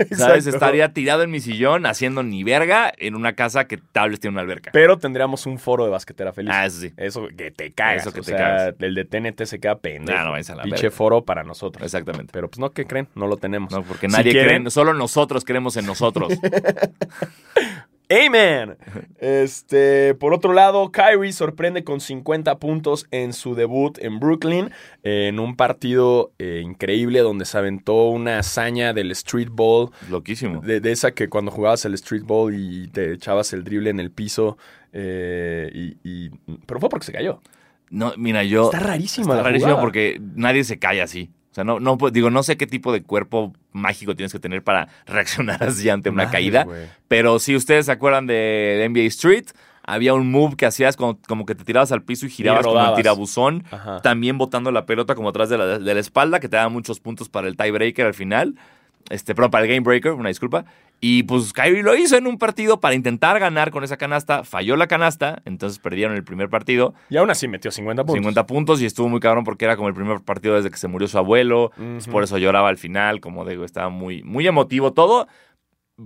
¿Sabes? 0.16 0.46
Exacto. 0.46 0.50
Estaría 0.50 0.92
tirado 0.92 1.22
en 1.22 1.30
mi 1.30 1.40
sillón 1.40 1.86
haciendo 1.86 2.22
ni 2.22 2.44
verga 2.44 2.92
en 2.98 3.14
una 3.14 3.34
casa 3.34 3.66
que 3.66 3.76
tal 3.76 4.10
vez 4.10 4.20
tiene 4.20 4.32
una 4.34 4.42
alberca. 4.42 4.70
Pero 4.72 4.98
tendríamos 4.98 5.46
un 5.46 5.58
foro 5.58 5.84
de 5.84 5.90
basquetera 5.90 6.32
feliz. 6.32 6.50
Ah, 6.54 6.66
eso 6.66 6.80
sí. 6.80 6.92
Eso 6.96 7.28
que 7.36 7.50
te 7.50 7.70
cagas. 7.72 8.02
Eso 8.02 8.12
que 8.12 8.20
o 8.20 8.22
te 8.22 8.32
sea, 8.32 8.68
el 8.78 8.94
de 8.94 9.04
TNT 9.04 9.44
se 9.44 9.60
queda 9.60 9.78
pendejo. 9.78 10.18
Ah, 10.18 10.24
no, 10.24 10.30
váyanse 10.32 10.52
a 10.52 10.56
la 10.56 10.62
Pinche 10.62 10.82
verga. 10.84 10.96
foro 10.96 11.24
para 11.24 11.42
nosotros. 11.44 11.84
Exactamente. 11.84 12.30
Pero 12.32 12.48
pues 12.48 12.58
no, 12.58 12.70
¿qué 12.70 12.84
creen? 12.86 13.08
No 13.14 13.26
lo 13.26 13.36
tenemos. 13.36 13.70
No, 13.72 13.82
porque 13.82 14.08
Si 14.08 14.16
nadie 14.16 14.32
quieren- 14.32 14.62
cree, 14.62 14.70
solo 14.70 14.94
nosotros 14.94 15.44
creemos 15.44 15.76
en 15.76 15.86
nosotros. 15.86 16.32
Amen. 18.10 18.76
Este, 19.20 20.14
por 20.14 20.34
otro 20.34 20.52
lado, 20.52 20.90
Kyrie 20.90 21.32
sorprende 21.32 21.84
con 21.84 22.00
50 22.00 22.58
puntos 22.58 23.06
en 23.10 23.32
su 23.32 23.54
debut 23.54 23.96
en 24.00 24.18
Brooklyn, 24.18 24.70
en 25.02 25.38
un 25.38 25.54
partido 25.56 26.32
eh, 26.38 26.60
increíble 26.64 27.20
donde 27.20 27.44
se 27.44 27.56
aventó 27.56 28.08
una 28.08 28.38
hazaña 28.40 28.92
del 28.92 29.10
street 29.12 29.48
ball, 29.52 29.90
Loquísimo. 30.10 30.60
de, 30.60 30.80
de 30.80 30.92
esa 30.92 31.12
que 31.12 31.28
cuando 31.28 31.50
jugabas 31.50 31.84
el 31.84 31.94
street 31.94 32.24
ball 32.24 32.54
y 32.54 32.88
te 32.88 33.12
echabas 33.12 33.52
el 33.52 33.62
drible 33.62 33.90
en 33.90 34.00
el 34.00 34.10
piso, 34.10 34.58
eh, 34.92 35.70
y, 35.72 35.96
y- 36.02 36.30
pero 36.66 36.80
fue 36.80 36.88
porque 36.88 37.06
se 37.06 37.12
cayó. 37.12 37.40
No, 37.90 38.12
mira, 38.16 38.42
yo... 38.44 38.64
Está 38.64 38.78
rarísima 38.80 39.34
Está 39.34 39.42
rarísimo 39.42 39.70
jugada. 39.72 39.82
porque 39.82 40.20
nadie 40.34 40.64
se 40.64 40.78
cae 40.78 41.00
así. 41.02 41.30
O 41.50 41.54
sea, 41.54 41.64
no, 41.64 41.80
no, 41.80 41.98
digo, 42.12 42.30
no 42.30 42.42
sé 42.42 42.56
qué 42.56 42.66
tipo 42.66 42.92
de 42.92 43.02
cuerpo 43.02 43.52
mágico 43.72 44.14
tienes 44.14 44.32
que 44.32 44.38
tener 44.38 44.62
para 44.62 44.88
reaccionar 45.06 45.62
así 45.64 45.88
ante 45.88 46.08
una 46.10 46.24
Madre, 46.24 46.32
caída. 46.32 46.66
Pero 47.08 47.38
si 47.40 47.56
ustedes 47.56 47.86
se 47.86 47.92
acuerdan 47.92 48.26
de, 48.26 48.34
de 48.34 48.88
NBA 48.88 49.06
Street, 49.08 49.46
había 49.82 50.14
un 50.14 50.30
move 50.30 50.56
que 50.56 50.66
hacías 50.66 50.96
como, 50.96 51.18
como 51.26 51.46
que 51.46 51.56
te 51.56 51.64
tirabas 51.64 51.90
al 51.90 52.02
piso 52.02 52.26
y 52.26 52.30
girabas 52.30 52.62
como 52.62 52.76
rodabas. 52.76 52.96
tirabuzón, 52.96 53.64
Ajá. 53.72 54.00
también 54.02 54.38
botando 54.38 54.70
la 54.70 54.86
pelota 54.86 55.16
como 55.16 55.30
atrás 55.30 55.48
de 55.48 55.58
la, 55.58 55.78
de 55.80 55.94
la 55.94 56.00
espalda, 56.00 56.38
que 56.38 56.48
te 56.48 56.56
daba 56.56 56.68
muchos 56.68 57.00
puntos 57.00 57.28
para 57.28 57.48
el 57.48 57.56
tiebreaker 57.56 58.06
al 58.06 58.14
final. 58.14 58.54
Este, 59.08 59.34
perdón, 59.34 59.50
para 59.50 59.64
el 59.64 59.70
game 59.70 59.80
breaker, 59.80 60.12
una 60.12 60.28
disculpa. 60.28 60.64
Y 61.00 61.22
pues 61.22 61.52
Kyrie 61.52 61.82
lo 61.82 61.96
hizo 61.96 62.16
en 62.16 62.26
un 62.26 62.36
partido 62.36 62.80
para 62.80 62.94
intentar 62.94 63.38
ganar 63.40 63.70
con 63.70 63.84
esa 63.84 63.96
canasta. 63.96 64.44
Falló 64.44 64.76
la 64.76 64.86
canasta, 64.86 65.40
entonces 65.46 65.78
perdieron 65.78 66.14
el 66.14 66.24
primer 66.24 66.50
partido. 66.50 66.94
Y 67.08 67.16
aún 67.16 67.30
así 67.30 67.48
metió 67.48 67.70
50 67.70 68.02
puntos. 68.04 68.16
50 68.16 68.46
puntos 68.46 68.82
y 68.82 68.86
estuvo 68.86 69.08
muy 69.08 69.20
cabrón 69.20 69.44
porque 69.44 69.64
era 69.64 69.76
como 69.76 69.88
el 69.88 69.94
primer 69.94 70.20
partido 70.20 70.56
desde 70.56 70.70
que 70.70 70.76
se 70.76 70.88
murió 70.88 71.08
su 71.08 71.16
abuelo. 71.16 71.72
pues, 71.76 72.06
por 72.06 72.22
eso 72.22 72.36
lloraba 72.36 72.68
al 72.68 72.76
final, 72.76 73.20
como 73.20 73.46
digo, 73.46 73.64
estaba 73.64 73.88
muy, 73.88 74.22
muy 74.22 74.46
emotivo 74.46 74.92
todo. 74.92 75.26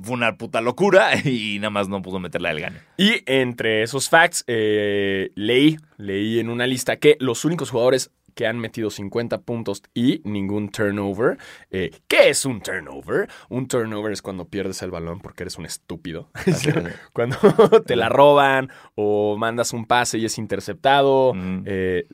Fue 0.02 0.14
una 0.14 0.37
puta 0.37 0.61
locura 0.61 1.11
y 1.24 1.59
nada 1.59 1.70
más 1.70 1.88
no 1.88 2.00
pudo 2.00 2.20
meterla 2.20 2.52
el 2.52 2.61
gane. 2.61 2.78
Y 2.96 3.22
entre 3.26 3.83
esos 3.83 4.09
facts, 4.09 4.44
eh, 4.46 5.30
leí, 5.35 5.76
leí 5.96 6.38
en 6.38 6.50
una 6.50 6.66
lista 6.68 6.96
que 6.96 7.16
los 7.18 7.44
únicos 7.44 7.70
jugadores 7.70 8.12
que 8.35 8.47
han 8.47 8.59
metido 8.59 8.90
50 8.90 9.42
puntos 9.42 9.83
y 9.94 10.20
ningún 10.25 10.68
turnover. 10.70 11.38
eh, 11.70 11.90
¿Qué 12.09 12.31
es 12.31 12.44
un 12.44 12.61
turnover? 12.61 13.29
Un 13.49 13.68
turnover 13.68 14.12
es 14.12 14.23
cuando 14.23 14.47
pierdes 14.49 14.83
el 14.83 14.90
balón 14.90 15.20
porque 15.20 15.44
eres 15.44 15.59
un 15.59 15.66
estúpido. 15.66 16.31
cuando 17.12 17.37
te 17.87 17.97
la 17.97 18.09
roban 18.09 18.70
o 18.94 19.37
mandas 19.37 19.73
un 19.73 19.87
pase 19.87 20.18
y 20.18 20.25
es 20.25 20.38
interceptado. 20.38 21.31
Ujú. 21.31 21.62
eh, 21.64 22.07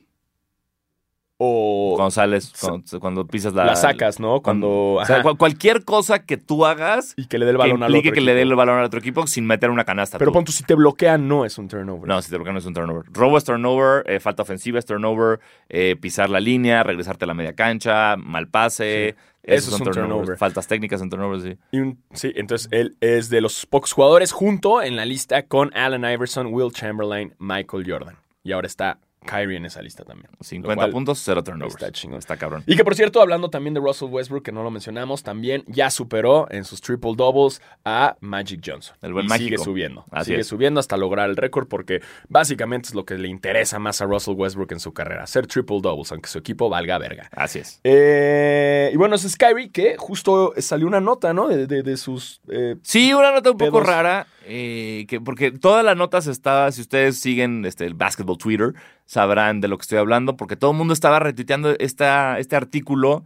o 1.43 1.93
cuando 1.95 2.11
sales, 2.11 2.53
cuando, 2.61 2.99
cuando 2.99 3.25
pisas 3.25 3.53
la... 3.53 3.65
la 3.65 3.75
sacas, 3.75 4.19
¿no? 4.19 4.41
Cuando... 4.41 4.93
o 4.93 5.05
sea, 5.05 5.23
cualquier 5.23 5.83
cosa 5.83 6.23
que 6.23 6.37
tú 6.37 6.67
hagas 6.67 7.15
y 7.17 7.25
que 7.25 7.39
le 7.39 7.45
dé 7.45 7.51
el 7.51 7.57
que 7.57 7.61
balón 7.63 7.81
al 7.81 7.89
implique 7.89 8.09
otro 8.09 8.13
que 8.15 8.21
le 8.21 8.33
dé 8.35 8.41
equipo. 8.41 8.51
el 8.51 8.55
balón 8.57 8.77
al 8.77 8.85
otro 8.85 8.99
equipo 8.99 9.25
sin 9.25 9.47
meter 9.47 9.71
una 9.71 9.83
canasta. 9.83 10.19
Pero 10.19 10.31
pon 10.31 10.45
tú, 10.45 10.51
si 10.51 10.63
te 10.63 10.75
bloquean, 10.75 11.27
no 11.27 11.43
es 11.43 11.57
un 11.57 11.67
turnover. 11.67 12.07
No, 12.07 12.21
si 12.21 12.29
te 12.29 12.35
bloquean 12.35 12.53
no 12.53 12.59
es 12.59 12.65
un 12.67 12.75
turnover. 12.75 13.05
Robo 13.11 13.39
es 13.39 13.43
turnover, 13.43 14.03
eh, 14.07 14.19
falta 14.19 14.43
ofensiva 14.43 14.77
es 14.77 14.85
turnover, 14.85 15.39
eh, 15.69 15.95
pisar 15.99 16.29
la 16.29 16.39
línea, 16.39 16.83
regresarte 16.83 17.25
a 17.25 17.27
la 17.27 17.33
media 17.33 17.53
cancha, 17.53 18.17
mal 18.17 18.47
pase. 18.47 19.09
Eso 19.09 19.17
esos 19.43 19.65
es 19.65 19.71
son 19.71 19.87
un 19.87 19.93
turnovers. 19.93 20.09
turnover. 20.17 20.37
Faltas 20.37 20.67
técnicas 20.67 21.01
en 21.01 21.09
turnovers, 21.09 21.41
sí. 21.43 21.57
Y 21.71 21.79
un- 21.79 22.03
sí, 22.13 22.31
entonces 22.35 22.67
él 22.71 22.95
es 23.01 23.31
de 23.31 23.41
los 23.41 23.65
pocos 23.65 23.91
jugadores 23.93 24.31
junto 24.31 24.83
en 24.83 24.95
la 24.95 25.05
lista 25.05 25.47
con 25.47 25.75
Allen 25.75 26.03
Iverson, 26.05 26.53
Will 26.53 26.71
Chamberlain, 26.71 27.33
Michael 27.39 27.83
Jordan. 27.89 28.15
Y 28.43 28.51
ahora 28.51 28.67
está 28.67 28.99
Kyrie 29.25 29.57
en 29.57 29.65
esa 29.65 29.81
lista 29.81 30.03
también. 30.03 30.29
50 30.39 30.69
Lo 30.69 30.75
cual 30.75 30.91
puntos, 30.91 31.21
cero 31.23 31.43
turnovers. 31.43 31.75
Está 31.75 31.91
chingón. 31.91 32.17
Está 32.19 32.37
cabrón. 32.37 32.63
Y 32.65 32.75
que 32.75 32.83
por 32.83 32.95
cierto, 32.95 33.21
hablando 33.21 33.49
también 33.49 33.73
de 33.73 33.79
Russell 33.79 34.09
Westbrook, 34.09 34.43
que 34.43 34.51
no 34.51 34.63
lo 34.63 34.71
mencionamos, 34.71 35.21
también 35.23 35.63
ya 35.67 35.91
superó 35.91 36.47
en 36.49 36.63
sus 36.65 36.81
triple 36.81 37.13
doubles 37.15 37.61
a 37.85 38.17
Magic 38.19 38.61
Johnson. 38.65 38.95
El 39.01 39.13
buen 39.13 39.25
y 39.25 39.29
mágico. 39.29 39.45
sigue 39.49 39.57
subiendo. 39.59 40.05
Así 40.11 40.31
sigue 40.31 40.41
es. 40.41 40.47
subiendo 40.47 40.79
hasta 40.79 40.97
lograr 40.97 41.29
el 41.29 41.35
récord 41.37 41.67
porque 41.67 42.01
básicamente 42.29 42.89
es 42.89 42.95
lo 42.95 43.05
que 43.05 43.15
le 43.17 43.27
interesa 43.27 43.77
más 43.79 44.01
a 44.01 44.05
Russell 44.05 44.33
Westbrook 44.35 44.71
en 44.71 44.79
su 44.79 44.91
carrera, 44.93 45.23
hacer 45.23 45.45
triple 45.47 45.79
doubles, 45.81 46.11
aunque 46.11 46.27
su 46.27 46.39
equipo 46.39 46.69
valga 46.69 46.97
verga. 46.97 47.29
Así 47.31 47.59
es. 47.59 47.79
Eh, 47.83 48.89
y 48.93 48.97
bueno, 48.97 49.15
es 49.15 49.21
Skyrie 49.29 49.69
que 49.71 49.95
justo 49.97 50.53
salió 50.57 50.87
una 50.87 50.99
nota, 50.99 51.33
¿no? 51.33 51.47
De, 51.47 51.67
de- 51.67 51.83
de 51.83 51.97
sus... 51.97 52.41
eh, 52.49 52.75
Sí, 52.81 53.13
una 53.13 53.31
nota 53.31 53.51
un 53.51 53.57
poco 53.57 53.79
rara, 53.81 54.25
eh, 54.45 55.05
que, 55.07 55.21
porque 55.21 55.51
todas 55.51 55.85
las 55.85 55.95
notas 55.95 56.27
está, 56.27 56.71
si 56.71 56.81
ustedes 56.81 57.19
siguen 57.19 57.65
este, 57.65 57.85
el 57.85 57.93
basketball 57.93 58.37
Twitter, 58.37 58.73
sabrán 59.05 59.61
de 59.61 59.67
lo 59.67 59.77
que 59.77 59.83
estoy 59.83 59.97
hablando, 59.97 60.37
porque 60.37 60.55
todo 60.55 60.71
el 60.71 60.77
mundo 60.77 60.93
estaba 60.93 61.19
retuiteando 61.19 61.75
esta, 61.79 62.39
este 62.39 62.55
artículo 62.55 63.23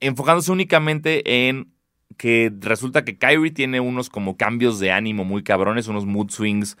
enfocándose 0.00 0.52
únicamente 0.52 1.48
en 1.48 1.72
que 2.16 2.52
resulta 2.60 3.04
que 3.04 3.18
Kyrie 3.18 3.50
tiene 3.50 3.80
unos 3.80 4.10
como 4.10 4.36
cambios 4.36 4.78
de 4.78 4.92
ánimo 4.92 5.24
muy 5.24 5.42
cabrones, 5.42 5.88
unos 5.88 6.06
mood 6.06 6.30
swings 6.30 6.76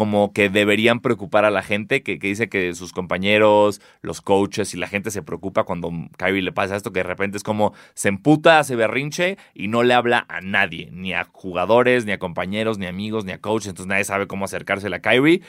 como 0.00 0.32
que 0.32 0.48
deberían 0.48 1.00
preocupar 1.00 1.44
a 1.44 1.50
la 1.50 1.60
gente, 1.60 2.02
que, 2.02 2.18
que 2.18 2.28
dice 2.28 2.48
que 2.48 2.74
sus 2.74 2.94
compañeros, 2.94 3.82
los 4.00 4.22
coaches 4.22 4.72
y 4.72 4.78
la 4.78 4.88
gente 4.88 5.10
se 5.10 5.20
preocupa 5.20 5.64
cuando 5.64 5.92
Kyrie 6.16 6.40
le 6.40 6.52
pasa 6.52 6.74
esto, 6.74 6.90
que 6.90 7.00
de 7.00 7.04
repente 7.04 7.36
es 7.36 7.42
como 7.42 7.74
se 7.92 8.08
emputa, 8.08 8.58
hace 8.58 8.76
berrinche 8.76 9.36
y 9.52 9.68
no 9.68 9.82
le 9.82 9.92
habla 9.92 10.24
a 10.30 10.40
nadie, 10.40 10.88
ni 10.90 11.12
a 11.12 11.24
jugadores, 11.24 12.06
ni 12.06 12.12
a 12.12 12.18
compañeros, 12.18 12.78
ni 12.78 12.86
amigos, 12.86 13.26
ni 13.26 13.32
a 13.32 13.42
coaches, 13.42 13.68
entonces 13.68 13.88
nadie 13.88 14.04
sabe 14.04 14.26
cómo 14.26 14.46
acercársele 14.46 14.96
a 14.96 15.00
Kyrie. 15.00 15.42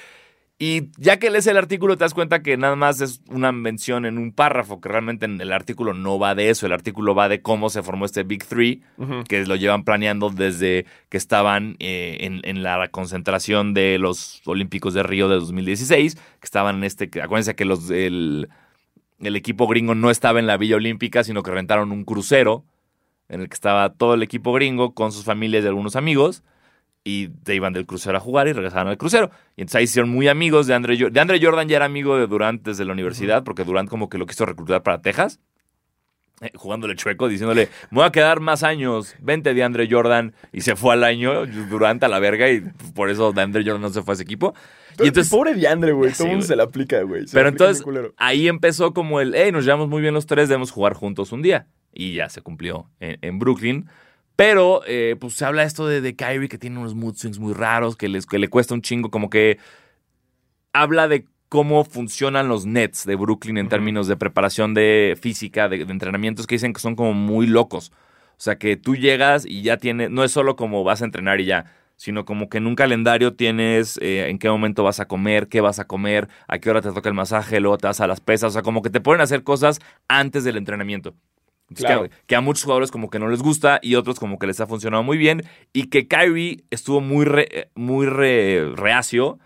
Y 0.63 0.91
ya 0.97 1.17
que 1.17 1.31
lees 1.31 1.47
el 1.47 1.57
artículo 1.57 1.97
te 1.97 2.03
das 2.03 2.13
cuenta 2.13 2.43
que 2.43 2.55
nada 2.55 2.75
más 2.75 3.01
es 3.01 3.21
una 3.29 3.51
mención 3.51 4.05
en 4.05 4.19
un 4.19 4.31
párrafo, 4.31 4.79
que 4.79 4.89
realmente 4.89 5.25
en 5.25 5.41
el 5.41 5.53
artículo 5.53 5.95
no 5.95 6.19
va 6.19 6.35
de 6.35 6.51
eso, 6.51 6.67
el 6.67 6.71
artículo 6.71 7.15
va 7.15 7.29
de 7.29 7.41
cómo 7.41 7.71
se 7.71 7.81
formó 7.81 8.05
este 8.05 8.21
Big 8.21 8.45
Three, 8.45 8.83
que 9.27 9.43
lo 9.47 9.55
llevan 9.55 9.83
planeando 9.83 10.29
desde 10.29 10.85
que 11.09 11.17
estaban 11.17 11.77
eh, 11.79 12.19
en, 12.19 12.41
en 12.43 12.61
la 12.61 12.89
concentración 12.89 13.73
de 13.73 13.97
los 13.97 14.43
Olímpicos 14.45 14.93
de 14.93 15.01
Río 15.01 15.29
de 15.29 15.37
2016, 15.37 16.13
que 16.13 16.21
estaban 16.43 16.75
en 16.75 16.83
este, 16.83 17.09
acuérdense 17.23 17.55
que 17.55 17.65
los, 17.65 17.89
el, 17.89 18.47
el 19.19 19.35
equipo 19.35 19.65
gringo 19.65 19.95
no 19.95 20.11
estaba 20.11 20.37
en 20.37 20.45
la 20.45 20.57
Villa 20.57 20.75
Olímpica, 20.75 21.23
sino 21.23 21.41
que 21.41 21.49
rentaron 21.49 21.91
un 21.91 22.03
crucero 22.03 22.65
en 23.29 23.41
el 23.41 23.49
que 23.49 23.55
estaba 23.55 23.93
todo 23.93 24.13
el 24.13 24.21
equipo 24.21 24.53
gringo 24.53 24.93
con 24.93 25.11
sus 25.11 25.25
familias 25.25 25.63
y 25.63 25.67
algunos 25.67 25.95
amigos. 25.95 26.43
Y 27.03 27.29
se 27.45 27.55
iban 27.55 27.73
del 27.73 27.85
crucero 27.87 28.17
a 28.17 28.19
jugar 28.19 28.47
y 28.47 28.53
regresaban 28.53 28.87
al 28.87 28.97
crucero. 28.97 29.31
Y 29.55 29.61
entonces 29.61 29.75
ahí 29.75 29.87
se 29.87 29.91
hicieron 29.93 30.09
muy 30.11 30.27
amigos 30.27 30.67
de 30.67 30.75
Andre, 30.75 30.97
Jo- 30.99 31.09
de 31.09 31.19
Andre 31.19 31.39
Jordan. 31.41 31.67
Ya 31.67 31.77
era 31.77 31.85
amigo 31.85 32.15
de 32.17 32.27
Durant 32.27 32.63
desde 32.63 32.85
la 32.85 32.93
universidad, 32.93 33.43
porque 33.43 33.63
Durant 33.63 33.89
como 33.89 34.07
que 34.09 34.17
lo 34.19 34.25
quiso 34.27 34.45
reclutar 34.45 34.83
para 34.83 35.01
Texas. 35.01 35.39
eh, 36.41 36.51
jugándole 36.55 36.95
chueco, 36.95 37.27
diciéndole, 37.27 37.69
me 37.91 37.97
voy 37.97 38.05
a 38.05 38.11
quedar 38.11 38.39
más 38.39 38.63
años, 38.63 39.15
vente 39.19 39.53
de 39.53 39.63
Andre 39.63 39.87
Jordan. 39.89 40.33
Y 40.51 40.61
se 40.61 40.75
fue 40.75 40.93
al 40.93 41.03
año 41.03 41.45
Durant 41.45 42.03
a 42.03 42.07
la 42.07 42.17
verga 42.19 42.49
y 42.49 42.61
por 42.95 43.09
eso 43.11 43.31
de 43.31 43.41
Andre 43.41 43.63
Jordan 43.63 43.81
no 43.81 43.89
se 43.89 44.01
fue 44.01 44.13
a 44.13 44.15
ese 44.15 44.23
equipo. 44.23 44.53
Y 44.99 45.07
entonces, 45.07 45.31
Pobre 45.31 45.53
Diandre, 45.55 45.91
güey. 45.93 46.11
Todo 46.11 46.23
el 46.25 46.29
mundo 46.31 46.45
se 46.45 46.55
la 46.55 46.63
aplica, 46.63 47.01
güey. 47.03 47.25
Pero 47.31 47.49
entonces 47.49 47.83
ahí 48.17 48.47
empezó 48.47 48.93
como 48.93 49.21
el, 49.21 49.33
hey, 49.35 49.51
nos 49.51 49.65
llevamos 49.65 49.87
muy 49.87 50.01
bien 50.01 50.13
los 50.13 50.25
tres, 50.27 50.49
debemos 50.49 50.69
jugar 50.71 50.93
juntos 50.93 51.31
un 51.31 51.41
día. 51.41 51.67
Y 51.93 52.13
ya 52.13 52.29
se 52.29 52.41
cumplió 52.41 52.89
en, 52.99 53.17
en 53.21 53.37
Brooklyn. 53.39 53.87
Pero 54.35 54.81
eh, 54.87 55.15
pues 55.19 55.33
se 55.33 55.45
habla 55.45 55.63
esto 55.63 55.87
de, 55.87 56.01
de 56.01 56.15
Kyrie 56.15 56.49
que 56.49 56.57
tiene 56.57 56.79
unos 56.79 56.95
mood 56.95 57.15
swings 57.15 57.39
muy 57.39 57.53
raros, 57.53 57.95
que, 57.95 58.09
les, 58.09 58.25
que 58.25 58.39
le 58.39 58.47
cuesta 58.49 58.73
un 58.73 58.81
chingo, 58.81 59.11
como 59.11 59.29
que 59.29 59.59
habla 60.73 61.07
de 61.07 61.25
cómo 61.49 61.83
funcionan 61.83 62.47
los 62.47 62.65
Nets 62.65 63.05
de 63.05 63.15
Brooklyn 63.15 63.57
en 63.57 63.67
términos 63.69 64.07
de 64.07 64.15
preparación 64.15 64.73
de 64.73 65.17
física, 65.21 65.67
de, 65.67 65.85
de 65.85 65.91
entrenamientos 65.91 66.47
que 66.47 66.55
dicen 66.55 66.73
que 66.73 66.79
son 66.79 66.95
como 66.95 67.13
muy 67.13 67.45
locos. 67.45 67.91
O 68.41 68.43
sea, 68.43 68.57
que 68.57 68.77
tú 68.77 68.95
llegas 68.95 69.45
y 69.45 69.61
ya 69.61 69.77
tienes, 69.77 70.09
no 70.09 70.23
es 70.23 70.31
solo 70.31 70.55
como 70.55 70.83
vas 70.83 71.01
a 71.01 71.05
entrenar 71.05 71.41
y 71.41 71.45
ya, 71.45 71.65
sino 71.95 72.25
como 72.25 72.49
que 72.49 72.57
en 72.57 72.65
un 72.65 72.73
calendario 72.73 73.35
tienes 73.35 73.99
eh, 74.01 74.29
en 74.29 74.39
qué 74.39 74.49
momento 74.49 74.83
vas 74.83 74.99
a 74.99 75.07
comer, 75.07 75.47
qué 75.49 75.61
vas 75.61 75.77
a 75.77 75.85
comer, 75.85 76.27
a 76.47 76.57
qué 76.57 76.71
hora 76.71 76.81
te 76.81 76.91
toca 76.91 77.09
el 77.09 77.13
masaje, 77.13 77.59
luego 77.59 77.77
te 77.77 77.85
vas 77.85 78.01
a 78.01 78.07
las 78.07 78.19
pesas, 78.19 78.47
o 78.47 78.53
sea, 78.53 78.63
como 78.63 78.81
que 78.81 78.89
te 78.89 78.99
ponen 78.99 79.21
a 79.21 79.25
hacer 79.25 79.43
cosas 79.43 79.79
antes 80.07 80.43
del 80.43 80.57
entrenamiento. 80.57 81.13
Claro. 81.75 82.03
que, 82.03 82.11
que 82.27 82.35
a 82.35 82.41
muchos 82.41 82.63
jugadores 82.63 82.91
como 82.91 83.09
que 83.09 83.19
no 83.19 83.27
les 83.29 83.41
gusta 83.41 83.79
y 83.81 83.95
otros 83.95 84.19
como 84.19 84.39
que 84.39 84.47
les 84.47 84.59
ha 84.59 84.67
funcionado 84.67 85.03
muy 85.03 85.17
bien 85.17 85.43
y 85.73 85.83
que 85.87 86.07
Kyrie 86.07 86.63
estuvo 86.69 87.01
muy, 87.01 87.25
re- 87.25 87.69
muy 87.75 88.05
re- 88.05 88.73
reacio 88.75 89.39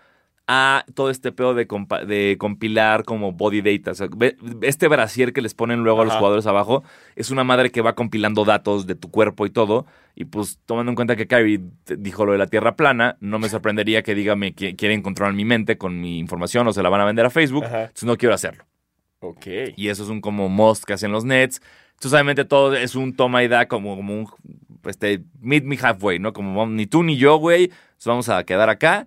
a 0.48 0.84
todo 0.94 1.10
este 1.10 1.32
pedo 1.32 1.54
de, 1.54 1.66
compa- 1.66 2.04
de 2.04 2.36
compilar 2.38 3.02
como 3.02 3.32
body 3.32 3.62
data. 3.62 3.90
O 3.90 3.94
sea, 3.94 4.06
ve- 4.16 4.36
este 4.62 4.86
brasier 4.86 5.32
que 5.32 5.42
les 5.42 5.54
ponen 5.54 5.82
luego 5.82 6.02
a 6.02 6.04
los 6.04 6.14
jugadores 6.20 6.46
abajo 6.46 6.84
es 7.16 7.30
una 7.32 7.42
madre 7.42 7.70
que 7.70 7.80
va 7.82 7.96
compilando 7.96 8.44
datos 8.44 8.86
de 8.86 8.94
tu 8.94 9.10
cuerpo 9.10 9.44
y 9.46 9.50
todo. 9.50 9.86
Y 10.14 10.26
pues 10.26 10.60
tomando 10.64 10.90
en 10.92 10.96
cuenta 10.96 11.16
que 11.16 11.26
Kyrie 11.26 11.60
dijo 11.98 12.24
lo 12.24 12.30
de 12.32 12.38
la 12.38 12.46
tierra 12.46 12.76
plana, 12.76 13.16
no 13.20 13.40
me 13.40 13.48
sorprendería 13.48 14.02
que 14.04 14.14
diga 14.14 14.36
me 14.36 14.54
qui- 14.54 14.76
quieren 14.76 15.02
controlar 15.02 15.34
mi 15.34 15.44
mente 15.44 15.78
con 15.78 16.00
mi 16.00 16.20
información 16.20 16.66
o 16.68 16.72
se 16.72 16.80
la 16.82 16.90
van 16.90 17.00
a 17.00 17.04
vender 17.06 17.26
a 17.26 17.30
Facebook. 17.30 17.64
Ajá. 17.64 17.80
Entonces 17.82 18.04
no 18.04 18.16
quiero 18.16 18.32
hacerlo. 18.34 18.64
Ok. 19.18 19.46
Y 19.76 19.88
eso 19.88 20.04
es 20.04 20.08
un 20.10 20.20
como 20.20 20.48
must 20.48 20.84
que 20.84 20.92
hacen 20.92 21.10
los 21.10 21.24
Nets. 21.24 21.60
Entonces, 21.96 22.12
obviamente, 22.12 22.44
todo 22.44 22.74
es 22.74 22.94
un 22.94 23.14
toma 23.16 23.42
y 23.42 23.48
da 23.48 23.66
como, 23.68 23.96
como 23.96 24.14
un 24.14 24.28
este, 24.84 25.22
meet 25.40 25.64
me 25.64 25.76
halfway, 25.80 26.18
¿no? 26.18 26.32
Como 26.32 26.66
ni 26.66 26.86
tú 26.86 27.02
ni 27.02 27.16
yo, 27.16 27.36
güey, 27.38 27.68
nos 27.96 28.04
vamos 28.06 28.28
a 28.28 28.44
quedar 28.44 28.68
acá. 28.70 29.06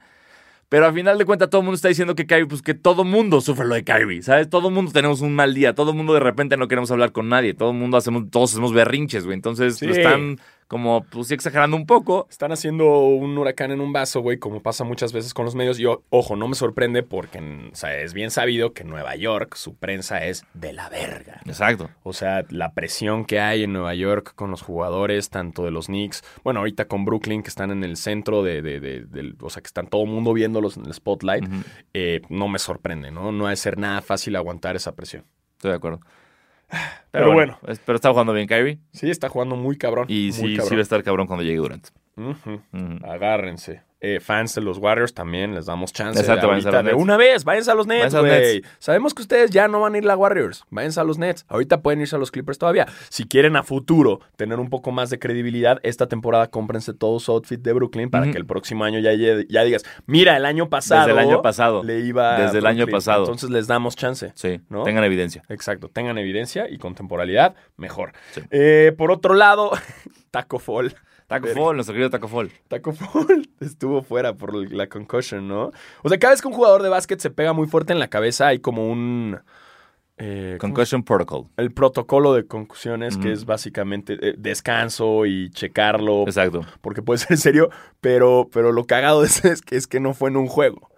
Pero 0.70 0.86
al 0.86 0.94
final 0.94 1.18
de 1.18 1.26
cuentas, 1.26 1.50
todo 1.50 1.62
el 1.62 1.66
mundo 1.66 1.76
está 1.78 1.88
diciendo 1.88 2.14
que 2.14 2.28
Kyrie, 2.28 2.46
pues 2.46 2.62
que 2.62 2.76
todo 2.76 3.04
mundo 3.04 3.42
sufre 3.42 3.66
lo 3.66 3.74
de 3.74 3.84
Kyrie, 3.84 4.22
¿sabes? 4.22 4.50
Todo 4.50 4.68
el 4.68 4.74
mundo 4.74 4.92
tenemos 4.92 5.22
un 5.22 5.34
mal 5.34 5.56
día, 5.56 5.74
todo 5.74 5.92
el 5.92 5.98
mundo 5.98 6.14
de 6.14 6.20
repente 6.20 6.58
no 6.58 6.68
queremos 6.68 6.92
hablar 6.92 7.12
con 7.12 7.28
nadie, 7.28 7.56
todo 7.56 7.72
el 7.72 7.78
mundo 7.78 7.98
hacemos, 7.98 8.30
todos 8.30 8.52
hacemos 8.52 8.72
berrinches, 8.74 9.24
güey. 9.26 9.34
Entonces, 9.36 9.78
Sí. 9.78 9.88
lo 9.88 9.94
están 9.94 10.40
como, 10.70 11.04
pues 11.04 11.28
sí, 11.28 11.34
exagerando 11.34 11.76
un 11.76 11.86
poco. 11.88 12.28
Están 12.30 12.52
haciendo 12.52 13.00
un 13.00 13.36
huracán 13.38 13.72
en 13.72 13.82
un 13.82 13.92
vaso, 13.92 14.22
güey, 14.22 14.38
como 14.38 14.62
pasa 14.62 14.84
muchas 14.84 15.12
veces 15.12 15.34
con 15.34 15.44
los 15.44 15.56
medios. 15.56 15.80
Y 15.80 15.86
o- 15.88 16.04
ojo, 16.12 16.36
no 16.36 16.48
me 16.48 16.54
sorprende 16.54 17.02
porque 17.04 17.40
o 17.40 17.76
sea, 17.76 17.98
es 17.98 18.14
bien 18.14 18.30
sabido 18.30 18.72
que 18.74 18.84
en 18.84 18.90
Nueva 18.90 19.16
York 19.16 19.56
su 19.56 19.76
prensa 19.76 20.24
es 20.26 20.46
de 20.54 20.72
la 20.72 20.88
verga. 20.88 21.42
Exacto. 21.46 21.90
O 22.04 22.14
sea, 22.14 22.46
la 22.50 22.74
presión 22.74 23.26
que 23.26 23.40
hay 23.40 23.64
en 23.64 23.74
Nueva 23.74 23.96
York 23.96 24.34
con 24.36 24.52
los 24.52 24.62
jugadores, 24.62 25.32
tanto 25.32 25.66
de 25.66 25.72
los 25.72 25.88
Knicks, 25.88 26.24
bueno, 26.44 26.60
ahorita 26.60 26.86
con 26.86 27.04
Brooklyn, 27.04 27.42
que 27.42 27.50
están 27.50 27.72
en 27.72 27.84
el 27.84 27.98
centro 27.98 28.44
de, 28.44 28.62
de- 28.62 28.80
de- 28.80 29.34
o 29.42 29.50
sea, 29.50 29.62
que 29.64 29.68
están 29.68 29.88
todo 29.88 30.04
el 30.04 30.10
mundo 30.10 30.34
viéndolos 30.34 30.78
en 30.78 30.86
el 30.86 30.94
spotlight, 30.94 31.46
eh, 31.96 32.22
no 32.30 32.48
me 32.48 32.60
sorprende, 32.60 33.10
¿no? 33.10 33.32
No 33.32 33.48
ha 33.48 33.50
de 33.50 33.56
ser 33.56 33.80
nada 33.80 34.02
fácil 34.04 34.36
aguantar 34.36 34.76
esa 34.76 34.96
presión. 34.96 35.26
Estoy 35.58 35.72
de 35.72 35.78
acuerdo. 35.78 36.00
Pero 37.12 37.34
bueno. 37.34 37.58
Pero 37.86 37.96
está 37.96 38.12
jugando 38.12 38.34
bien 38.34 38.48
Kyrie. 38.48 38.80
Sí, 38.94 39.10
está 39.10 39.30
jugando 39.30 39.56
muy 39.56 39.78
cabrón. 39.78 40.06
Y 40.08 40.26
muy 40.26 40.32
sí, 40.32 40.42
sí 40.48 40.56
cabrón. 40.58 40.76
va 40.76 40.80
a 40.80 40.84
estar 40.84 41.04
cabrón 41.04 41.28
cuando 41.28 41.44
llegue 41.44 41.58
Durant. 41.58 41.88
Agárrense. 43.04 43.82
Eh, 44.02 44.22
fans 44.22 44.56
de 44.56 44.62
los 44.62 44.78
Warriors 44.78 45.14
también 45.14 45.54
les 45.54 45.66
damos 45.66 45.92
chance. 45.92 46.18
Exacto, 46.22 46.48
a 46.48 46.52
ahorita 46.52 46.72
los 46.72 46.86
de 46.86 46.94
una 46.94 47.18
vez, 47.18 47.44
váyanse 47.44 47.70
a 47.70 47.76
los 47.76 47.86
Nets, 47.86 48.16
a 48.16 48.22
güey. 48.22 48.64
Sabemos 48.78 49.14
que 49.14 49.22
ustedes 49.22 49.52
ya 49.52 49.68
no 49.68 49.82
van 49.82 49.94
a 49.94 49.98
ir 49.98 50.10
a 50.10 50.16
Warriors. 50.16 50.64
Váyanse 50.70 51.02
a 51.02 51.04
los 51.04 51.18
Nets. 51.18 51.44
Ahorita 51.50 51.82
pueden 51.82 52.00
irse 52.00 52.16
a 52.16 52.20
los 52.20 52.32
Clippers 52.32 52.58
todavía. 52.58 52.88
Si 53.10 53.26
quieren 53.26 53.58
a 53.58 53.64
futuro 53.64 54.22
tener 54.38 54.58
un 54.62 54.70
poco 54.70 54.92
más 54.94 55.10
de 55.10 55.20
credibilidad, 55.20 55.80
esta 55.84 56.08
temporada 56.08 56.48
cómprense 56.50 56.94
todo 56.94 57.20
su 57.20 57.34
outfit 57.34 57.60
de 57.60 57.74
Brooklyn 57.74 58.10
para 58.10 58.32
que 58.32 58.38
el 58.38 58.46
próximo 58.46 58.86
año 58.86 59.00
ya, 59.00 59.12
ya 59.14 59.64
digas, 59.66 59.84
mira, 60.06 60.38
el 60.38 60.46
año 60.46 60.70
pasado. 60.70 61.06
Desde 61.08 61.20
el 61.20 61.28
año 61.28 61.42
pasado. 61.42 61.84
Le 61.84 62.00
iba 62.00 62.38
a 62.38 62.42
Desde 62.44 62.60
el 62.60 62.68
año 62.68 62.78
Brooklyn". 62.86 62.96
pasado. 62.96 63.24
Entonces 63.24 63.50
les 63.50 63.68
damos 63.68 63.98
chance. 63.98 64.32
Sí, 64.34 64.62
¿No? 64.70 64.84
tengan 64.84 65.04
evidencia. 65.04 65.44
Exacto, 65.50 65.90
tengan 65.90 66.18
evidencia 66.18 66.70
y 66.70 66.78
con 66.78 66.96
temporalidad, 66.96 67.54
mejor. 67.76 68.14
Sí. 68.32 68.40
Eh, 68.50 68.94
por 68.98 69.12
otro 69.12 69.34
lado, 69.34 69.72
Taco 70.32 70.58
Fall. 70.60 70.96
Taco 71.30 71.46
Verga. 71.46 71.62
Fall, 71.62 71.76
nuestro 71.76 71.94
querido 71.94 72.10
Taco 72.10 72.28
Fall. 72.28 72.52
Taco 72.68 72.92
Fall 72.92 73.50
estuvo 73.62 74.02
fuera 74.02 74.34
por 74.34 74.54
la 74.72 74.88
concussion, 74.88 75.48
¿no? 75.48 75.72
O 76.04 76.10
sea, 76.10 76.20
cada 76.20 76.34
vez 76.34 76.42
que 76.42 76.48
un 76.50 76.54
jugador 76.54 76.84
de 76.84 76.90
básquet 76.90 77.20
se 77.22 77.30
pega 77.30 77.54
muy 77.54 77.68
fuerte 77.68 77.94
en 77.94 78.00
la 78.00 78.10
cabeza, 78.10 78.48
hay 78.48 78.60
como 78.60 78.90
un... 78.92 79.40
eh, 80.18 80.58
¿cómo 80.60 80.74
Concussion 80.74 81.04
Protocol. 81.04 81.46
el 81.56 81.72
protocolo 81.72 82.34
de 82.34 82.46
concusiones, 82.46 83.18
que 83.18 83.32
es 83.32 83.46
básicamente 83.46 84.18
eh, 84.22 84.36
descanso 84.38 85.26
y 85.26 85.50
checarlo, 85.52 86.24
Exacto. 86.24 86.66
porque 86.82 87.02
puede 87.02 87.20
ser 87.20 87.38
serio, 87.38 87.70
pero, 88.02 88.50
pero 88.52 88.72
lo 88.72 88.86
cagado 88.86 89.24
eso 89.24 89.48
es 89.48 89.62
que, 89.62 89.78
es 89.78 89.88
que 89.88 90.00
no 90.00 90.14
fue 90.14 90.30
en 90.32 90.36
un 90.36 90.48
juego. 90.48 90.90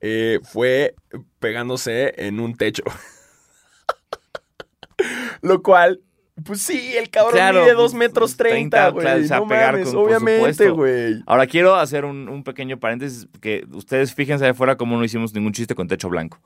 Eh, 0.00 0.38
fue 0.44 0.94
pegándose 1.40 2.14
en 2.16 2.40
un 2.40 2.54
techo. 2.54 2.84
Lo 5.42 5.62
cual, 5.62 6.00
pues 6.44 6.62
sí, 6.62 6.92
el 6.96 7.10
cabrón 7.10 7.34
Claro, 7.34 7.60
mide 7.62 7.72
2 7.72 7.82
pues, 7.82 7.94
metros 7.94 8.36
30, 8.36 8.76
30, 8.76 8.88
güey. 8.90 9.04
claro, 9.04 9.22
se 9.22 9.28
va 9.28 9.36
a 9.36 9.40
no 9.40 9.48
pegar 9.48 9.72
mames, 9.74 9.88
con- 9.88 9.96
obviamente, 10.04 10.68
güey. 10.70 11.22
Ahora 11.26 11.46
quiero 11.46 11.74
hacer 11.74 12.04
un, 12.04 12.28
un 12.28 12.42
pequeño 12.44 12.78
paréntesis, 12.78 13.28
que 13.40 13.64
ustedes 13.72 14.14
fíjense 14.14 14.44
de 14.44 14.50
afuera 14.50 14.76
cómo 14.76 14.96
no 14.96 15.04
hicimos 15.04 15.34
ningún 15.34 15.52
chiste 15.52 15.74
con 15.74 15.88
techo 15.88 16.08
blanco. 16.08 16.38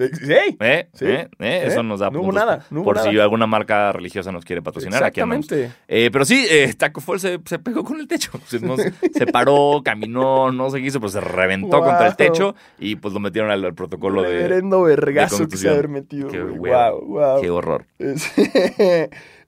Eh, 0.00 0.10
Sí, 0.12 0.56
¿Eh? 0.58 0.88
Sí. 0.92 1.04
¿Eh? 1.06 1.20
¿Eh? 1.20 1.28
¿Eh? 1.38 1.62
Eso 1.68 1.84
nos 1.84 2.00
da 2.00 2.10
No 2.10 2.20
hubo 2.20 2.32
nada, 2.32 2.66
no 2.68 2.80
hubo 2.80 2.86
por 2.86 2.96
nada. 2.96 3.08
si 3.08 3.16
alguna 3.16 3.46
marca 3.46 3.92
religiosa 3.92 4.32
nos 4.32 4.44
quiere 4.44 4.60
patrocinar. 4.60 5.04
Aquí 5.04 5.20
exactamente. 5.20 5.70
Eh, 5.86 6.10
pero 6.12 6.24
sí, 6.24 6.44
Taco 6.76 7.00
Fall 7.00 7.20
se, 7.20 7.38
se 7.44 7.60
pegó 7.60 7.84
con 7.84 8.00
el 8.00 8.08
techo. 8.08 8.32
Se, 8.48 8.58
nos- 8.58 8.80
se 8.80 9.26
paró, 9.28 9.82
caminó, 9.84 10.50
no 10.50 10.68
sé 10.70 10.80
qué 10.80 10.86
hizo, 10.88 10.98
pero 10.98 11.10
se 11.10 11.20
reventó 11.20 11.76
Wow. 11.78 11.86
contra 11.90 12.08
el 12.08 12.16
techo 12.16 12.56
y 12.80 12.96
pues 12.96 13.14
lo 13.14 13.20
metieron 13.20 13.52
al, 13.52 13.64
al 13.64 13.74
protocolo 13.74 14.22
de... 14.22 14.30
Reverendo 14.30 14.82
vergazo 14.82 15.46
que 15.46 15.56
se 15.56 15.68
haber 15.68 15.86
metido. 15.88 16.26
Qué 16.26 16.40
wow. 16.42 17.40
Qué 17.40 17.50
horror. 17.50 17.86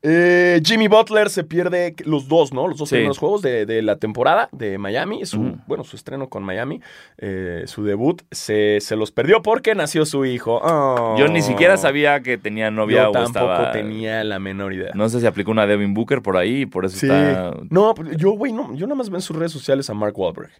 Eh, 0.02 0.60
Jimmy 0.64 0.88
Butler 0.88 1.30
se 1.30 1.44
pierde 1.44 1.94
los 2.04 2.28
dos, 2.28 2.52
¿no? 2.52 2.68
Los 2.68 2.78
dos 2.78 2.88
Sí. 2.88 2.96
primeros 2.96 3.18
juegos 3.18 3.42
de, 3.42 3.66
de 3.66 3.82
la 3.82 3.96
temporada 3.96 4.48
de 4.52 4.78
Miami. 4.78 5.24
Su, 5.26 5.40
Ujú. 5.40 5.58
Bueno, 5.66 5.84
su 5.84 5.96
estreno 5.96 6.28
con 6.28 6.42
Miami, 6.42 6.80
eh, 7.18 7.64
su 7.66 7.84
debut, 7.84 8.22
se, 8.30 8.78
se 8.80 8.96
los 8.96 9.10
perdió 9.12 9.42
porque 9.42 9.74
nació 9.74 10.06
su 10.06 10.24
hijo. 10.24 10.60
Oh. 10.62 11.16
Yo 11.18 11.28
ni 11.28 11.42
siquiera 11.42 11.76
sabía 11.76 12.20
que 12.20 12.38
tenía 12.38 12.70
novia 12.70 13.02
Yo 13.04 13.08
o 13.10 13.12
tampoco 13.12 13.52
estaba... 13.52 13.72
tenía 13.72 14.22
la 14.24 14.38
menor 14.38 14.72
idea. 14.72 14.90
No 14.94 15.08
sé 15.08 15.20
si 15.20 15.26
aplicó 15.26 15.50
una 15.50 15.66
Devin 15.66 15.94
Booker 15.94 16.22
por 16.22 16.36
ahí 16.36 16.66
por 16.66 16.84
eso 16.84 16.96
sí. 16.98 17.06
está... 17.06 17.52
No, 17.70 17.94
yo, 18.16 18.32
güey, 18.32 18.52
no, 18.52 18.74
yo 18.74 18.86
nada 18.86 18.96
más 18.96 19.08
veo 19.10 19.18
en 19.18 19.22
sus 19.22 19.36
redes 19.36 19.52
sociales 19.52 19.88
a 19.90 19.94
Mark 19.94 20.18
Wahlberg 20.18 20.50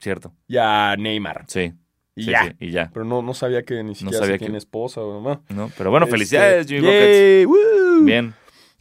Cierto. 0.00 0.32
y 0.48 0.56
a 0.56 0.96
Neymar. 0.98 1.44
Sí. 1.46 1.72
Y 2.16 2.24
sí, 2.24 2.30
ya. 2.32 2.44
sí, 2.44 2.52
y 2.58 2.70
ya. 2.72 2.90
Pero 2.92 3.04
no, 3.04 3.22
no 3.22 3.34
sabía 3.34 3.62
que 3.64 3.82
ni 3.84 3.94
siquiera 3.94 4.18
sabía 4.18 4.34
se 4.34 4.38
que- 4.40 4.44
tiene 4.46 4.58
esposa 4.58 5.00
o 5.00 5.20
mamá. 5.20 5.40
¿No? 5.48 5.70
Pero 5.78 5.90
bueno, 5.90 6.04
Este, 6.06 6.16
felicidades, 6.16 6.66
Jimmy 6.66 6.86
yay, 6.86 7.46
woo. 7.46 8.02
Bien. 8.02 8.34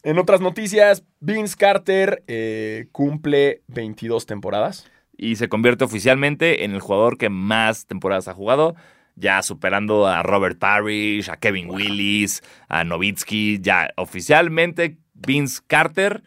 En 0.03 0.17
otras 0.17 0.41
noticias, 0.41 1.03
Vince 1.19 1.55
Carter 1.57 2.23
eh, 2.27 2.87
cumple 2.91 3.61
22 3.67 4.25
temporadas. 4.25 4.89
y 5.17 5.35
se 5.35 5.49
convierte 5.49 5.83
oficialmente 5.83 6.63
en 6.63 6.71
el 6.71 6.79
jugador 6.79 7.17
que 7.17 7.29
más 7.29 7.85
temporadas 7.87 8.29
ha 8.29 8.33
jugado, 8.33 8.75
ya 9.15 9.41
superando 9.43 10.07
a 10.07 10.23
Robert 10.23 10.57
Parrish, 10.57 11.29
a 11.29 11.35
Kevin 11.35 11.69
Willis, 11.69 12.41
a 12.69 12.85
Novitsky, 12.85 13.59
ya 13.59 13.89
oficialmente 13.97 14.97
Vince 15.13 15.61
Carter 15.67 16.23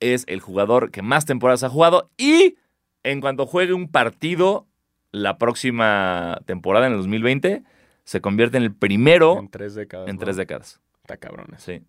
es 0.00 0.24
el 0.28 0.40
jugador 0.40 0.90
que 0.90 1.02
más 1.02 1.26
temporadas 1.26 1.62
ha 1.62 1.68
jugado 1.68 2.10
y 2.16 2.56
en 3.02 3.20
cuanto 3.20 3.46
juegue 3.46 3.74
un 3.74 3.88
partido 3.88 4.66
la 5.10 5.36
próxima 5.36 6.40
temporada 6.46 6.86
en 6.86 6.92
el 6.92 6.98
2020 7.00 7.64
se 8.04 8.20
convierte 8.22 8.56
en 8.56 8.62
el 8.62 8.74
primero 8.74 9.38
En 9.38 9.48
tres 9.48 9.74
décadas. 9.74 10.08
en 10.08 10.16
¿no? 10.16 10.20
tres 10.20 10.36
décadas. 10.36 10.80
Está 11.02 11.18
cabrones. 11.18 11.62
Sí. 11.62 11.82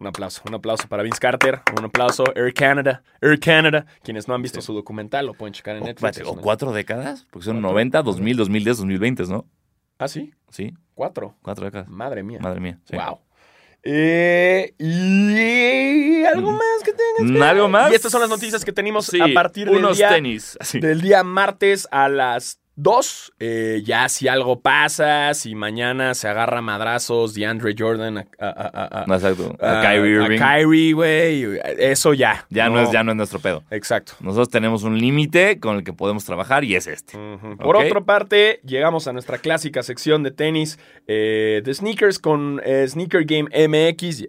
Un 0.00 0.06
aplauso, 0.06 0.42
un 0.46 0.54
aplauso 0.54 0.88
para 0.88 1.02
Vince 1.02 1.18
Carter, 1.18 1.60
un 1.76 1.84
aplauso 1.84 2.24
Air 2.36 2.54
Canada, 2.54 3.02
Air 3.20 3.40
Canada. 3.40 3.84
Quienes 4.02 4.28
no 4.28 4.34
han 4.34 4.42
visto 4.42 4.60
Sí. 4.60 4.66
su 4.66 4.72
documental 4.74 5.26
lo 5.26 5.34
pueden 5.34 5.52
checar 5.54 5.76
en 5.76 5.82
O, 5.82 5.86
Netflix. 5.86 6.20
¿o 6.24 6.36
cuatro 6.36 6.72
décadas? 6.72 7.26
Porque 7.30 7.46
son 7.46 7.56
Cuatro. 7.56 7.70
90, 7.72 8.02
2000, 8.02 8.36
2010, 8.36 8.76
2020, 8.78 9.24
¿no? 9.24 9.46
Ah, 9.98 10.06
sí, 10.06 10.32
Sí, 10.50 10.72
cuatro. 10.94 11.34
cuatro 11.42 11.64
décadas. 11.64 11.88
Madre 11.88 12.22
mía. 12.22 12.38
Madre 12.40 12.60
mía. 12.60 12.78
sí. 12.84 12.96
Wow. 12.96 13.18
Eh, 13.82 14.74
y 14.78 16.24
algo 16.24 16.52
más 16.52 16.82
que 16.84 16.92
tengas 16.92 17.32
que- 17.32 17.42
¿Algo 17.44 17.68
más? 17.68 17.90
Y 17.92 17.94
estas 17.94 18.10
son 18.12 18.20
las 18.20 18.30
noticias 18.30 18.64
que 18.64 18.72
tenemos 18.72 19.06
Sí, 19.06 19.20
a 19.20 19.26
partir 19.32 19.66
del 19.68 19.78
unos 19.78 19.96
día, 19.96 20.10
tenis. 20.10 20.56
así. 20.60 20.80
del 20.80 21.00
día 21.00 21.22
martes 21.24 21.88
a 21.90 22.08
las 22.08 22.60
2. 22.80 23.32
Eh, 23.40 23.82
ya 23.84 24.08
si 24.08 24.28
algo 24.28 24.60
pasa, 24.60 25.34
si 25.34 25.54
mañana 25.56 26.14
se 26.14 26.28
agarra 26.28 26.62
madrazos 26.62 27.34
de 27.34 27.44
Andre 27.44 27.74
Jordan 27.76 28.18
a, 28.18 28.26
a- 28.38 28.48
a- 28.48 28.70
a- 28.84 29.04
a- 29.10 29.14
Exacto. 29.14 29.56
A 29.60 29.80
a- 29.80 29.82
Kyrie 29.82 30.18
a 30.18 30.22
Irving. 30.22 30.38
Kyrie, 30.38 30.92
güey. 30.92 31.58
Eso 31.78 32.14
ya. 32.14 32.46
ya 32.50 32.68
no. 32.68 32.80
es 32.80 32.92
ya 32.92 33.02
no 33.02 33.10
es 33.10 33.16
nuestro 33.16 33.40
pedo. 33.40 33.64
Exacto. 33.70 34.12
Nosotros 34.20 34.48
tenemos 34.48 34.84
un 34.84 34.96
límite 34.98 35.58
con 35.58 35.76
el 35.76 35.82
que 35.84 35.92
podemos 35.92 36.24
trabajar 36.24 36.62
y 36.62 36.76
es 36.76 36.86
este. 36.86 37.18
Por 37.58 37.76
otra 37.76 38.00
parte, 38.02 38.60
llegamos 38.64 39.08
a 39.08 39.12
nuestra 39.12 39.38
clásica 39.38 39.82
sección 39.82 40.22
de 40.22 40.30
tenis 40.30 40.78
eh, 41.08 41.62
de 41.64 41.74
sneakers 41.74 42.18
con 42.20 42.60
eh, 42.64 42.86
Sneaker 42.88 43.24
Game 43.24 43.48
MX. 43.68 44.28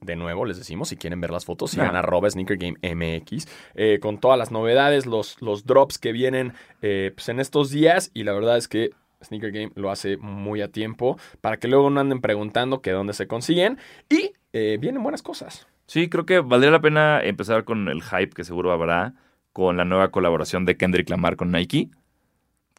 De 0.00 0.14
nuevo, 0.16 0.44
les 0.44 0.56
decimos, 0.58 0.88
si 0.88 0.96
quieren 0.96 1.20
ver 1.20 1.30
las 1.30 1.44
fotos, 1.44 1.72
sigan 1.72 1.96
Ah. 1.96 2.00
arroba 2.00 2.30
Sneaker 2.30 2.56
Game 2.56 2.76
MX, 2.82 3.46
eh, 3.74 3.98
con 4.00 4.18
todas 4.18 4.38
las 4.38 4.50
novedades, 4.52 5.06
los, 5.06 5.40
los 5.42 5.64
drops 5.66 5.98
que 5.98 6.12
vienen 6.12 6.52
eh, 6.82 7.12
pues, 7.14 7.28
en 7.28 7.40
estos 7.40 7.70
días. 7.70 8.10
Y 8.14 8.22
la 8.24 8.32
verdad 8.32 8.56
es 8.56 8.68
que 8.68 8.90
Sneaker 9.24 9.50
Game 9.50 9.72
lo 9.74 9.90
hace 9.90 10.16
muy 10.16 10.62
a 10.62 10.68
tiempo 10.68 11.18
para 11.40 11.58
que 11.58 11.66
luego 11.66 11.90
no 11.90 12.00
anden 12.00 12.20
preguntando 12.20 12.80
que 12.80 12.92
dónde 12.92 13.12
se 13.12 13.26
consiguen. 13.26 13.78
Y 14.08 14.32
eh, 14.52 14.78
vienen 14.80 15.02
buenas 15.02 15.22
cosas. 15.22 15.66
Sí, 15.86 16.08
creo 16.08 16.24
que 16.26 16.38
valdría 16.40 16.70
la 16.70 16.80
pena 16.80 17.20
empezar 17.22 17.64
con 17.64 17.88
el 17.88 18.02
hype 18.02 18.30
que 18.30 18.44
seguro 18.44 18.70
habrá 18.72 19.14
con 19.52 19.76
la 19.76 19.84
nueva 19.84 20.10
colaboración 20.10 20.64
de 20.64 20.76
Kendrick 20.76 21.10
Lamar 21.10 21.34
con 21.36 21.50
Nike, 21.50 21.90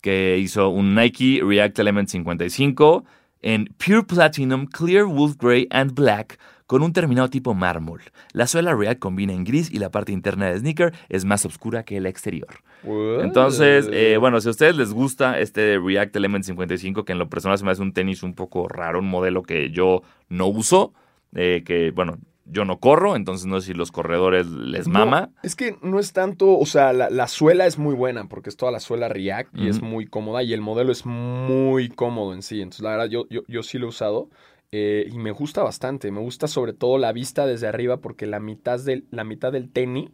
que 0.01 0.37
hizo 0.37 0.69
un 0.69 0.95
Nike 0.95 1.41
React 1.43 1.79
Element 1.79 2.07
55 2.07 3.03
en 3.41 3.65
Pure 3.77 4.03
Platinum, 4.03 4.65
Clear 4.67 5.05
Wolf 5.05 5.35
Gray 5.37 5.67
and 5.71 5.93
Black 5.93 6.39
con 6.69 6.83
un 6.83 6.93
terminado 6.93 7.31
tipo 7.31 7.55
mármol. 7.55 7.99
La 8.31 8.45
suela 8.45 8.75
React 8.75 8.99
combina 8.99 9.33
en 9.33 9.43
gris 9.43 9.71
y 9.71 9.79
la 9.79 9.89
parte 9.89 10.11
interna 10.11 10.51
de 10.51 10.59
sneaker 10.59 10.93
es 11.09 11.25
más 11.25 11.43
oscura 11.43 11.81
que 11.81 11.99
la 11.99 12.09
exterior. 12.09 12.61
Entonces, 12.83 13.89
eh, 13.91 14.17
bueno, 14.17 14.39
si 14.39 14.49
a 14.49 14.51
ustedes 14.51 14.75
les 14.77 14.93
gusta 14.93 15.39
este 15.39 15.79
React 15.79 16.15
Element 16.17 16.45
55, 16.45 17.05
que 17.05 17.13
en 17.13 17.17
lo 17.17 17.27
personal 17.27 17.57
se 17.57 17.65
me 17.65 17.71
hace 17.71 17.81
un 17.81 17.91
tenis 17.91 18.21
un 18.21 18.35
poco 18.35 18.67
raro, 18.67 18.99
un 18.99 19.09
modelo 19.09 19.41
que 19.41 19.71
yo 19.71 20.03
no 20.27 20.45
uso, 20.45 20.93
eh, 21.33 21.63
que, 21.65 21.89
bueno, 21.89 22.19
yo 22.45 22.65
no 22.65 22.77
corro, 22.79 23.15
entonces 23.15 23.47
no 23.47 23.59
sé 23.61 23.67
si 23.67 23.73
los 23.73 23.91
corredores 23.91 24.45
les 24.45 24.87
No, 24.87 24.99
mama. 24.99 25.31
es 25.41 25.55
que 25.55 25.75
no 25.81 25.97
es 25.97 26.13
tanto, 26.13 26.55
o 26.55 26.67
sea, 26.67 26.93
la, 26.93 27.09
la 27.09 27.27
suela 27.27 27.65
es 27.65 27.79
muy 27.79 27.95
buena 27.95 28.25
porque 28.25 28.49
es 28.49 28.57
toda 28.57 28.71
la 28.71 28.79
suela 28.79 29.07
React 29.09 29.57
y 29.57 29.69
es 29.69 29.81
muy 29.81 30.05
cómoda 30.05 30.43
y 30.43 30.53
el 30.53 30.61
modelo 30.61 30.91
es 30.91 31.03
muy 31.03 31.89
cómodo 31.89 32.35
en 32.35 32.43
sí. 32.43 32.61
Entonces, 32.61 32.83
la 32.83 32.91
verdad, 32.91 33.07
yo, 33.07 33.25
yo, 33.31 33.41
yo 33.47 33.63
sí 33.63 33.79
lo 33.79 33.87
he 33.87 33.89
usado 33.89 34.29
eh, 34.71 35.07
y 35.11 35.17
me 35.17 35.31
gusta 35.31 35.63
bastante. 35.63 36.11
Me 36.11 36.19
gusta 36.19 36.47
sobre 36.47 36.73
todo 36.73 36.97
la 36.97 37.11
vista 37.11 37.45
desde 37.45 37.67
arriba 37.67 37.97
porque 37.97 38.25
la 38.27 38.39
mitad 38.39 38.79
del, 38.79 39.05
la 39.11 39.23
mitad 39.23 39.51
del 39.51 39.69
tenis 39.69 40.11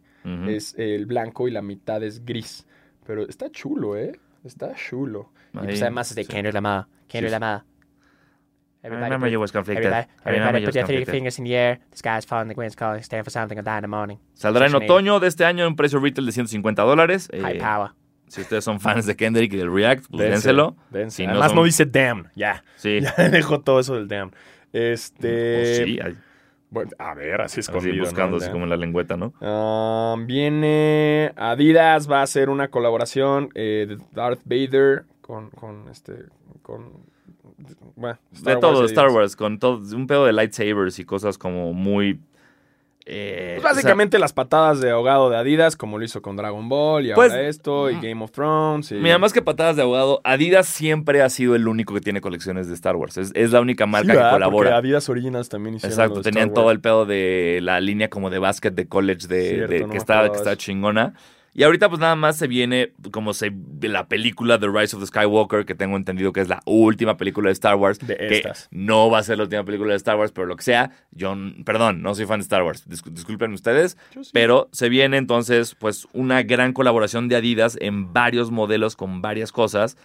es 0.48 0.74
el 0.76 1.06
blanco 1.06 1.46
y 1.46 1.52
la 1.52 1.62
mitad 1.62 2.02
es 2.02 2.24
gris. 2.24 2.66
Pero 3.06 3.28
está 3.28 3.48
chulo, 3.50 3.96
¿eh? 3.96 4.18
Está 4.42 4.74
chulo. 4.74 5.30
Y 5.54 5.58
pues 5.58 5.82
además 5.82 6.10
es 6.10 6.16
de 6.16 6.24
sí. 6.24 6.32
Kendrick 6.32 6.54
Lamar. 6.54 6.86
Kendrick 7.06 7.30
Sí. 7.30 7.32
Lamar. 7.32 7.64
A 8.82 8.88
mí 8.88 9.10
no 9.10 9.18
me 9.18 9.30
llevo 9.30 9.44
conflicted. 9.52 9.86
Everybody, 9.86 10.08
everybody 10.24 10.64
put 10.66 10.74
your 10.74 10.86
three 10.86 11.04
fingers 11.04 11.38
in 11.38 11.44
the 11.44 11.54
air. 11.56 11.80
The 11.90 11.96
sky's 11.96 12.24
falling, 12.26 12.48
the 12.48 12.54
wind's 12.56 12.76
calling. 12.76 13.02
Stand 13.02 13.24
for 13.24 13.30
something 13.30 13.56
die 13.56 13.78
in 13.78 13.82
the 13.82 13.88
morning. 13.88 14.18
Saldrá 14.34 14.66
en 14.66 14.74
otoño 14.74 15.18
de 15.18 15.26
este 15.28 15.44
año 15.44 15.64
en 15.64 15.70
un 15.70 15.76
precio 15.76 15.98
retail 15.98 16.26
de 16.26 16.32
150 16.32 16.82
dólares. 16.82 17.28
Eh, 17.32 17.40
High 17.40 17.58
power. 17.58 17.90
Si 18.28 18.40
ustedes 18.42 18.64
son 18.64 18.80
fans 18.80 19.06
de 19.06 19.16
Kendrick 19.16 19.52
y 19.52 19.56
del 19.56 19.72
React, 19.72 20.06
pues 20.10 20.20
Dense, 20.20 20.32
dénselo. 20.32 20.76
dense. 20.90 21.16
Si 21.16 21.24
no 21.26 21.32
Además 21.32 21.48
son- 21.50 21.56
no 21.56 21.64
dice 21.64 21.86
damn. 21.86 22.28
Ya. 22.34 22.64
Sí. 22.76 22.98
Ya 23.16 23.28
dejó 23.28 23.60
todo 23.60 23.80
eso 23.80 23.94
del 23.94 24.08
damn. 24.08 24.30
Este. 24.72 25.56
Pues 25.56 25.76
sí, 26.08 26.16
bueno, 26.68 26.90
a 26.98 27.14
ver, 27.14 27.40
así 27.40 27.60
así 27.60 27.60
escondido. 27.60 27.94
¿no? 27.96 28.02
buscando, 28.02 28.36
así 28.38 28.50
como 28.50 28.64
en 28.64 28.70
la 28.70 28.76
lengüeta, 28.76 29.16
¿no? 29.16 29.32
Viene 30.26 31.32
Adidas, 31.36 32.10
va 32.10 32.20
a 32.20 32.22
hacer 32.22 32.50
una 32.50 32.68
colaboración 32.68 33.50
eh, 33.54 33.86
de 33.88 33.98
Darth 34.12 34.40
Vader 34.44 35.04
con, 35.20 35.50
con 35.50 35.88
este, 35.88 36.24
con, 36.62 37.04
bueno, 37.94 38.18
Star 38.32 38.58
de 38.60 38.66
Wars 38.66 38.74
todo, 38.76 38.84
Star. 38.84 39.08
Wars, 39.10 39.36
con 39.36 39.58
todo, 39.58 39.78
un 39.96 40.06
pedo 40.06 40.26
de 40.26 40.32
lightsabers 40.32 40.98
y 40.98 41.04
cosas 41.04 41.38
como 41.38 41.72
muy... 41.72 42.20
eh, 43.08 43.52
Pues 43.54 43.58
o 43.58 43.62
sea, 43.62 43.70
básicamente 43.72 44.18
las 44.18 44.32
patadas 44.32 44.80
de 44.80 44.90
ahogado 44.90 45.30
de 45.30 45.36
Adidas, 45.36 45.76
como 45.76 45.96
lo 45.98 46.04
hizo 46.04 46.20
con 46.22 46.36
Dragon 46.36 46.68
Ball 46.68 47.06
y 47.06 47.14
Pues, 47.14 47.30
ahora 47.32 47.46
esto, 47.46 47.88
y 47.90 47.94
Game 48.00 48.22
of 48.24 48.32
Thrones. 48.32 48.90
Y... 48.90 48.96
Mira, 48.96 49.18
más 49.18 49.32
que 49.32 49.42
patadas 49.42 49.76
de 49.76 49.82
abogado, 49.82 50.20
Adidas 50.24 50.66
siempre 50.66 51.22
ha 51.22 51.30
sido 51.30 51.54
el 51.54 51.68
único 51.68 51.94
que 51.94 52.00
tiene 52.00 52.20
colecciones 52.20 52.66
de 52.68 52.74
Star 52.74 52.96
Wars. 52.96 53.16
Es, 53.16 53.30
es 53.34 53.52
la 53.52 53.60
única 53.60 53.86
marca 53.86 54.12
que 54.12 54.18
Porque 54.18 54.30
colabora. 54.32 54.76
Adidas 54.76 55.08
Originals 55.08 55.48
también 55.48 55.76
hicieron 55.76 55.92
Exacto, 55.92 56.20
tenían 56.22 56.48
Star 56.48 56.54
todo 56.54 56.64
Wars. 56.66 56.74
el 56.74 56.80
pedo 56.80 57.06
de 57.06 57.60
la 57.62 57.80
línea 57.80 58.10
como 58.10 58.28
de 58.28 58.38
básquet 58.40 58.74
de 58.74 58.88
college 58.88 59.28
de, 59.28 59.48
Cierto, 59.50 59.72
de- 59.72 59.80
no 59.80 59.88
que, 59.90 59.96
está, 59.98 60.18
acordaba 60.18 60.42
que 60.44 60.50
eso. 60.50 60.54
chingona. 60.56 61.14
Y 61.58 61.62
ahorita 61.62 61.88
pues 61.88 61.98
nada 62.00 62.14
más 62.16 62.36
se 62.36 62.46
viene 62.48 62.92
como 63.12 63.32
se 63.32 63.50
de 63.54 63.88
la 63.88 64.08
película 64.08 64.58
The 64.60 64.68
Rise 64.68 64.94
of 64.94 65.00
the 65.02 65.06
Skywalker, 65.06 65.64
que 65.64 65.74
tengo 65.74 65.96
entendido 65.96 66.30
que 66.32 66.42
es 66.42 66.48
la 66.48 66.60
última 66.66 67.16
película 67.16 67.48
de 67.48 67.54
Star 67.54 67.76
Wars. 67.76 67.98
De 67.98 68.14
que 68.14 68.36
estas. 68.36 68.68
no 68.70 69.08
va 69.10 69.18
a 69.20 69.22
ser 69.22 69.38
la 69.38 69.44
última 69.44 69.64
película 69.64 69.92
de 69.92 69.96
Star 69.96 70.16
Wars, 70.18 70.32
pero 70.32 70.46
lo 70.46 70.56
que 70.56 70.62
sea, 70.64 70.90
yo, 71.12 71.34
perdón, 71.64 72.02
no 72.02 72.14
soy 72.14 72.26
fan 72.26 72.40
de 72.40 72.42
Star 72.42 72.62
Wars, 72.62 72.86
discul- 72.86 73.10
disculpen 73.12 73.54
ustedes, 73.54 73.96
sí. 74.12 74.30
pero 74.34 74.68
se 74.72 74.90
viene 74.90 75.16
entonces 75.16 75.74
pues 75.74 76.06
una 76.12 76.42
gran 76.42 76.74
colaboración 76.74 77.26
de 77.28 77.36
Adidas 77.36 77.78
en 77.80 78.12
varios 78.12 78.50
modelos 78.50 78.94
con 78.94 79.22
varias 79.22 79.50
cosas 79.50 79.96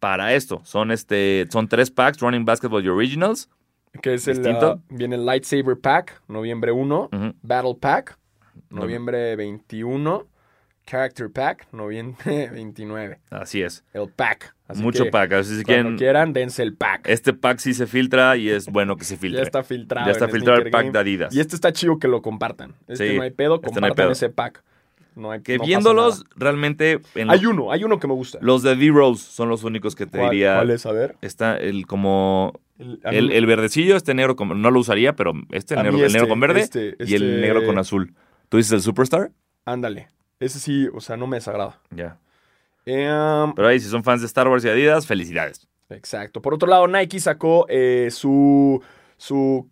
para 0.00 0.34
esto. 0.34 0.62
Son 0.64 0.90
este 0.90 1.46
son 1.50 1.68
tres 1.68 1.92
packs, 1.92 2.18
Running 2.18 2.44
Basketball 2.44 2.84
y 2.84 2.88
Originals. 2.88 3.48
Que 4.02 4.14
es 4.14 4.26
el, 4.26 4.38
distinto. 4.38 4.80
ah, 4.80 4.82
viene 4.88 5.14
el 5.14 5.24
Lightsaber 5.26 5.78
Pack, 5.78 6.22
noviembre 6.26 6.72
1. 6.72 7.10
Ujú. 7.12 7.34
Battle 7.42 7.76
Pack, 7.78 8.18
No- 8.70 8.80
noviembre 8.80 9.36
21. 9.36 10.26
Character 10.92 11.30
Pack, 11.30 11.68
noviembre 11.72 12.50
29. 12.52 13.18
Así 13.30 13.62
es. 13.62 13.82
El 13.94 14.10
pack. 14.10 14.54
Así 14.68 14.82
Mucho 14.82 15.04
que, 15.04 15.10
pack. 15.10 15.32
Así 15.32 15.56
si 15.56 15.64
quieren, 15.64 15.96
quieran, 15.96 16.34
dense 16.34 16.62
el 16.62 16.74
pack. 16.74 17.08
este 17.08 17.32
pack 17.32 17.58
sí 17.60 17.72
se 17.72 17.86
filtra 17.86 18.36
y 18.36 18.50
es 18.50 18.66
bueno 18.66 18.96
que 18.98 19.04
se 19.04 19.16
filtre. 19.16 19.38
Ya 19.40 19.44
está 19.44 19.62
filtrado. 19.62 20.06
Ya 20.06 20.12
está 20.12 20.28
filtrado 20.28 20.60
el 20.60 20.70
pack 20.70 20.82
Game. 20.82 20.92
de 20.92 20.98
Adidas. 20.98 21.34
Y 21.34 21.40
este 21.40 21.54
está 21.54 21.72
chido 21.72 21.98
que 21.98 22.08
lo 22.08 22.20
compartan. 22.20 22.74
Este 22.88 23.08
Sí, 23.10 23.16
no 23.16 23.22
hay 23.22 23.30
pedo, 23.30 23.54
este 23.54 23.68
no 23.68 23.70
hay 23.70 23.90
compartan 23.90 23.96
pedo. 24.04 24.12
ese 24.12 24.28
pack. 24.28 24.62
No 25.16 25.30
hay, 25.30 25.40
Que 25.42 25.56
no 25.58 25.64
viéndolos, 25.64 26.24
realmente. 26.36 27.00
en 27.14 27.30
Hay 27.30 27.46
uno, 27.46 27.72
hay 27.72 27.84
uno 27.84 27.98
que 27.98 28.06
me 28.06 28.14
gusta. 28.14 28.38
Los 28.42 28.62
de 28.62 28.76
D-Rose 28.76 29.22
son 29.30 29.48
los 29.48 29.64
únicos 29.64 29.94
que 29.94 30.04
te 30.06 30.18
¿Cuál- 30.18 30.30
diría. 30.30 30.56
¿Cuál 30.56 30.70
es? 30.70 30.84
A 30.84 30.92
ver. 30.92 31.16
Está 31.22 31.56
el 31.56 31.86
como. 31.86 32.52
El, 32.78 33.00
El, 33.04 33.32
el 33.32 33.46
verdecillo, 33.46 33.96
este 33.96 34.12
negro 34.12 34.36
con- 34.36 34.60
no 34.60 34.70
lo 34.70 34.80
usaría, 34.80 35.14
pero 35.14 35.32
este, 35.52 35.74
negro, 35.76 35.92
el 35.92 35.96
negro 36.12 36.16
este, 36.18 36.28
con 36.28 36.40
verde 36.40 36.60
este, 36.60 36.96
y 37.00 37.14
el 37.14 37.22
este- 37.24 37.40
negro 37.40 37.64
con 37.64 37.78
azul. 37.78 38.14
¿Tú 38.48 38.56
dices 38.58 38.72
el 38.72 38.80
Superstar? 38.82 39.30
Ándale. 39.64 40.08
Ese 40.42 40.58
sí, 40.58 40.88
o 40.92 41.00
sea, 41.00 41.16
no 41.16 41.26
me 41.26 41.36
desagrada. 41.36 41.78
Ya. 41.90 42.18
Em, 42.84 43.52
Pero 43.54 43.68
ahí, 43.68 43.78
si 43.80 43.88
son 43.88 44.02
fans 44.02 44.20
de 44.22 44.26
Star 44.26 44.48
Wars 44.48 44.64
y 44.64 44.68
Adidas, 44.68 45.06
felicidades. 45.06 45.66
Exacto. 45.88 46.42
Por 46.42 46.54
otro 46.54 46.68
lado, 46.68 46.88
Nike 46.88 47.20
sacó 47.20 47.66
eh, 47.68 48.08
su, 48.10 48.82
su, 49.18 49.68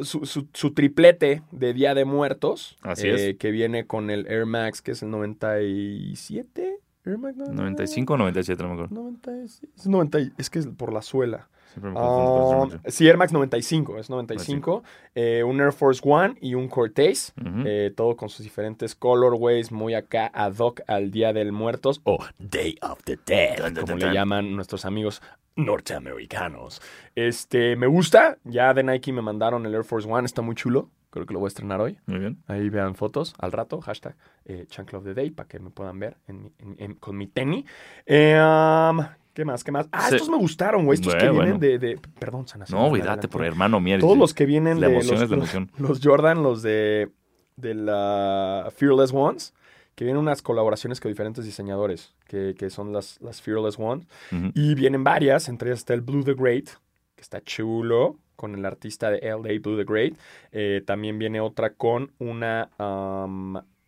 su, 0.00 0.24
su- 0.24 0.48
su 0.52 0.70
triplete 0.72 1.42
de 1.50 1.74
Día 1.74 1.94
de 1.94 2.04
Muertos. 2.04 2.76
Así 2.82 3.08
eh, 3.08 3.30
es. 3.30 3.36
Que 3.36 3.50
viene 3.50 3.86
con 3.86 4.10
el 4.10 4.26
Air 4.28 4.46
Max, 4.46 4.80
que 4.80 4.92
es 4.92 5.02
el 5.02 5.10
97. 5.10 6.78
Air 7.04 7.18
Max, 7.18 7.36
no, 7.36 7.46
95 7.46 8.14
o 8.14 8.16
97, 8.16 8.62
no 8.62 8.68
me 8.68 8.74
acuerdo. 8.74 8.94
96, 8.94 9.70
es 9.76 9.86
90, 9.86 10.20
y- 10.20 10.32
es 10.38 10.50
que 10.50 10.58
es 10.60 10.66
por 10.66 10.92
la 10.92 11.02
suela. 11.02 11.48
Siempre 11.76 11.90
me 11.90 12.00
número. 12.00 12.80
sí, 12.86 13.06
Air 13.06 13.18
Max 13.18 13.32
95, 13.32 13.98
es 13.98 14.08
95. 14.08 14.82
eh, 15.14 15.42
un 15.44 15.60
Air 15.60 15.72
Force 15.72 16.00
One 16.02 16.36
y 16.40 16.54
un 16.54 16.68
Cortez. 16.68 17.34
Eh, 17.66 17.92
todo 17.94 18.16
con 18.16 18.30
sus 18.30 18.44
diferentes 18.44 18.94
colorways, 18.94 19.70
muy 19.70 19.94
acá 19.94 20.30
ad 20.32 20.54
hoc 20.58 20.80
al 20.86 21.10
Día 21.10 21.32
del 21.34 21.52
Muertos 21.52 22.00
o 22.04 22.18
Day 22.38 22.76
of 22.80 23.02
the 23.04 23.18
Dead, 23.26 23.74
como 23.78 23.96
le 23.96 24.12
llaman 24.12 24.56
nuestros 24.56 24.86
amigos 24.86 25.20
norteamericanos. 25.56 26.80
Este, 27.14 27.76
me 27.76 27.86
gusta. 27.86 28.38
Ya 28.44 28.72
de 28.72 28.82
Nike 28.82 29.12
me 29.12 29.22
mandaron 29.22 29.66
el 29.66 29.74
Air 29.74 29.84
Force 29.84 30.08
One, 30.10 30.24
está 30.24 30.42
muy 30.42 30.54
chulo. 30.54 30.90
Creo 31.16 31.26
que 31.26 31.32
lo 31.34 31.40
voy 31.40 31.46
a 31.46 31.48
estrenar 31.48 31.80
hoy. 31.80 31.98
Muy 32.06 32.18
bien. 32.18 32.38
Ahí 32.46 32.68
vean 32.68 32.94
fotos 32.94 33.34
al 33.38 33.52
rato, 33.52 33.80
hashtag 33.80 34.16
eh, 34.44 34.66
Chancla 34.68 34.98
of 34.98 35.04
the 35.04 35.14
Day, 35.14 35.30
para 35.30 35.48
que 35.48 35.58
me 35.58 35.70
puedan 35.70 35.98
ver 35.98 36.16
en 36.28 36.42
mi- 36.42 36.52
en- 36.58 36.76
en- 36.78 36.94
con 36.94 37.16
mi 37.16 37.26
tenis. 37.26 37.64
Eh, 38.06 38.38
um, 38.40 39.00
¿Qué 39.34 39.44
más? 39.44 39.64
¿Qué 39.64 39.70
más? 39.72 39.86
Ah, 39.92 40.08
Sí. 40.08 40.14
estos 40.16 40.30
me 40.30 40.38
gustaron, 40.38 40.86
güey. 40.86 40.94
Estos 40.98 41.14
que 41.14 41.28
Bueno, 41.28 41.42
vienen 41.58 41.60
de, 41.60 41.78
de- 41.78 42.00
Perdón, 42.18 42.46
Sana. 42.48 42.64
No, 42.70 42.88
güey, 42.88 43.02
date 43.02 43.28
por 43.28 43.44
hermano, 43.44 43.80
mira. 43.80 43.98
Todos 43.98 44.16
los 44.16 44.32
que 44.32 44.46
vienen 44.46 44.80
La 44.80 44.86
de 44.88 44.94
emoción 44.94 45.14
los, 45.16 45.22
es 45.24 45.30
la 45.30 45.36
emoción. 45.36 45.70
los 45.78 46.00
Jordan, 46.02 46.42
los 46.42 46.62
de, 46.62 47.10
de 47.56 47.74
la 47.74 48.68
Fearless 48.74 49.12
Ones, 49.12 49.52
que 49.94 50.04
vienen 50.04 50.20
unas 50.22 50.40
colaboraciones 50.42 51.00
con 51.00 51.10
diferentes 51.10 51.44
diseñadores, 51.44 52.14
que, 52.26 52.54
que 52.58 52.70
son 52.70 52.92
las, 52.92 53.20
las 53.20 53.40
Fearless 53.42 53.78
Ones. 53.78 54.06
Y 54.54 54.74
vienen 54.74 55.04
varias, 55.04 55.48
entre 55.48 55.68
ellas 55.70 55.80
está 55.80 55.94
el 55.94 56.00
Blue 56.02 56.24
the 56.24 56.34
Great, 56.34 56.66
que 57.14 57.22
está 57.22 57.40
chulo, 57.42 58.16
con 58.36 58.54
el 58.54 58.64
artista 58.64 59.10
de 59.10 59.20
LA 59.20 59.58
Blue 59.60 59.76
the 59.76 59.84
Great. 59.84 60.14
Eh, 60.52 60.82
también 60.86 61.18
viene 61.18 61.40
otra 61.40 61.70
con 61.70 62.12
una 62.18 62.70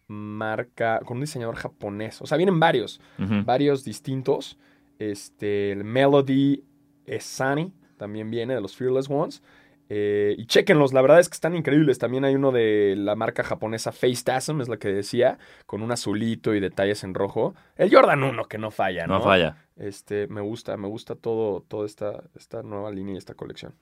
marca, 0.09 1.01
con 1.05 1.19
un 1.19 1.21
diseñador 1.23 1.57
japonés. 1.57 2.21
O 2.23 2.27
sea, 2.27 2.37
vienen 2.37 2.59
varios, 2.59 3.01
varios 3.45 3.85
distintos. 3.85 4.59
Este, 4.99 5.71
el 5.73 5.85
Melody 5.85 6.65
Esani 7.07 7.73
también 7.97 8.31
viene 8.31 8.55
de 8.55 8.61
los 8.61 8.77
Fearless 8.77 9.09
Ones. 9.09 9.43
Eh, 9.91 10.35
y 10.37 10.45
chequenlos, 10.47 10.93
la 10.93 11.01
verdad 11.01 11.19
es 11.19 11.29
que 11.29 11.35
están 11.35 11.57
increíbles. 11.57 11.99
También 11.99 12.25
hay 12.25 12.35
uno 12.35 12.53
de 12.53 12.95
la 12.97 13.15
marca 13.17 13.43
japonesa 13.43 13.93
Facetasm, 13.93 14.61
es 14.61 14.69
la 14.69 14.77
que 14.77 14.89
decía, 14.89 15.39
con 15.67 15.83
un 15.83 15.93
azulito 15.93 16.55
y 16.55 16.61
detalles 16.61 17.05
en 17.05 17.15
rojo. 17.15 17.55
El 17.77 17.95
Jordan 17.95 18.23
1, 18.23 18.45
que 18.45 18.59
no 18.59 18.71
falla, 18.71 19.07
¿no? 19.07 19.19
No 19.19 19.25
falla. 19.25 19.57
Este, 19.77 20.27
me 20.29 20.41
gusta, 20.41 20.77
me 20.77 20.89
gusta 20.89 21.15
todo, 21.15 21.63
toda 21.63 21.87
esta, 21.87 22.25
esta 22.35 22.63
nueva 22.63 22.91
línea 22.91 23.15
y 23.15 23.19
esta 23.19 23.35
colección. 23.35 23.75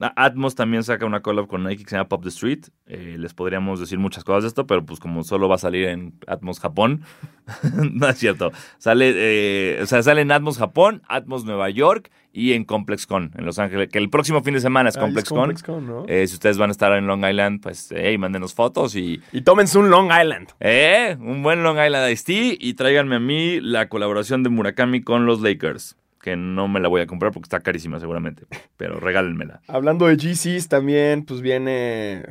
Atmos 0.00 0.54
también 0.56 0.82
saca 0.82 1.06
una 1.06 1.20
collab 1.20 1.46
con 1.46 1.62
Nike 1.62 1.84
que 1.84 1.90
se 1.90 1.96
llama 1.96 2.08
Pop 2.08 2.22
the 2.22 2.28
Street. 2.30 2.64
Eh, 2.86 3.16
les 3.18 3.34
podríamos 3.34 3.78
decir 3.78 3.98
muchas 3.98 4.24
cosas 4.24 4.42
de 4.42 4.48
esto, 4.48 4.66
pero 4.66 4.84
pues 4.84 4.98
como 4.98 5.22
solo 5.22 5.48
va 5.48 5.54
a 5.54 5.58
salir 5.58 5.86
en 5.86 6.14
Atmos 6.26 6.58
Japón, 6.58 7.02
no 7.92 8.08
es 8.08 8.18
cierto. 8.18 8.50
Sale, 8.78 9.12
eh, 9.14 9.80
o 9.82 9.86
sea, 9.86 10.02
sale 10.02 10.22
en 10.22 10.32
Atmos 10.32 10.58
Japón, 10.58 11.02
Atmos 11.08 11.44
Nueva 11.44 11.70
York 11.70 12.10
y 12.32 12.52
en 12.54 12.64
ComplexCon 12.64 13.30
en 13.36 13.44
Los 13.44 13.58
Ángeles, 13.60 13.90
que 13.90 13.98
el 13.98 14.10
próximo 14.10 14.42
fin 14.42 14.54
de 14.54 14.60
semana 14.60 14.88
es 14.88 14.96
Ah, 14.96 15.00
es 15.00 15.04
ComplexCon. 15.04 15.38
ComplexCon, 15.38 15.86
¿no? 15.86 16.04
Eh, 16.08 16.26
si 16.26 16.34
ustedes 16.34 16.58
van 16.58 16.70
a 16.70 16.72
estar 16.72 16.92
en 16.94 17.06
Long 17.06 17.24
Island, 17.24 17.60
pues, 17.62 17.92
hey, 17.94 18.16
mándenos 18.18 18.54
fotos 18.54 18.96
y, 18.96 19.20
Y 19.30 19.42
tómense 19.42 19.78
un 19.78 19.90
Long 19.90 20.06
Island. 20.10 20.48
eh, 20.58 21.16
un 21.20 21.42
buen 21.44 21.62
Long 21.62 21.76
Island 21.78 22.10
Iced 22.10 22.24
Tea 22.24 22.54
y 22.58 22.74
tráiganme 22.74 23.16
a 23.16 23.20
mí 23.20 23.60
la 23.60 23.88
colaboración 23.88 24.42
de 24.42 24.48
Murakami 24.48 25.02
con 25.02 25.26
los 25.26 25.40
Lakers, 25.42 25.96
que 26.22 26.36
no 26.36 26.68
me 26.68 26.80
la 26.80 26.88
voy 26.88 27.02
a 27.02 27.06
comprar 27.06 27.32
porque 27.32 27.46
está 27.46 27.60
carísima 27.60 28.00
seguramente, 28.00 28.44
pero 28.78 28.98
regálenmela. 29.00 29.60
Hablando 29.68 30.06
de 30.06 30.16
GCs, 30.16 30.68
también, 30.68 31.24
pues 31.26 31.42
viene. 31.42 32.24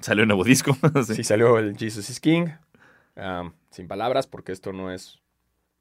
Salió 0.00 0.22
un 0.22 0.28
nuevo 0.28 0.44
disco. 0.44 0.74
sí. 1.06 1.16
Sí, 1.16 1.24
salió 1.24 1.58
el 1.58 1.76
Jesus 1.76 2.08
is 2.08 2.20
King. 2.20 2.46
Um, 3.16 3.52
sin 3.70 3.86
palabras, 3.88 4.26
porque 4.26 4.52
esto 4.52 4.72
no 4.72 4.90
es 4.90 5.20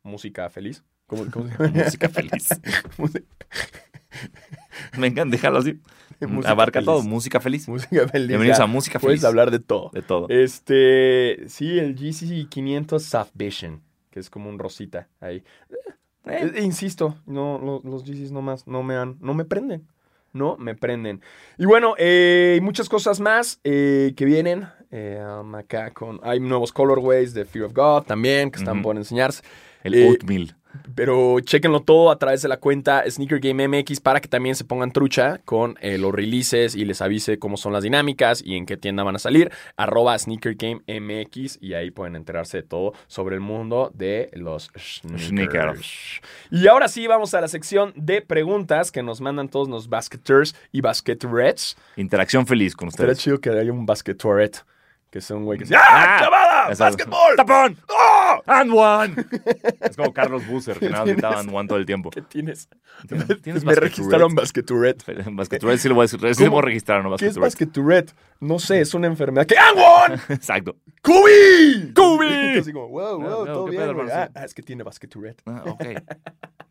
música 0.04 0.50
feliz. 0.50 0.84
¿Cómo, 1.08 1.26
cómo 1.32 1.48
se 1.48 1.54
llama? 1.58 1.84
Música 1.84 2.10
feliz. 2.10 2.50
Música- 2.98 3.26
Vengan, 4.98 5.30
déjalo 5.30 5.60
así. 5.60 5.80
Música 6.22 6.52
Abarca 6.52 6.80
feliz. 6.80 6.86
todo, 6.86 7.04
música 7.04 7.40
feliz. 7.40 7.68
Música 7.68 8.08
feliz. 8.08 8.28
Bienvenidos 8.28 8.58
ya. 8.60 8.64
a 8.64 8.68
Música 8.68 9.00
Puedes 9.00 9.20
Feliz. 9.20 9.26
hablar 9.28 9.52
de 9.52 9.60
todo. 9.60 9.90
De 9.94 10.02
todo. 10.02 10.28
Este, 10.30 11.44
sí, 11.48 11.78
el 11.80 11.96
GC 11.96 12.48
500 12.50 13.04
Soft 13.04 13.32
Vision, 13.34 13.82
que 14.12 14.20
es 14.20 14.30
como 14.30 14.50
un 14.50 14.60
rosita 14.60 15.10
ahí. 15.20 15.44
Eh, 16.26 16.52
eh, 16.56 16.62
insisto, 16.64 17.16
no, 17.26 17.60
lo- 17.60 17.82
los 17.90 18.04
GCs 18.04 18.32
no 18.32 18.42
más, 18.42 18.66
no 18.68 18.82
me 18.84 18.96
han, 18.96 19.18
no 19.20 19.34
me 19.34 19.46
prenden. 19.46 19.88
No 20.32 20.58
me 20.58 20.74
prenden. 20.74 21.22
Y 21.60 21.66
bueno, 21.66 21.94
eh, 22.00 22.60
muchas 22.64 22.90
cosas 22.90 23.20
más 23.20 23.60
eh, 23.64 24.14
que 24.16 24.26
vienen. 24.26 24.68
eh, 24.90 25.24
um, 25.42 25.54
acá 25.56 25.92
con. 25.92 26.20
Hay 26.24 26.40
nuevos 26.40 26.72
colorways 26.72 27.34
de 27.34 27.46
Fear 27.46 27.66
of 27.66 27.74
God 27.74 28.04
también, 28.04 28.50
que 28.52 28.60
están 28.60 28.82
por 28.82 28.96
enseñarse. 28.96 29.44
El 29.84 29.94
oatmeal. 30.10 30.56
Pero 30.96 31.40
chequenlo 31.40 31.82
todo 31.82 32.12
a 32.12 32.18
través 32.18 32.42
de 32.42 32.48
la 32.48 32.58
cuenta 32.58 33.04
Sneaker 33.10 33.40
Game 33.40 33.68
MX 33.68 34.00
para 34.00 34.20
que 34.20 34.28
también 34.28 34.56
se 34.56 34.64
pongan 34.64 34.92
trucha 34.92 35.40
con 35.46 35.78
eh, 35.82 35.98
los 35.98 36.14
releases 36.14 36.76
y 36.76 36.86
les 36.86 37.02
avise 37.02 37.40
cómo 37.40 37.58
son 37.58 37.74
las 37.74 37.84
dinámicas 37.84 38.42
y 38.44 38.56
en 38.56 38.66
qué 38.66 38.78
tienda 38.78 39.04
van 39.04 39.16
a 39.16 39.20
salir. 39.20 39.52
Arroba 39.78 40.18
Sneaker 40.18 40.56
Game 40.56 40.82
MX 40.88 41.58
y 41.62 41.74
ahí 41.74 41.92
pueden 41.92 42.16
enterarse 42.16 42.58
de 42.58 42.64
todo 42.64 42.94
sobre 43.08 43.36
el 43.36 43.42
mundo 43.42 43.92
de 43.94 44.30
los 44.34 44.72
sneakers. 44.78 45.28
Sneakers. 45.28 46.22
Y 46.52 46.68
ahora 46.68 46.88
sí 46.88 47.08
vamos 47.08 47.34
a 47.34 47.42
la 47.42 47.48
sección 47.48 47.94
de 47.96 48.22
preguntas 48.22 48.92
que 48.92 49.04
nos 49.04 49.22
mandan 49.22 49.50
todos 49.50 49.68
los 49.68 49.90
basketers 49.90 50.56
y 50.72 50.82
basketrets. 50.82 51.76
Interacción 51.96 52.46
feliz 52.46 52.76
con 52.76 52.88
ustedes. 52.90 53.20
chido 53.20 53.40
que 53.40 53.50
haya 53.50 53.72
un 53.72 53.86
basketoret. 53.86 54.64
Que 55.14 55.22
sea 55.22 55.36
un 55.36 55.46
güey 55.46 55.60
que 55.60 55.66
dice 55.66 55.76
¡Ah! 55.76 56.16
¡Ah, 56.16 56.18
clavada! 56.18 56.72
Eso. 56.72 56.84
¡Básquetbol! 56.86 57.36
¡Tapón! 57.38 57.78
¡Oh! 57.88 58.42
¡And 58.48 58.72
one! 58.74 59.16
es 59.82 59.96
como 59.96 60.12
Carlos 60.12 60.48
Busser, 60.48 60.80
que 60.80 60.90
nada 60.90 61.06
gritaba 61.06 61.40
and 61.40 61.54
one 61.54 61.68
todo 61.68 61.78
el 61.78 61.86
tiempo. 61.86 62.10
¿Qué 62.10 62.24
tienes? 62.24 62.68
¿Tienes- 63.44 63.64
Me 63.64 63.76
registraron 63.76 64.34
basquetourette? 64.34 65.06
basketuret. 65.06 65.36
Basquetourette 65.36 65.80
sí 65.80 65.88
lo 65.88 65.94
voy 65.94 66.02
a 66.02 66.06
decir. 66.06 66.20
Sí 66.20 66.44
lo 66.44 66.50
¿Cómo? 66.50 66.52
voy 66.54 66.60
a 66.64 66.66
registrar, 66.66 67.04
no 67.04 67.16
¿Qué 67.16 67.28
es 67.28 67.38
basquetourette. 67.38 68.12
No 68.44 68.60
sé, 68.60 68.82
es 68.82 68.94
una 68.94 69.08
enfermedad. 69.08 69.46
¿Qué? 69.48 69.56
¡Ah, 69.58 70.06
one! 70.06 70.16
Exacto. 70.30 70.76
¡Cubi! 71.02 71.94
¡Cubi! 71.96 72.58
Así 72.60 72.74
como, 72.74 72.90
wow, 72.90 73.20
wow, 73.20 73.46
no, 73.46 73.54
todo 73.54 73.66
¿qué 73.66 73.72
bien, 73.72 73.96
pedo? 73.96 74.06
Ah, 74.12 74.30
ah, 74.36 74.46
es 74.46 74.54
que 74.54 74.62
tiene 74.62 74.84
basketuret. 74.84 75.42
Ah, 75.46 75.64
ok. 75.66 75.84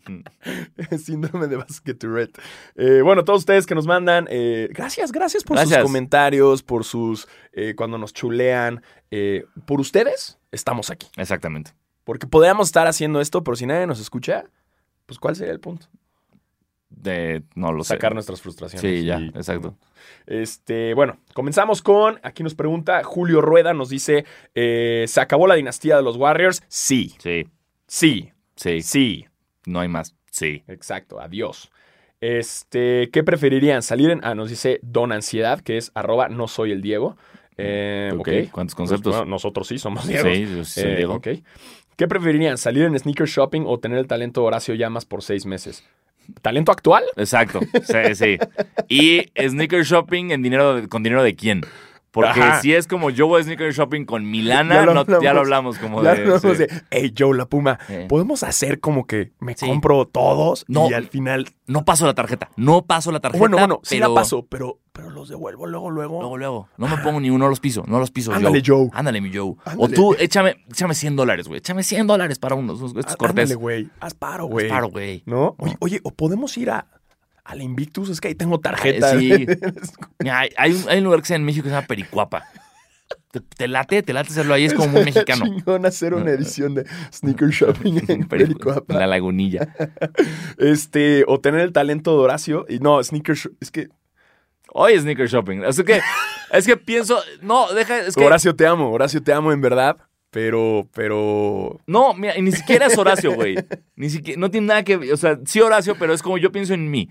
Síndrome 0.98 1.46
de 1.46 1.56
basketuret. 1.56 2.38
Eh, 2.76 3.00
bueno, 3.02 3.24
todos 3.24 3.40
ustedes 3.40 3.66
que 3.66 3.74
nos 3.74 3.86
mandan, 3.86 4.26
eh, 4.30 4.68
gracias, 4.72 5.12
gracias 5.12 5.44
por 5.44 5.58
sus 5.58 5.76
comentarios, 5.78 6.62
por 6.62 6.84
sus, 6.84 7.26
eh, 7.52 7.74
cuando 7.76 7.98
nos 7.98 8.12
chulean. 8.12 8.82
eh, 9.10 9.44
por 9.66 9.80
ustedes, 9.80 10.38
estamos 10.50 10.90
aquí. 10.90 11.08
Exactamente. 11.16 11.72
Porque 12.04 12.26
podríamos 12.26 12.68
estar 12.68 12.86
haciendo 12.86 13.20
esto, 13.20 13.42
pero 13.44 13.56
si 13.56 13.64
nadie 13.66 13.86
nos 13.86 14.00
escucha, 14.00 14.44
pues 15.06 15.18
¿cuál 15.18 15.36
sería 15.36 15.52
el 15.52 15.60
punto? 15.60 15.86
De, 17.02 17.42
no 17.56 17.72
lo 17.72 17.82
sé. 17.84 17.88
Sacar 17.94 18.14
nuestras 18.14 18.40
frustraciones. 18.40 18.80
Sí, 19.00 19.04
ya, 19.04 19.18
Y- 19.20 19.28
exacto. 19.28 19.76
Este, 20.26 20.94
bueno, 20.94 21.18
comenzamos 21.34 21.82
con, 21.82 22.18
aquí 22.22 22.42
nos 22.42 22.54
pregunta 22.54 23.02
Julio 23.04 23.40
Rueda, 23.40 23.74
nos 23.74 23.88
dice, 23.88 24.24
eh, 24.54 25.04
¿se 25.08 25.20
acabó 25.20 25.46
la 25.46 25.56
dinastía 25.56 25.96
de 25.96 26.02
los 26.02 26.16
Warriors? 26.16 26.62
Sí, 26.68 27.12
Sí, 27.18 27.46
sí, 27.86 28.30
sí. 28.56 28.82
sí, 28.82 29.26
No 29.66 29.80
hay 29.80 29.88
más. 29.88 30.14
Sí. 30.30 30.62
exacto, 30.68 31.20
adiós. 31.20 31.70
Este, 32.20 33.10
¿qué 33.10 33.24
preferirían? 33.24 33.82
Salir 33.82 34.10
en, 34.10 34.20
ah, 34.24 34.34
nos 34.36 34.48
dice 34.48 34.78
Don 34.82 35.10
Ansiedad, 35.12 35.60
que 35.60 35.76
es 35.76 35.90
arroba 35.94 36.28
no 36.28 36.46
soy 36.46 36.70
el 36.70 36.80
Diego. 36.80 37.16
Eh, 37.58 38.10
Ok, 38.14 38.20
ok. 38.20 38.28
¿cuántos 38.52 38.74
Pues, 38.76 38.88
conceptos? 38.88 39.16
bueno, 39.16 39.30
nosotros 39.30 39.66
sí 39.66 39.78
somos 39.78 40.06
Diego. 40.06 40.28
Sí, 40.32 40.46
yo 40.56 40.64
soy 40.64 40.84
Eh, 40.84 40.96
Diego. 40.96 41.14
ok. 41.14 41.28
¿Qué 41.96 42.08
preferirían? 42.08 42.58
¿Salir 42.58 42.84
en 42.84 42.98
sneaker 42.98 43.26
shopping 43.26 43.62
o 43.66 43.78
tener 43.80 43.98
el 43.98 44.06
talento 44.06 44.40
de 44.40 44.46
Horacio 44.46 44.74
Llamas 44.74 45.04
por 45.04 45.22
seis 45.22 45.44
meses? 45.46 45.84
¿Talento 46.40 46.72
actual? 46.72 47.04
Exacto. 47.16 47.60
Sí, 47.84 48.14
sí. 48.14 48.38
Y 48.88 49.30
sneaker 49.36 49.84
shopping 49.84 50.30
en 50.30 50.42
dinero 50.42 50.88
con 50.88 51.02
dinero 51.02 51.22
de 51.22 51.34
quién. 51.34 51.62
Porque 52.12 52.40
Ajá. 52.42 52.60
si 52.60 52.74
es 52.74 52.86
como 52.86 53.08
yo 53.08 53.26
voy 53.26 53.40
a 53.40 53.44
sneaker 53.44 53.72
shopping 53.72 54.04
con 54.04 54.30
Milana, 54.30 54.74
Ya 54.74 54.82
lo 54.84 54.92
no- 54.92 55.06
ya 55.06 55.14
hablamos. 55.16 55.34
lo 55.34 55.40
hablamos 55.40 55.78
como 55.78 56.02
Ya 56.02 56.12
de... 56.14 56.20
hablamos 56.20 56.42
sí. 56.42 56.48
de, 56.58 56.82
hey 56.90 57.14
Joe, 57.18 57.34
la 57.36 57.46
Puma, 57.46 57.78
Eh. 57.88 58.04
podemos 58.06 58.42
hacer 58.42 58.80
como 58.80 59.06
que 59.06 59.32
me 59.40 59.54
Sí. 59.56 59.66
compro 59.66 60.06
todos 60.06 60.66
No. 60.68 60.90
y 60.90 60.92
al 60.92 61.06
final. 61.08 61.46
No 61.66 61.86
paso 61.86 62.04
la 62.04 62.12
tarjeta, 62.12 62.50
no 62.56 62.84
paso 62.84 63.12
la 63.12 63.20
tarjeta. 63.20 63.38
bueno, 63.40 63.56
bueno, 63.56 63.80
sí 63.82 63.96
pero- 63.96 64.08
la 64.10 64.14
paso, 64.14 64.46
pero, 64.46 64.78
pero 64.92 65.08
los 65.08 65.30
devuelvo 65.30 65.66
luego, 65.66 65.90
luego. 65.90 66.20
Luego, 66.20 66.36
luego. 66.36 66.68
No 66.76 66.86
me 66.86 66.98
pongo 66.98 67.18
ni 67.18 67.30
uno, 67.30 67.46
no 67.46 67.48
los 67.48 67.60
piso, 67.60 67.82
no 67.86 67.98
los 67.98 68.10
piso. 68.10 68.30
Ándale, 68.34 68.62
Joe. 68.64 68.90
Ándale, 68.92 69.22
mi 69.22 69.34
Joe. 69.34 69.54
Ándale. 69.64 69.82
O 69.82 69.88
tú, 69.88 70.14
échame, 70.18 70.56
échame 70.70 70.94
100 70.94 71.16
dólares, 71.16 71.48
güey. 71.48 71.58
Échame 71.60 71.82
100 71.82 72.06
dólares 72.06 72.38
para 72.38 72.56
unos, 72.56 72.82
estos 72.82 73.14
Á- 73.14 73.16
cortés. 73.16 73.44
ándale, 73.44 73.54
güey. 73.54 73.90
Haz 74.00 74.12
paro, 74.12 74.44
güey. 74.46 74.68
Paro, 74.68 74.88
güey. 74.90 75.22
¿No? 75.24 75.56
Oye, 75.58 75.76
oye, 75.80 76.00
o 76.04 76.10
podemos 76.10 76.58
ir 76.58 76.68
a, 76.70 76.86
al 77.44 77.60
Invictus, 77.62 78.08
es 78.08 78.20
que 78.20 78.28
ahí 78.28 78.34
tengo 78.34 78.60
tarjeta. 78.60 79.18
Sí. 79.18 79.46
Hay, 80.30 80.50
hay 80.56 80.72
un, 80.72 80.88
hay 80.88 80.98
un 80.98 81.04
lugar 81.04 81.20
que 81.20 81.26
se 81.26 81.34
llama 81.34 81.40
en 81.42 81.46
México 81.46 81.64
que 81.64 81.70
se 81.70 81.74
llama 81.74 81.86
Pericuapa. 81.86 82.44
Te, 83.30 83.40
te 83.40 83.66
late, 83.68 84.02
te 84.02 84.12
late 84.12 84.30
hacerlo 84.30 84.54
ahí, 84.54 84.64
es 84.64 84.74
como 84.74 84.88
muy 84.88 85.04
mexicano. 85.04 85.44
chingón 85.44 85.84
hacer 85.84 86.14
una 86.14 86.30
edición 86.30 86.74
de 86.74 86.86
sneaker 87.12 87.48
shopping 87.48 87.94
en 87.94 88.04
Pericu- 88.28 88.28
Pericuapa. 88.28 88.94
En 88.94 89.00
la 89.00 89.06
lagunilla. 89.06 89.74
Este, 90.58 91.24
o 91.26 91.40
tener 91.40 91.60
el 91.60 91.72
talento 91.72 92.12
de 92.16 92.24
Horacio. 92.24 92.66
Y 92.68 92.78
no, 92.78 93.02
sneaker 93.02 93.36
Es 93.60 93.70
que, 93.70 93.88
Hoy 94.74 94.94
es 94.94 95.02
sneaker 95.02 95.28
shopping. 95.28 95.62
Es 95.64 95.82
que, 95.82 96.00
es 96.52 96.66
que 96.66 96.76
pienso, 96.76 97.20
no, 97.42 97.70
deja, 97.72 97.98
es 98.00 98.14
que, 98.14 98.24
Horacio, 98.24 98.54
te 98.56 98.66
amo. 98.66 98.90
Horacio, 98.90 99.22
te 99.22 99.32
amo 99.32 99.52
en 99.52 99.60
verdad. 99.60 99.96
Pero, 100.30 100.88
pero. 100.94 101.78
no, 101.86 102.14
mira, 102.14 102.34
ni 102.40 102.52
siquiera 102.52 102.86
es 102.86 102.96
Horacio, 102.96 103.34
güey. 103.34 103.56
Ni 103.96 104.08
siquiera, 104.08 104.40
no 104.40 104.50
tiene 104.50 104.68
nada 104.68 104.82
que, 104.82 105.12
o 105.12 105.16
sea, 105.18 105.38
sí 105.44 105.60
Horacio, 105.60 105.94
pero 105.98 106.14
es 106.14 106.22
como 106.22 106.38
yo 106.38 106.50
pienso 106.50 106.72
en 106.72 106.90
mí. 106.90 107.10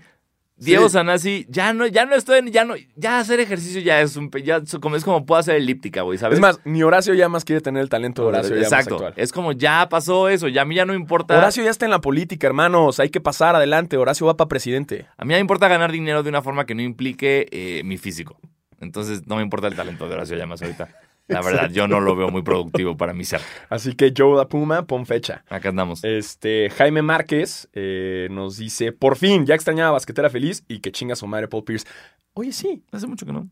Diego 0.64 0.88
Sí. 0.88 0.92
Sanasi, 0.94 1.46
ya 1.48 1.72
no, 1.72 1.86
ya 1.86 2.04
no 2.06 2.14
estoy, 2.14 2.38
en- 2.38 2.52
ya 2.52 2.64
no, 2.64 2.74
ya 2.96 3.18
hacer 3.18 3.40
ejercicio 3.40 3.80
ya 3.80 4.00
es 4.00 4.16
un, 4.16 4.30
ya 4.44 4.56
es 4.58 4.76
como, 4.80 4.96
es 4.96 5.04
como 5.04 5.26
puedo 5.26 5.38
hacer 5.40 5.56
elíptica, 5.56 6.02
güey, 6.02 6.18
¿sabes? 6.18 6.36
Es 6.36 6.40
más, 6.40 6.60
ni 6.64 6.82
Horacio 6.82 7.14
ya 7.14 7.28
más 7.28 7.44
quiere 7.44 7.60
tener 7.60 7.82
el 7.82 7.88
talento 7.88 8.22
de 8.22 8.28
Horacio. 8.28 8.54
ya 8.56 8.62
más 8.62 8.72
Exacto. 8.72 8.94
actual. 8.94 9.14
Es 9.16 9.32
como 9.32 9.52
ya 9.52 9.88
pasó 9.88 10.28
eso, 10.28 10.48
ya 10.48 10.62
a 10.62 10.64
mí 10.64 10.74
ya 10.74 10.84
no 10.84 10.94
importa. 10.94 11.36
Horacio 11.36 11.62
ya 11.64 11.70
está 11.70 11.84
en 11.84 11.90
la 11.90 12.00
política, 12.00 12.46
hermanos. 12.46 13.00
Hay 13.00 13.10
que 13.10 13.20
pasar 13.20 13.54
adelante. 13.56 13.96
Horacio 13.96 14.26
va 14.26 14.36
para 14.36 14.48
presidente. 14.48 15.06
A 15.16 15.24
mí 15.24 15.30
ya 15.32 15.36
me 15.36 15.40
importa 15.40 15.68
ganar 15.68 15.90
dinero 15.92 16.22
de 16.22 16.28
una 16.28 16.42
forma 16.42 16.64
que 16.66 16.74
no 16.74 16.82
implique 16.82 17.46
eh, 17.50 17.82
mi 17.84 17.98
físico. 17.98 18.38
Entonces 18.80 19.26
no 19.26 19.36
me 19.36 19.42
importa 19.42 19.68
el 19.68 19.76
talento 19.76 20.08
de 20.08 20.14
Horacio 20.14 20.36
Llamas 20.36 20.60
ahorita. 20.62 20.88
La 21.28 21.40
verdad, 21.40 21.70
yo 21.70 21.88
no 21.88 22.00
lo 22.00 22.14
veo 22.16 22.28
muy 22.28 22.42
productivo 22.42 22.96
para 22.96 23.14
mi 23.14 23.24
ser. 23.24 23.40
Así 23.70 23.94
que 23.94 24.12
Joe 24.16 24.36
da 24.36 24.48
Puma, 24.48 24.86
pon 24.86 25.06
fecha. 25.06 25.44
Acá 25.48 25.70
andamos. 25.70 26.02
Este, 26.04 26.68
Jaime 26.70 27.00
Márquez 27.00 27.68
eh, 27.72 28.28
nos 28.30 28.56
dice, 28.58 28.92
por 28.92 29.16
fin, 29.16 29.46
ya 29.46 29.54
extrañaba 29.54 29.90
a 29.90 29.92
Basquetera 29.92 30.28
Feliz 30.30 30.64
y 30.68 30.80
que 30.80 30.92
chinga 30.92 31.16
su 31.16 31.26
madre 31.26 31.48
Paul 31.48 31.64
Pierce. 31.64 31.86
Oye, 32.34 32.52
sí. 32.52 32.82
Hace 32.92 33.06
mucho 33.06 33.24
que 33.24 33.32
no. 33.32 33.48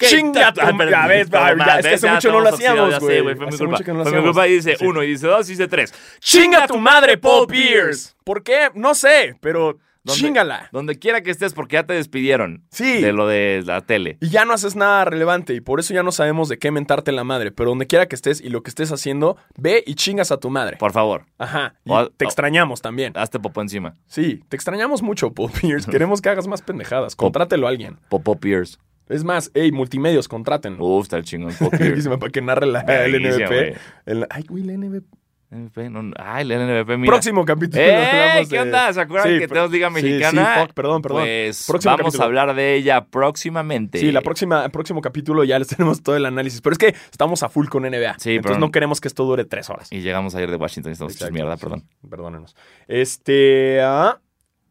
¡Chinga 0.00 0.52
tu 0.52 0.60
Ah, 0.60 0.72
madre! 0.72 0.90
Ya 0.92 1.06
ves, 1.08 1.26
es 1.26 1.30
que 1.30 1.90
hace 1.90 2.08
mucho 2.08 2.30
no 2.32 2.40
lo 2.40 2.48
hacíamos, 2.50 3.00
güey. 3.00 3.22
Fue 3.22 3.34
mi 3.34 3.48
Hace 3.48 3.58
culpa. 3.58 3.70
mucho 3.72 3.84
que 3.84 3.92
no 3.92 3.98
lo 3.98 4.04
Fue 4.04 4.12
mi 4.12 4.18
hacíamos. 4.18 4.36
culpa 4.36 4.48
y 4.48 4.52
dice 4.52 4.76
Sí. 4.76 4.86
uno, 4.86 5.02
y 5.02 5.06
dice 5.08 5.26
dos, 5.26 5.48
y 5.48 5.52
dice 5.52 5.66
tres. 5.68 5.92
¡Chinga 6.20 6.66
tu 6.68 6.78
madre, 6.78 7.18
Paul 7.18 7.46
Pierce! 7.48 8.14
¿Por 8.24 8.42
qué? 8.44 8.68
No 8.74 8.94
sé, 8.94 9.36
pero 9.40 9.78
¿Dónde- 10.08 10.20
chingala. 10.20 10.68
Donde 10.72 10.98
quiera 10.98 11.22
que 11.22 11.30
estés, 11.30 11.54
porque 11.54 11.74
ya 11.74 11.84
te 11.86 11.94
despidieron 11.94 12.64
Sí. 12.70 13.00
de 13.00 13.12
lo 13.12 13.26
de 13.26 13.62
la 13.64 13.80
tele. 13.82 14.18
Y 14.20 14.28
ya 14.30 14.44
no 14.44 14.52
haces 14.54 14.74
nada 14.76 15.04
relevante 15.04 15.54
y 15.54 15.60
por 15.60 15.80
eso 15.80 15.94
ya 15.94 16.02
no 16.02 16.12
sabemos 16.12 16.48
de 16.48 16.58
qué 16.58 16.70
mentarte 16.70 17.12
la 17.12 17.24
madre. 17.24 17.52
Pero 17.52 17.70
donde 17.70 17.86
quiera 17.86 18.06
que 18.06 18.14
estés 18.16 18.40
y 18.40 18.48
lo 18.48 18.62
que 18.62 18.70
estés 18.70 18.90
haciendo, 18.92 19.36
ve 19.56 19.82
y 19.86 19.94
chingas 19.94 20.32
a 20.32 20.38
tu 20.38 20.50
madre. 20.50 20.76
Por 20.78 20.92
favor, 20.92 21.26
Ajá. 21.38 21.74
Y 21.84 21.90
O- 21.92 22.08
te 22.10 22.24
o- 22.24 22.28
extrañamos 22.28 22.82
también. 22.82 23.12
hazte 23.16 23.38
popó 23.38 23.60
encima. 23.62 23.94
Sí, 24.06 24.42
te 24.48 24.56
extrañamos 24.56 25.02
mucho, 25.02 25.32
Paul 25.32 25.50
Pierce. 25.60 25.90
Queremos 25.90 26.20
que 26.20 26.28
hagas 26.28 26.46
más 26.48 26.62
pendejadas. 26.62 27.14
Contrátelo 27.16 27.66
a 27.66 27.70
alguien. 27.70 27.98
Popó 28.08 28.36
Pierce. 28.40 28.78
Es 29.08 29.24
más, 29.24 29.50
hey, 29.54 29.72
multimedios, 29.72 30.28
contraten. 30.28 30.76
Uf, 30.80 31.04
está 31.04 31.16
el 31.16 31.24
chingón. 31.24 31.52
Para 32.20 32.30
que 32.30 32.42
narre 32.42 32.66
la, 32.66 32.82
güey. 32.82 33.14
NBP. 33.18 33.76
El- 34.04 34.26
ay, 34.28 34.44
güey, 34.48 34.64
el 34.64 34.70
NBP. 34.78 35.06
No, 35.50 36.12
ay, 36.18 36.52
el 36.52 36.84
mira. 36.98 37.10
Próximo 37.10 37.42
capítulo. 37.44 37.82
¡Eh! 37.82 38.46
¿Qué 38.50 38.60
onda? 38.60 38.92
¿Se 38.92 39.00
acuerdan 39.00 39.32
Sí, 39.32 39.38
que 39.38 39.48
tenemos 39.48 39.70
Liga 39.70 39.88
Mexicana? 39.88 40.54
Sí, 40.56 40.60
fuck, 40.60 40.74
perdón, 40.74 41.00
perdón. 41.00 41.22
Pues 41.22 41.64
Próximo 41.66 41.92
vamos 41.92 42.04
capítulo. 42.12 42.22
a 42.22 42.26
hablar 42.26 42.54
de 42.54 42.74
ella 42.74 43.06
próximamente. 43.06 43.98
Sí, 43.98 44.12
la 44.12 44.20
próxima, 44.20 44.66
el 44.66 44.70
próximo 44.70 45.00
capítulo 45.00 45.44
ya 45.44 45.58
les 45.58 45.68
tenemos 45.76 46.02
todo 46.02 46.16
el 46.16 46.26
análisis. 46.26 46.60
Pero 46.60 46.72
es 46.74 46.78
que 46.78 46.88
estamos 47.10 47.42
a 47.42 47.48
full 47.48 47.66
con 47.68 47.84
NBA. 47.84 48.16
Sí, 48.18 48.36
entonces 48.36 48.42
pero- 48.42 48.58
no 48.58 48.70
queremos 48.70 49.00
que 49.00 49.08
esto 49.08 49.24
dure 49.24 49.46
tres 49.46 49.70
horas. 49.70 49.90
Y 49.90 50.00
llegamos 50.02 50.34
ayer 50.34 50.50
de 50.50 50.56
Washington 50.56 50.90
y 50.90 50.92
estamos 50.92 51.14
hechos 51.16 51.30
mierda, 51.30 51.56
perdón. 51.56 51.84
Perdónenos. 52.10 52.54
Este. 52.86 53.80
ah, 53.82 54.20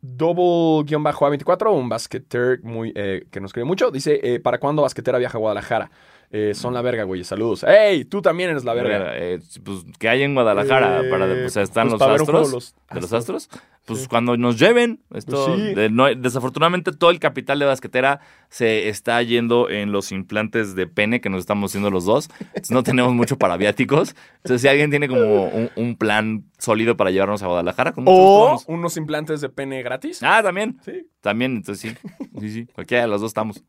Double-A24, 0.04 1.72
un 1.74 1.90
basqueter 1.90 2.60
muy, 2.64 2.94
eh, 2.96 3.26
que 3.32 3.40
nos 3.42 3.52
cree 3.52 3.66
mucho. 3.66 3.90
Dice: 3.90 4.20
eh, 4.22 4.40
¿Para 4.40 4.60
cuándo 4.60 4.84
basquetera 4.84 5.18
viaja 5.18 5.38
a 5.38 5.42
Guadalajara? 5.42 5.90
Eh, 6.30 6.54
son 6.54 6.74
la 6.74 6.82
verga, 6.82 7.04
güey. 7.04 7.24
Saludos. 7.24 7.64
¡Ey! 7.64 8.04
Tú 8.04 8.22
también 8.22 8.50
eres 8.50 8.66
la 8.66 8.74
verga. 8.74 9.14
Eh, 9.18 9.40
pues 9.64 9.86
que 9.98 10.10
hay 10.10 10.24
en 10.24 10.34
Guadalajara 10.34 11.02
Eh, 11.06 11.10
para 11.10 11.26
o 11.26 11.50
sea, 11.50 11.64
están 11.64 11.88
pues, 11.88 12.02
los 12.02 12.10
astros 12.10 12.48
de 12.50 12.54
los 12.56 12.76
Astros. 12.90 13.14
astros 13.14 13.50
pues 13.86 14.02
Sí. 14.02 14.08
cuando 14.10 14.36
nos 14.36 14.60
lleven 14.60 15.00
esto 15.16 15.46
Pues 15.46 15.62
sí. 15.70 15.74
de- 15.74 15.90
no- 15.90 16.14
desafortunadamente 16.14 16.92
todo 16.92 17.10
el 17.10 17.20
capital 17.22 17.58
de 17.60 17.66
basquetera 17.66 18.20
se 18.50 18.90
está 18.90 19.22
yendo 19.24 19.70
en 19.70 19.94
los 19.94 20.12
implantes 20.12 20.76
de 20.76 20.88
pene 20.88 21.22
que 21.22 21.30
nos 21.30 21.40
estamos 21.40 21.72
haciendo 21.72 21.90
los 21.90 22.04
dos 22.04 22.30
Entonces, 22.42 22.72
no 22.72 22.84
tenemos 22.84 23.14
mucho 23.14 23.38
para 23.38 23.56
viáticos 23.56 24.14
entonces 24.44 24.62
si 24.62 24.68
alguien 24.68 24.90
tiene 24.90 25.08
como 25.08 25.46
un, 25.46 25.70
un 25.78 25.96
plan 25.96 26.44
sólido 26.58 26.97
para 26.97 27.12
llevarnos 27.12 27.43
a 27.43 27.47
Guadalajara 27.47 27.91
con 27.93 28.05
O 28.08 28.60
unos 28.68 28.97
implantes 28.97 29.41
de 29.41 29.49
pene 29.49 29.82
gratis. 29.84 30.22
ah 30.24 30.41
también 30.43 30.78
Sí. 30.84 31.08
también 31.22 31.55
entonces 31.58 31.95
sí 31.99 32.10
sí 32.39 32.49
sí 32.51 32.66
cualquiera 32.74 33.03
de 33.03 33.10
los 33.10 33.22
dos 33.22 33.30
estamos 33.30 33.64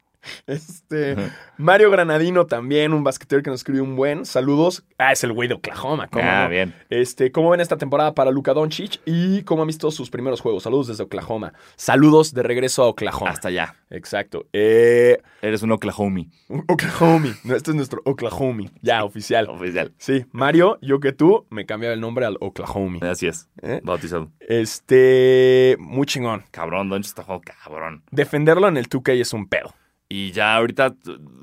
Este. 0.46 1.16
Mario 1.58 1.90
Granadino 1.92 2.44
también, 2.46 2.92
un 2.92 3.04
basquetero 3.04 3.40
que 3.42 3.50
nos 3.50 3.60
escribió 3.60 3.84
un 3.84 3.94
buen. 3.94 4.24
Saludos. 4.26 4.84
Ah, 4.98 5.12
es 5.12 5.22
el 5.22 5.32
güey 5.32 5.48
de 5.48 5.54
Oklahoma. 5.54 6.08
¿cómo 6.08 6.24
ah 6.28 6.44
no? 6.44 6.50
bien 6.50 6.74
Este, 6.90 7.30
¿cómo 7.30 7.50
ven 7.50 7.60
esta 7.60 7.76
temporada 7.76 8.14
para 8.14 8.30
Luka 8.32 8.52
Doncic 8.52 9.00
y 9.06 9.42
cómo 9.42 9.62
han 9.62 9.68
visto 9.68 9.90
sus 9.92 10.10
primeros 10.10 10.40
juegos? 10.40 10.64
Saludos 10.64 10.88
desde 10.88 11.04
Oklahoma. 11.04 11.52
Saludos 11.76 12.34
de 12.34 12.42
regreso 12.42 12.82
a 12.82 12.88
Oklahoma. 12.88 13.30
hasta 13.30 13.48
allá 13.48 13.76
Exacto. 13.90 14.46
Eh, 14.52 15.18
eres 15.40 15.62
un 15.62 15.70
Oklahoma 15.72 16.24
Oklahoma. 16.66 17.34
No, 17.44 17.54
este 17.54 17.70
es 17.70 17.76
nuestro 17.76 18.02
Oklahoma. 18.04 18.64
Ya, 18.82 19.04
oficial. 19.04 19.48
oficial 19.48 19.94
Sí, 19.98 20.26
Mario, 20.32 20.78
yo 20.82 20.98
que 21.00 21.12
tú, 21.12 21.46
me 21.50 21.64
cambiaba 21.64 21.94
el 21.94 22.00
nombre 22.00 22.26
al 22.26 22.36
Oklahoma. 22.40 22.77
Así 23.02 23.26
es 23.26 23.48
¿Eh? 23.62 23.80
bautizado 23.82 24.30
Este, 24.40 25.76
muy 25.78 26.06
chingón. 26.06 26.44
cabrón 26.50 26.88
Don 26.88 27.00
está 27.00 27.22
jugando 27.22 27.44
cabrón 27.62 28.02
Defenderlo 28.10 28.68
en 28.68 28.76
el 28.76 28.88
2K 28.88 29.20
es 29.20 29.32
un 29.32 29.46
pedo. 29.48 29.74
Y 30.10 30.32
ya 30.32 30.56
ahorita 30.56 30.94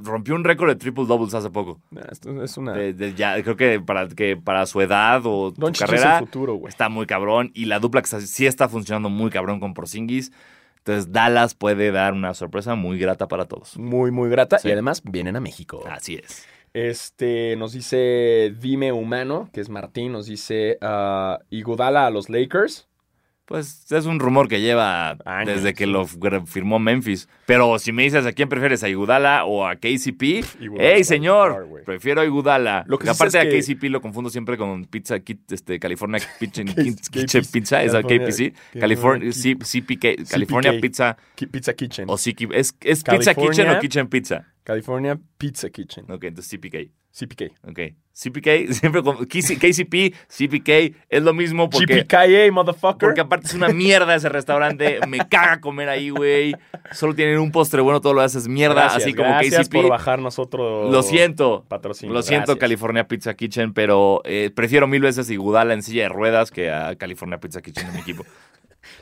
rompió 0.02 0.34
un 0.34 0.44
récord 0.44 0.70
de 0.70 0.76
triple 0.76 1.06
doubles 1.06 1.36
hace 1.36 1.52
poco. 1.52 1.80
Esto 2.12 2.44
es 2.44 2.58
una... 2.58 2.74
De- 2.74 2.94
de- 2.94 3.14
ya, 3.14 3.40
creo 3.44 3.56
que 3.56 3.80
para, 3.80 4.08
que 4.08 4.38
para 4.38 4.66
su 4.66 4.82
edad 4.82 5.22
o 5.26 5.54
su 5.54 5.62
Doncic 5.62 5.84
es 5.84 5.90
carrera 5.92 6.18
el 6.18 6.26
futuro, 6.26 6.60
está 6.68 6.90
muy 6.90 7.06
cabrón. 7.06 7.52
Y 7.54 7.66
la 7.66 7.78
dupla 7.80 8.02
que 8.02 8.06
está- 8.06 8.22
sí 8.22 8.48
está 8.48 8.68
funcionando 8.68 9.10
muy 9.10 9.30
cabrón 9.30 9.60
con 9.60 9.76
Porzingis. 9.76 10.32
Entonces 10.80 11.12
Dallas 11.12 11.54
puede 11.54 11.92
dar 11.92 12.14
una 12.14 12.34
sorpresa 12.34 12.74
muy 12.74 12.98
grata 12.98 13.28
para 13.28 13.46
todos. 13.46 13.78
Muy, 13.78 14.10
muy 14.10 14.30
grata. 14.30 14.58
Sí. 14.58 14.68
Y 14.70 14.72
además 14.72 15.02
vienen 15.04 15.36
a 15.36 15.40
México. 15.40 15.84
Así 15.88 16.16
es. 16.16 16.48
Este, 16.76 17.56
nos 17.56 17.72
dice 17.72 18.54
Dime 18.60 18.92
Humano, 18.92 19.50
que 19.54 19.62
es 19.62 19.70
Martín, 19.70 20.12
nos 20.12 20.26
dice 20.26 20.78
ah, 20.82 21.40
Iguodala 21.50 22.06
a 22.06 22.10
los 22.10 22.30
Lakers. 22.30 22.90
Pues 23.46 23.90
es 23.92 24.06
un 24.08 24.20
rumor 24.20 24.50
que 24.50 24.60
lleva 24.60 25.12
Años, 25.24 25.56
desde 25.56 25.74
que 25.74 25.86
lo 25.88 26.06
firmó 26.06 26.78
Memphis. 26.80 27.30
Pero 27.46 27.80
si 27.80 27.94
me 27.94 28.04
dices 28.04 28.26
a 28.26 28.34
quién 28.34 28.50
prefieres, 28.50 28.84
a 28.84 28.90
Igudala 28.90 29.46
o 29.46 29.66
a 29.66 29.78
KCP, 29.78 30.44
¡Ey, 30.78 31.06
señor! 31.06 31.54
far, 31.72 31.84
prefiero 31.86 32.20
a 32.20 32.26
Igudala. 32.26 32.84
Lo 32.88 32.98
que 32.98 33.10
aparte 33.10 33.38
es 33.38 33.46
a 33.46 33.50
que- 33.50 33.60
KCP 33.60 33.90
lo 33.90 34.02
confundo 34.02 34.30
siempre 34.30 34.58
con 34.58 34.84
Pizza 34.84 35.18
Kit, 35.22 35.50
este, 35.54 35.80
California 35.80 36.20
Kitchen, 36.40 36.68
Kitchen 36.76 37.46
Pizza, 37.46 37.78
California- 37.86 38.26
KPC. 38.26 38.54
California 38.80 39.32
CPK, 39.32 40.28
California. 40.30 40.82
Pizza 40.82 41.16
Pizza 41.52 41.74
Kitchen. 41.74 42.10
o. 42.10 42.16
¿Es, 42.16 42.76
es 42.82 43.04
Pizza 43.04 43.34
Kitchen 43.34 43.70
o 43.70 43.80
Kitchen 43.80 44.08
Pizza? 44.08 44.46
California 44.66 45.18
Pizza 45.38 45.70
Kitchen. 45.70 46.12
Ok, 46.12 46.24
entonces 46.24 46.60
CPK. 46.60 46.92
CPK. 47.12 47.54
Ok. 47.70 47.80
CPK, 48.12 48.74
siempre 48.74 49.04
con 49.04 49.26
KC 49.26 49.58
KCP, 49.60 50.14
CPK, 50.28 50.96
es 51.08 51.24
lo 51.24 51.34
mismo 51.34 51.70
porque... 51.70 52.02
GPKA, 52.02 52.52
motherfucker. 52.52 52.98
Porque 53.08 53.22
aparte 53.22 53.46
es 53.48 53.54
una 53.54 53.70
mierda 53.70 54.16
ese 54.16 54.28
restaurante. 54.28 55.00
Me 55.08 55.20
caga 55.20 55.62
comer 55.62 55.88
ahí, 55.88 56.10
güey. 56.10 56.56
Solo 56.92 57.14
tienen 57.14 57.38
un 57.40 57.52
postre 57.52 57.80
bueno, 57.82 58.02
todo 58.02 58.16
lo 58.16 58.22
haces 58.22 58.48
mierda. 58.48 58.76
Gracias, 58.76 59.04
así 59.04 59.14
como 59.14 59.30
gracias 59.30 59.70
KCP. 59.70 59.74
por 59.74 59.90
bajarnos 59.90 60.40
otro 60.40 60.90
Lo 60.92 61.04
siento. 61.04 61.64
patrocinio. 61.68 62.14
Lo 62.14 62.24
siento, 62.24 62.48
Gracias. 62.48 62.60
California 62.60 63.08
Pizza 63.08 63.36
Kitchen, 63.36 63.74
pero 63.74 64.22
eh, 64.26 64.52
prefiero 64.54 64.88
mil 64.88 65.02
veces 65.04 65.30
a 65.30 65.34
Igudala 65.34 65.74
en 65.76 65.84
silla 65.84 66.04
de 66.04 66.10
ruedas 66.10 66.50
que 66.52 66.72
a 66.72 66.96
California 66.96 67.40
Pizza 67.40 67.62
Kitchen 67.62 67.88
en 67.88 67.94
mi 67.94 68.00
equipo. 68.02 68.26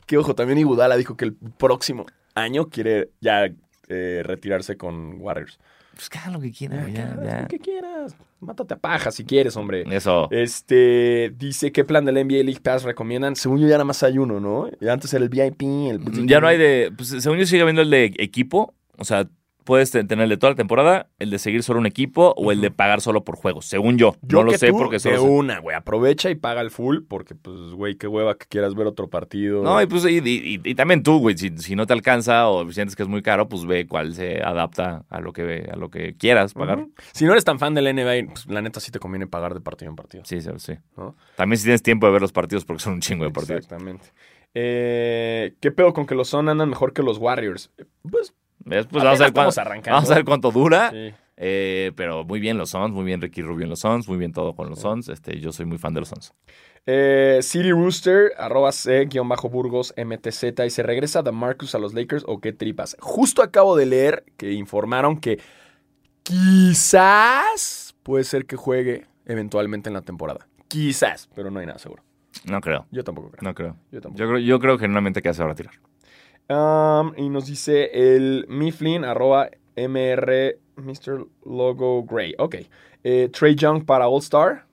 Que 0.06 0.18
ojo, 0.18 0.34
también 0.34 0.60
Iguodala 0.60 0.96
dijo 0.96 1.18
que 1.18 1.26
el 1.26 1.34
próximo 1.36 2.06
año 2.36 2.70
quiere 2.70 3.10
ya 3.20 3.50
eh, 3.94 4.24
retirarse 4.24 4.78
con 4.78 5.22
Warriors. 5.22 5.60
Pues 5.94 6.10
haga 6.14 6.32
lo 6.32 6.40
que 6.40 6.52
quiera, 6.52 6.84
Ah, 6.84 6.90
ya, 6.90 7.16
ya. 7.24 7.42
Lo 7.42 7.48
que 7.48 7.60
quieras. 7.60 8.16
Mátate 8.40 8.74
a 8.74 8.78
paja 8.78 9.12
si 9.12 9.24
quieres, 9.26 9.56
hombre. 9.56 9.84
Eso. 9.96 10.28
Este, 10.32 11.32
dice, 11.38 11.72
¿qué 11.72 11.84
plan 11.84 12.04
del 12.04 12.16
NBA 12.16 12.44
League 12.44 12.62
Pass 12.62 12.84
recomiendan? 12.84 13.36
Según 13.36 13.60
yo 13.60 13.68
ya 13.68 13.74
nada 13.74 13.86
más 13.86 14.02
hay 14.02 14.18
uno, 14.18 14.40
¿no? 14.40 14.70
Antes 14.90 15.14
era 15.14 15.24
el 15.24 15.30
VIP, 15.30 15.62
el... 15.62 16.28
Ya 16.28 16.40
no 16.42 16.48
hay 16.48 16.58
de. 16.58 16.92
Pues 16.96 17.10
según 17.10 17.38
yo 17.38 17.46
sigue 17.46 17.62
habiendo 17.62 17.84
el 17.84 17.90
de 17.92 18.06
equipo. 18.18 18.74
O 18.98 19.06
sea, 19.06 19.28
puedes 19.64 19.92
te- 19.92 20.04
tener 20.04 20.24
el 20.24 20.30
de 20.30 20.38
toda 20.38 20.52
la 20.52 20.56
temporada, 20.56 21.08
el 21.20 21.30
de 21.30 21.40
seguir 21.40 21.64
solo 21.64 21.80
un 21.80 21.86
equipo 21.86 22.34
o 22.38 22.52
el 22.52 22.62
de 22.62 22.72
pagar 22.72 23.02
solo 23.02 23.24
por 23.24 23.36
juegos, 23.36 23.66
según 23.66 23.98
yo. 23.98 24.16
no 24.30 24.44
lo 24.44 24.52
sé 24.54 24.70
tú, 24.70 24.78
porque 24.78 24.96
de 24.96 25.00
solo 25.00 25.16
sé- 25.22 25.22
una, 25.28 25.60
güey. 25.60 25.76
Aprovecha 25.76 26.30
y 26.30 26.36
paga 26.36 26.62
el 26.62 26.72
full 26.72 27.00
porque, 27.08 27.36
pues, 27.36 27.56
güey, 27.74 27.96
qué 27.96 28.08
hueva 28.08 28.36
que 28.38 28.46
quieras 28.48 28.76
ver 28.76 28.88
otro 28.88 29.10
partido. 29.10 29.64
No, 29.64 29.82
y, 29.82 29.86
pues, 29.88 30.06
y, 30.06 30.18
y- 30.18 30.62
y 30.64 30.76
también 30.76 31.04
tú, 31.04 31.20
güey, 31.20 31.38
si, 31.38 31.58
si 31.58 31.76
no 31.76 31.86
te 31.88 31.94
alcanza 31.94 32.48
o 32.50 32.70
sientes 32.72 32.96
que 32.96 33.04
es 33.04 33.10
muy 33.10 33.22
caro, 33.22 33.48
pues 33.50 33.66
ve 33.66 33.88
cuál 33.88 34.14
se 34.14 34.42
adapta 34.44 35.06
a 35.10 35.20
lo 35.20 35.34
que, 35.34 35.70
a 35.72 35.76
lo 35.76 35.90
que 35.90 36.16
quieras 36.16 36.54
pagar. 36.54 36.86
Si 37.14 37.26
no 37.26 37.32
eres 37.32 37.44
tan 37.46 37.60
fan 37.60 37.74
del 37.74 37.86
NBA, 37.96 38.28
pues, 38.32 38.46
la 38.48 38.62
neta 38.62 38.80
sí 38.80 38.92
te 38.92 39.00
conviene 39.00 39.28
pagar 39.28 39.54
de 39.54 39.62
partido 39.62 39.90
en 39.90 39.96
partido. 39.96 40.24
Sí, 40.26 40.42
sí, 40.42 40.50
sí. 40.58 40.74
¿no? 40.98 41.16
También 41.36 41.58
si 41.58 41.64
tienes 41.64 41.82
tiempo 41.84 42.06
de 42.08 42.14
ver 42.14 42.22
los 42.22 42.32
partidos 42.32 42.66
porque 42.66 42.84
son 42.84 42.94
un 42.94 43.02
chingo 43.02 43.26
de 43.26 43.32
partidos. 43.32 43.64
Exactamente. 43.64 44.08
Eh, 44.56 45.56
¿Qué 45.60 45.72
pedo 45.72 45.94
con 45.94 46.06
que 46.06 46.16
los 46.16 46.28
Son 46.30 46.48
andan 46.48 46.70
mejor 46.70 46.94
que 46.94 47.02
los 47.04 47.18
Warriors? 47.18 47.72
Pues. 48.10 48.34
Pues 48.64 48.88
vamos 48.92 49.20
a, 49.20 49.24
ver 49.26 49.34
cuánto, 49.34 49.62
arrancando. 49.62 49.96
vamos 49.96 50.12
a 50.12 50.16
ver 50.16 50.26
cuánto 50.26 50.52
dura. 50.52 50.92
sí. 50.92 51.14
Eh, 51.36 51.92
pero 51.96 52.24
muy 52.24 52.40
bien 52.40 52.58
los 52.58 52.70
Suns, 52.70 52.92
muy 52.94 53.04
bien 53.04 53.20
Ricky 53.20 53.42
Rubio 53.42 53.64
en 53.64 53.70
los 53.70 53.80
Suns, 53.80 54.08
muy 54.08 54.18
bien 54.18 54.32
todo 54.32 54.56
con 54.56 54.70
los 54.70 54.80
Suns. 54.80 55.10
Este, 55.10 55.40
yo 55.40 55.52
soy 55.52 55.66
muy 55.66 55.78
fan 55.78 55.94
de 55.94 56.02
los 56.02 56.10
Suns. 56.10 56.34
Eh, 56.86 57.40
City 57.42 57.72
Rooster, 57.72 58.34
arroba 58.38 58.72
C, 58.72 59.06
guion 59.06 59.28
bajo 59.28 59.50
Burgos, 59.50 59.94
MTZ, 59.98 60.44
y 60.66 60.70
se 60.70 60.84
regresa 60.84 61.24
de 61.24 61.32
Marcus 61.32 61.76
a 61.76 61.80
los 61.80 61.94
Lakers 61.94 62.24
o 62.28 62.40
qué 62.40 62.54
tripas. 62.54 62.96
Justo 63.00 63.42
acabo 63.42 63.76
de 63.76 63.86
leer 63.86 64.26
que 64.38 64.52
informaron 64.52 65.20
que 65.20 65.40
quizás 66.24 67.96
puede 68.04 68.24
ser 68.26 68.46
que 68.46 68.56
juegue 68.56 69.06
eventualmente 69.26 69.90
en 69.90 69.96
la 69.96 70.02
temporada. 70.02 70.48
Quizás, 70.68 71.30
pero 71.34 71.50
no 71.50 71.60
hay 71.60 71.66
nada 71.66 71.80
seguro. 71.80 72.04
No 72.46 72.60
creo, 72.62 72.86
Yo 72.92 73.04
tampoco 73.04 73.32
creo. 73.32 73.44
no 73.44 73.54
creo. 73.54 73.78
Yo 73.92 74.02
tampoco. 74.02 74.20
Yo 74.20 74.28
creo, 74.28 74.40
yo 74.40 74.60
creo 74.60 74.78
genuinamente 74.78 75.22
que 75.22 75.30
ya 75.30 75.34
se 75.34 75.44
va 75.44 75.50
a 75.50 75.54
retirar. 75.54 75.74
Um, 76.50 77.14
y 77.18 77.30
nos 77.30 77.46
dice 77.48 77.90
el 78.16 78.46
Mifflin, 78.50 79.06
arroba 79.06 79.50
MR, 79.76 80.58
Mr. 80.76 81.26
Logo 81.46 82.04
Gray. 82.04 82.36
Ok. 82.38 82.56
Eh, 83.04 83.30
Trey 83.32 83.56
Young 83.56 83.86
para 83.86 84.08
All 84.08 84.20
Star. 84.20 84.66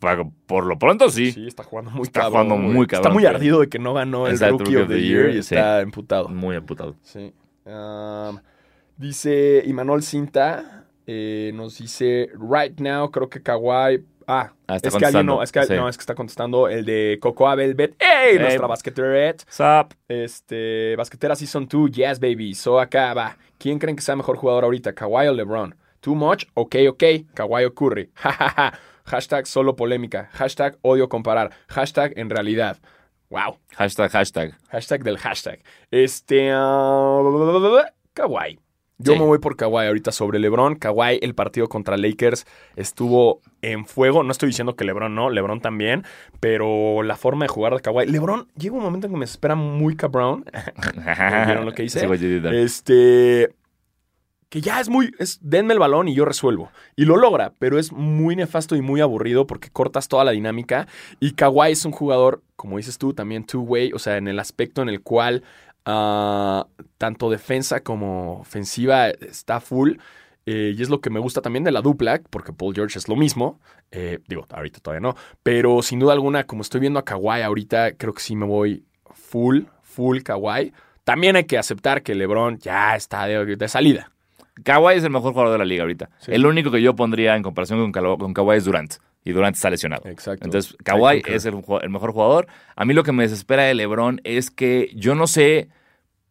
Por 0.00 0.30
por 0.46 0.66
lo 0.66 0.76
pronto 0.78 1.08
sí. 1.08 1.30
Sí, 1.32 1.46
está 1.46 1.62
jugando 1.62 1.90
muy 1.92 2.02
Está 2.02 2.22
cabrón. 2.22 2.32
jugando 2.48 2.64
güey. 2.64 2.76
muy 2.76 2.82
Está 2.84 2.96
cabrón, 2.96 3.12
muy 3.14 3.22
pero- 3.22 3.36
ardido 3.36 3.60
de 3.60 3.68
que 3.68 3.78
no 3.78 3.94
ganó 3.94 4.26
el 4.26 4.38
Rookie 4.38 4.76
of 4.76 4.88
the 4.88 5.00
Year 5.00 5.30
y 5.30 5.34
sí. 5.34 5.54
está 5.54 5.80
emputado. 5.80 6.28
Muy 6.28 6.56
amputado. 6.56 6.96
Sí. 7.02 7.32
Um, 7.64 8.38
dice 8.96 9.62
Imanol 9.64 10.02
Cinta, 10.02 10.86
eh, 11.06 11.52
nos 11.54 11.78
dice, 11.78 12.28
right 12.34 12.78
now, 12.80 13.10
creo 13.10 13.28
que 13.28 13.40
Kawhi... 13.42 14.04
Ah, 14.26 14.52
Ah, 14.66 14.76
está 14.76 14.88
es 14.88 14.96
que 14.96 15.04
alguien 15.06 15.26
no, 15.26 15.42
es 15.42 15.52
que, 15.52 15.64
sí. 15.64 15.74
no, 15.74 15.88
es 15.88 15.96
que 15.96 16.02
está 16.02 16.14
contestando 16.14 16.68
el 16.68 16.84
de 16.84 17.18
Cocoa 17.20 17.54
Velvet. 17.54 17.94
¡Ey! 17.98 18.32
Ey. 18.34 18.38
Nuestra 18.38 18.66
basqueteret. 18.66 19.44
Sup. 19.48 19.92
Este, 20.08 20.94
basquetera 20.96 21.34
Season 21.36 21.66
2, 21.68 21.90
yes, 21.92 22.20
baby. 22.20 22.54
So 22.54 22.80
acá 22.80 23.12
va. 23.14 23.36
¿Quién 23.58 23.78
creen 23.78 23.96
que 23.96 24.02
sea 24.02 24.16
mejor 24.16 24.36
jugador 24.36 24.64
ahorita, 24.64 24.92
Kawhi 24.94 25.28
o 25.28 25.32
LeBron? 25.34 25.74
Too 26.00 26.14
much? 26.14 26.44
Ok, 26.54 26.76
ok. 26.88 27.04
Kawhi 27.34 27.64
o 27.64 27.74
Curry. 27.74 28.10
Jajaja. 28.14 28.78
Hashtag 29.04 29.46
solo 29.46 29.74
polémica. 29.76 30.28
Hashtag 30.32 30.78
odio 30.82 31.08
comparar. 31.08 31.50
Hashtag 31.68 32.12
en 32.16 32.30
realidad. 32.30 32.78
Wow. 33.30 33.58
Hashtag, 33.76 34.10
hashtag. 34.10 34.54
Hashtag 34.68 35.02
del 35.04 35.18
hashtag. 35.18 35.60
Este. 35.90 36.50
ah, 36.52 37.20
Kawhi. 38.14 38.58
Yo 39.02 39.14
Sí. 39.14 39.18
me 39.18 39.24
voy 39.24 39.38
por 39.38 39.56
Kawhi 39.56 39.86
ahorita 39.86 40.12
sobre 40.12 40.38
LeBron. 40.38 40.76
Kawhi, 40.76 41.18
el 41.22 41.34
partido 41.34 41.68
contra 41.68 41.96
Lakers 41.96 42.46
estuvo 42.76 43.40
en 43.60 43.84
fuego. 43.86 44.22
No 44.22 44.32
estoy 44.32 44.48
diciendo 44.48 44.76
que 44.76 44.84
LeBron 44.84 45.14
no, 45.14 45.30
LeBron 45.30 45.60
también. 45.60 46.04
Pero 46.40 47.02
la 47.02 47.16
forma 47.16 47.44
de 47.44 47.48
jugar 47.48 47.74
de 47.74 47.80
Kawhi. 47.80 48.06
LeBron 48.06 48.48
llega 48.56 48.76
un 48.76 48.82
momento 48.82 49.06
en 49.06 49.12
que 49.12 49.18
me 49.18 49.24
espera 49.24 49.54
muy 49.54 49.96
cabrón. 49.96 50.44
¿Vieron 51.46 51.64
lo 51.66 51.72
que 51.72 51.84
hice? 51.84 52.06
Este. 52.62 53.54
Que 54.48 54.60
ya 54.60 54.80
es 54.80 54.90
muy. 54.90 55.12
Es, 55.18 55.38
denme 55.40 55.72
el 55.72 55.78
balón 55.78 56.08
y 56.08 56.14
yo 56.14 56.26
resuelvo. 56.26 56.70
Y 56.94 57.06
lo 57.06 57.16
logra, 57.16 57.54
pero 57.58 57.78
es 57.78 57.90
muy 57.90 58.36
nefasto 58.36 58.76
y 58.76 58.82
muy 58.82 59.00
aburrido 59.00 59.46
porque 59.46 59.70
cortas 59.70 60.08
toda 60.08 60.24
la 60.24 60.32
dinámica. 60.32 60.86
Y 61.20 61.32
Kawhi 61.32 61.72
es 61.72 61.86
un 61.86 61.92
jugador, 61.92 62.42
como 62.54 62.76
dices 62.76 62.98
tú, 62.98 63.14
también 63.14 63.44
two-way. 63.44 63.92
O 63.94 63.98
sea, 63.98 64.18
en 64.18 64.28
el 64.28 64.38
aspecto 64.38 64.82
en 64.82 64.90
el 64.90 65.00
cual 65.00 65.42
ah, 65.84 66.66
tanto 66.98 67.30
defensa 67.30 67.80
como 67.80 68.40
ofensiva 68.40 69.10
está 69.10 69.60
full. 69.60 69.96
Eh, 70.44 70.74
y 70.76 70.82
es 70.82 70.88
lo 70.88 71.00
que 71.00 71.10
me 71.10 71.20
gusta 71.20 71.40
también 71.40 71.64
de 71.64 71.70
la 71.70 71.82
dupla, 71.82 72.20
porque 72.30 72.52
Paul 72.52 72.74
George 72.74 72.98
es 72.98 73.08
lo 73.08 73.16
mismo. 73.16 73.60
Eh, 73.92 74.18
digo, 74.26 74.46
ahorita 74.50 74.80
todavía 74.80 75.00
no. 75.00 75.16
Pero 75.42 75.82
sin 75.82 75.98
duda 75.98 76.12
alguna, 76.12 76.44
como 76.44 76.62
estoy 76.62 76.80
viendo 76.80 76.98
a 76.98 77.04
Kawhi 77.04 77.42
ahorita, 77.42 77.92
creo 77.92 78.12
que 78.12 78.22
sí 78.22 78.34
me 78.34 78.46
voy 78.46 78.84
full, 79.12 79.64
full 79.82 80.22
Kawhi. 80.22 80.72
También 81.04 81.36
hay 81.36 81.44
que 81.44 81.58
aceptar 81.58 82.02
que 82.02 82.14
LeBron 82.14 82.58
ya 82.58 82.96
está 82.96 83.26
de, 83.26 83.56
de 83.56 83.68
salida. 83.68 84.10
Kawhi 84.64 84.96
es 84.96 85.04
el 85.04 85.10
mejor 85.10 85.32
jugador 85.32 85.52
de 85.52 85.58
la 85.58 85.64
liga 85.64 85.82
ahorita. 85.82 86.10
Sí. 86.18 86.32
El 86.32 86.44
único 86.46 86.70
que 86.70 86.82
yo 86.82 86.94
pondría 86.94 87.36
en 87.36 87.42
comparación 87.42 87.92
con, 87.92 88.18
con 88.18 88.34
Kawhi 88.34 88.56
es 88.56 88.64
Durant. 88.64 88.94
Y 89.24 89.32
Durant 89.32 89.54
está 89.54 89.70
lesionado. 89.70 90.08
Exacto. 90.08 90.44
Entonces, 90.44 90.76
Kawhi 90.82 91.22
es 91.26 91.44
el, 91.44 91.54
mejor 91.88 92.12
jugador. 92.12 92.48
A 92.74 92.84
mí 92.84 92.92
lo 92.92 93.04
que 93.04 93.12
me 93.12 93.22
desespera 93.22 93.62
de 93.64 93.74
LeBron 93.74 94.20
es 94.24 94.50
que 94.50 94.90
yo 94.94 95.14
no 95.14 95.26
sé 95.26 95.68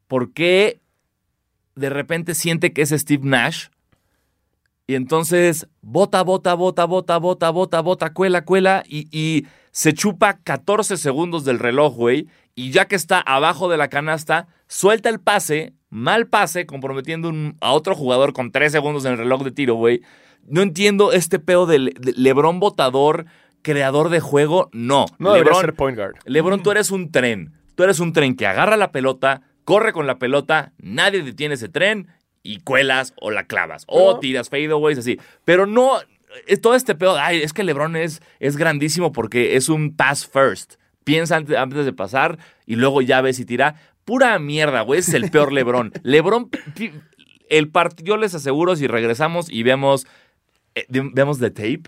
por 0.08 0.34
qué 0.34 0.82
de 1.76 1.90
repente 1.90 2.36
siente 2.36 2.74
que 2.74 2.82
es 2.82 2.90
Steve 2.90 3.24
Nash. 3.24 3.68
Y 4.88 4.96
entonces 4.96 5.68
bota, 5.82 6.22
bota, 6.24 6.54
bota, 6.54 6.84
bota, 6.86 7.18
bota, 7.18 7.50
bota, 7.50 7.82
bota, 7.82 8.14
cuela, 8.14 8.44
cuela. 8.44 8.84
Y, 8.86 9.08
y 9.18 9.46
se 9.72 9.94
chupa 9.94 10.40
14 10.44 10.98
segundos 10.98 11.46
del 11.46 11.60
reloj, 11.60 11.96
güey. 11.96 12.28
Y 12.56 12.72
ya 12.72 12.86
que 12.90 12.96
está 12.98 13.22
abajo 13.22 13.70
de 13.70 13.78
la 13.78 13.88
canasta, 13.88 14.48
suelta 14.68 15.08
el 15.08 15.22
pase, 15.22 15.74
mal 15.90 16.28
pase, 16.28 16.66
comprometiendo 16.66 17.30
un- 17.30 17.56
a 17.62 17.72
otro 17.72 17.96
jugador 17.96 18.34
con 18.34 18.52
3 18.52 18.70
segundos 18.74 19.06
en 19.06 19.14
el 19.14 19.18
reloj 19.20 19.44
de 19.44 19.52
tiro, 19.52 19.76
güey. 19.76 20.02
No 20.48 20.62
entiendo 20.62 21.12
este 21.12 21.40
pedo 21.40 21.66
de, 21.66 21.80
Le- 21.80 21.94
de 22.00 22.14
LeBron 22.16 22.60
votador, 22.60 23.26
creador 23.62 24.10
de 24.10 24.20
juego. 24.20 24.70
No. 24.74 25.06
No 25.20 25.36
LeBron, 25.36 25.62
ser 25.62 25.74
point 25.74 25.98
guard. 25.98 26.16
LeBron, 26.26 26.62
tú 26.64 26.72
eres 26.72 26.92
un 26.92 27.12
tren. 27.12 27.54
Tú 27.76 27.84
eres 27.84 28.00
un 28.00 28.14
tren 28.14 28.36
que 28.36 28.48
agarra 28.48 28.76
la 28.78 28.92
pelota, 28.92 29.42
corre 29.64 29.94
con 29.94 30.06
la 30.08 30.18
pelota, 30.20 30.74
nadie 30.78 31.24
detiene 31.24 31.56
ese 31.56 31.70
tren 31.70 32.08
y 32.44 32.60
cuelas 32.60 33.14
o 33.22 33.32
la 33.32 33.46
clavas. 33.46 33.86
O 33.88 34.14
No. 34.14 34.20
tiras 34.20 34.50
fadeaways 34.50 34.98
así. 34.98 35.20
Pero 35.46 35.66
no, 35.66 35.92
es 36.48 36.60
todo 36.60 36.76
este 36.76 36.96
pedo. 36.96 37.18
Ay, 37.18 37.42
es 37.42 37.54
que 37.54 37.64
LeBron 37.64 37.96
es, 37.96 38.22
es 38.40 38.58
grandísimo 38.58 39.12
porque 39.12 39.56
es 39.56 39.70
un 39.70 39.96
pass 39.96 40.28
first. 40.28 40.74
Piensa 41.04 41.38
antes, 41.38 41.56
antes 41.58 41.86
de 41.86 41.94
pasar 41.94 42.38
y 42.66 42.76
luego 42.76 43.02
ya 43.02 43.22
ves 43.22 43.40
y 43.40 43.46
tira. 43.46 43.76
Pura 44.06 44.38
mierda, 44.40 44.82
güey. 44.82 45.00
Es 45.00 45.14
el 45.14 45.32
peor 45.32 45.54
LeBron. 45.54 45.92
LeBron, 46.04 46.50
el 47.50 47.70
partido, 47.70 48.08
yo 48.16 48.18
les 48.18 48.34
aseguro, 48.36 48.76
si 48.76 48.88
regresamos 48.88 49.50
y 49.50 49.64
vemos, 49.64 50.08
eh, 50.76 50.86
de- 50.90 51.10
vemos 51.14 51.40
the 51.40 51.52
tape 51.52 51.84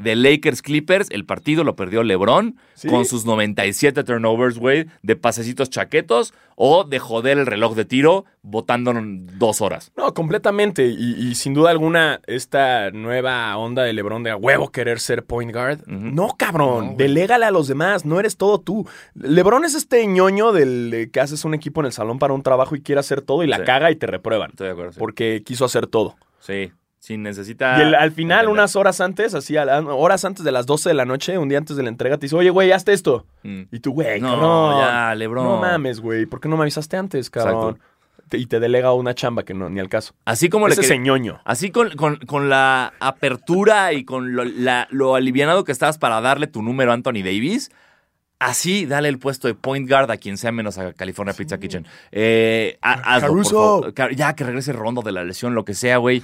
de 0.00 0.16
Lakers 0.16 0.62
Clippers, 0.62 1.10
el 1.10 1.26
partido 1.26 1.62
lo 1.62 1.76
perdió 1.76 2.02
LeBron 2.02 2.56
¿Sí? 2.72 2.88
con 2.88 3.04
sus 3.04 3.26
97 3.26 4.02
turnovers, 4.02 4.56
güey, 4.58 4.86
de 5.02 5.14
pasecitos 5.14 5.68
chaquetos 5.68 6.32
o 6.54 6.84
de 6.84 6.98
joder 6.98 7.36
el 7.36 7.44
reloj 7.44 7.74
de 7.74 7.84
tiro 7.84 8.24
botando 8.40 8.92
en 8.92 9.26
dos 9.38 9.60
horas. 9.60 9.92
No, 9.94 10.14
completamente. 10.14 10.86
Y, 10.86 11.16
y 11.28 11.34
sin 11.34 11.52
duda 11.52 11.70
alguna, 11.70 12.20
esta 12.26 12.90
nueva 12.92 13.54
onda 13.58 13.82
de 13.82 13.92
LeBron 13.92 14.22
de 14.22 14.30
a 14.30 14.36
huevo 14.36 14.70
querer 14.72 15.00
ser 15.00 15.26
point 15.26 15.52
guard. 15.52 15.80
No, 15.86 16.28
cabrón. 16.38 16.92
No. 16.92 16.96
Delégale 16.96 17.44
a 17.44 17.50
los 17.50 17.68
demás. 17.68 18.06
No 18.06 18.18
eres 18.20 18.38
todo 18.38 18.60
tú. 18.60 18.88
LeBron 19.16 19.66
es 19.66 19.74
este 19.74 20.06
ñoño 20.06 20.52
del 20.52 20.94
eh, 20.94 21.10
que 21.10 21.20
haces 21.20 21.44
un 21.44 21.52
equipo 21.52 21.80
en 21.80 21.86
el 21.86 21.92
salón 21.92 22.18
para 22.18 22.32
un 22.32 22.42
trabajo 22.42 22.74
y 22.74 22.80
quiere 22.80 23.00
hacer 23.00 23.20
todo 23.20 23.42
y 23.44 23.48
la 23.48 23.58
Sí. 23.58 23.64
caga 23.66 23.90
y 23.90 23.96
te 23.96 24.06
reprueban. 24.06 24.50
Estoy 24.52 24.68
de 24.68 24.72
acuerdo. 24.72 24.92
Sí, 24.92 24.98
Porque 24.98 25.42
quiso 25.44 25.66
hacer 25.66 25.88
todo. 25.88 26.16
sí. 26.40 26.72
Sí, 27.08 27.16
necesita. 27.16 27.78
y 27.78 27.82
el- 27.82 27.94
al 27.94 28.12
final, 28.12 28.40
entender. 28.40 28.52
unas 28.52 28.76
horas 28.76 29.00
antes, 29.00 29.34
así, 29.34 29.56
horas 29.56 30.24
antes 30.24 30.44
de 30.44 30.52
las 30.52 30.66
12 30.66 30.90
de 30.90 30.94
la 30.94 31.04
noche, 31.04 31.38
un 31.38 31.48
día 31.48 31.58
antes 31.58 31.76
de 31.76 31.82
la 31.82 31.88
entrega, 31.88 32.16
te 32.18 32.26
dice, 32.26 32.36
oye, 32.36 32.50
güey, 32.50 32.70
hazte 32.72 32.92
esto. 32.92 33.26
Mm. 33.42 33.62
Y 33.72 33.80
tú, 33.80 33.92
güey, 33.92 34.20
No, 34.20 34.30
cabrón. 34.32 34.80
ya, 34.80 35.14
LeBron. 35.14 35.44
No 35.44 35.56
mames, 35.56 36.00
güey. 36.00 36.26
¿Por 36.26 36.40
qué 36.40 36.48
no 36.48 36.56
me 36.56 36.62
avisaste 36.62 36.96
antes, 36.96 37.30
cabrón? 37.30 37.78
Y 38.30 38.44
te 38.44 38.60
delega 38.60 38.92
una 38.92 39.14
chamba 39.14 39.42
que 39.42 39.54
no, 39.54 39.70
ni 39.70 39.80
al 39.80 39.88
caso. 39.88 40.12
Así 40.26 40.50
como 40.50 40.68
le 40.68 40.74
Ese 40.74 40.82
quer- 40.82 40.88
señoño. 40.88 41.40
Así 41.46 41.70
con, 41.70 41.90
con- 41.96 42.16
con 42.18 42.50
la 42.50 42.92
apertura 43.00 43.94
y 43.94 44.04
con 44.04 44.34
lo, 44.36 44.44
la- 44.44 44.86
lo 44.90 45.14
alivianado 45.14 45.64
que 45.64 45.72
estabas 45.72 45.96
para 45.96 46.20
darle 46.20 46.46
tu 46.46 46.60
número 46.62 46.90
a 46.90 46.94
Anthony 46.94 47.22
Davis, 47.24 47.70
así 48.38 48.84
dale 48.84 49.08
el 49.08 49.18
puesto 49.18 49.48
de 49.48 49.54
point 49.54 49.88
guard 49.88 50.10
a 50.10 50.18
quien 50.18 50.36
sea 50.36 50.52
menos 50.52 50.76
a 50.76 50.92
California 50.92 51.32
Pizza 51.32 51.58
Kitchen. 51.58 51.86
Eh, 52.12 52.78
por 52.82 53.02
Caruso. 53.02 53.80
favor. 53.94 54.14
Ya 54.14 54.34
que 54.34 54.44
regrese 54.44 54.74
Rondo 54.74 55.00
de 55.00 55.12
la 55.12 55.24
lesión, 55.24 55.54
lo 55.54 55.64
que 55.64 55.72
sea, 55.72 55.96
güey. 55.96 56.22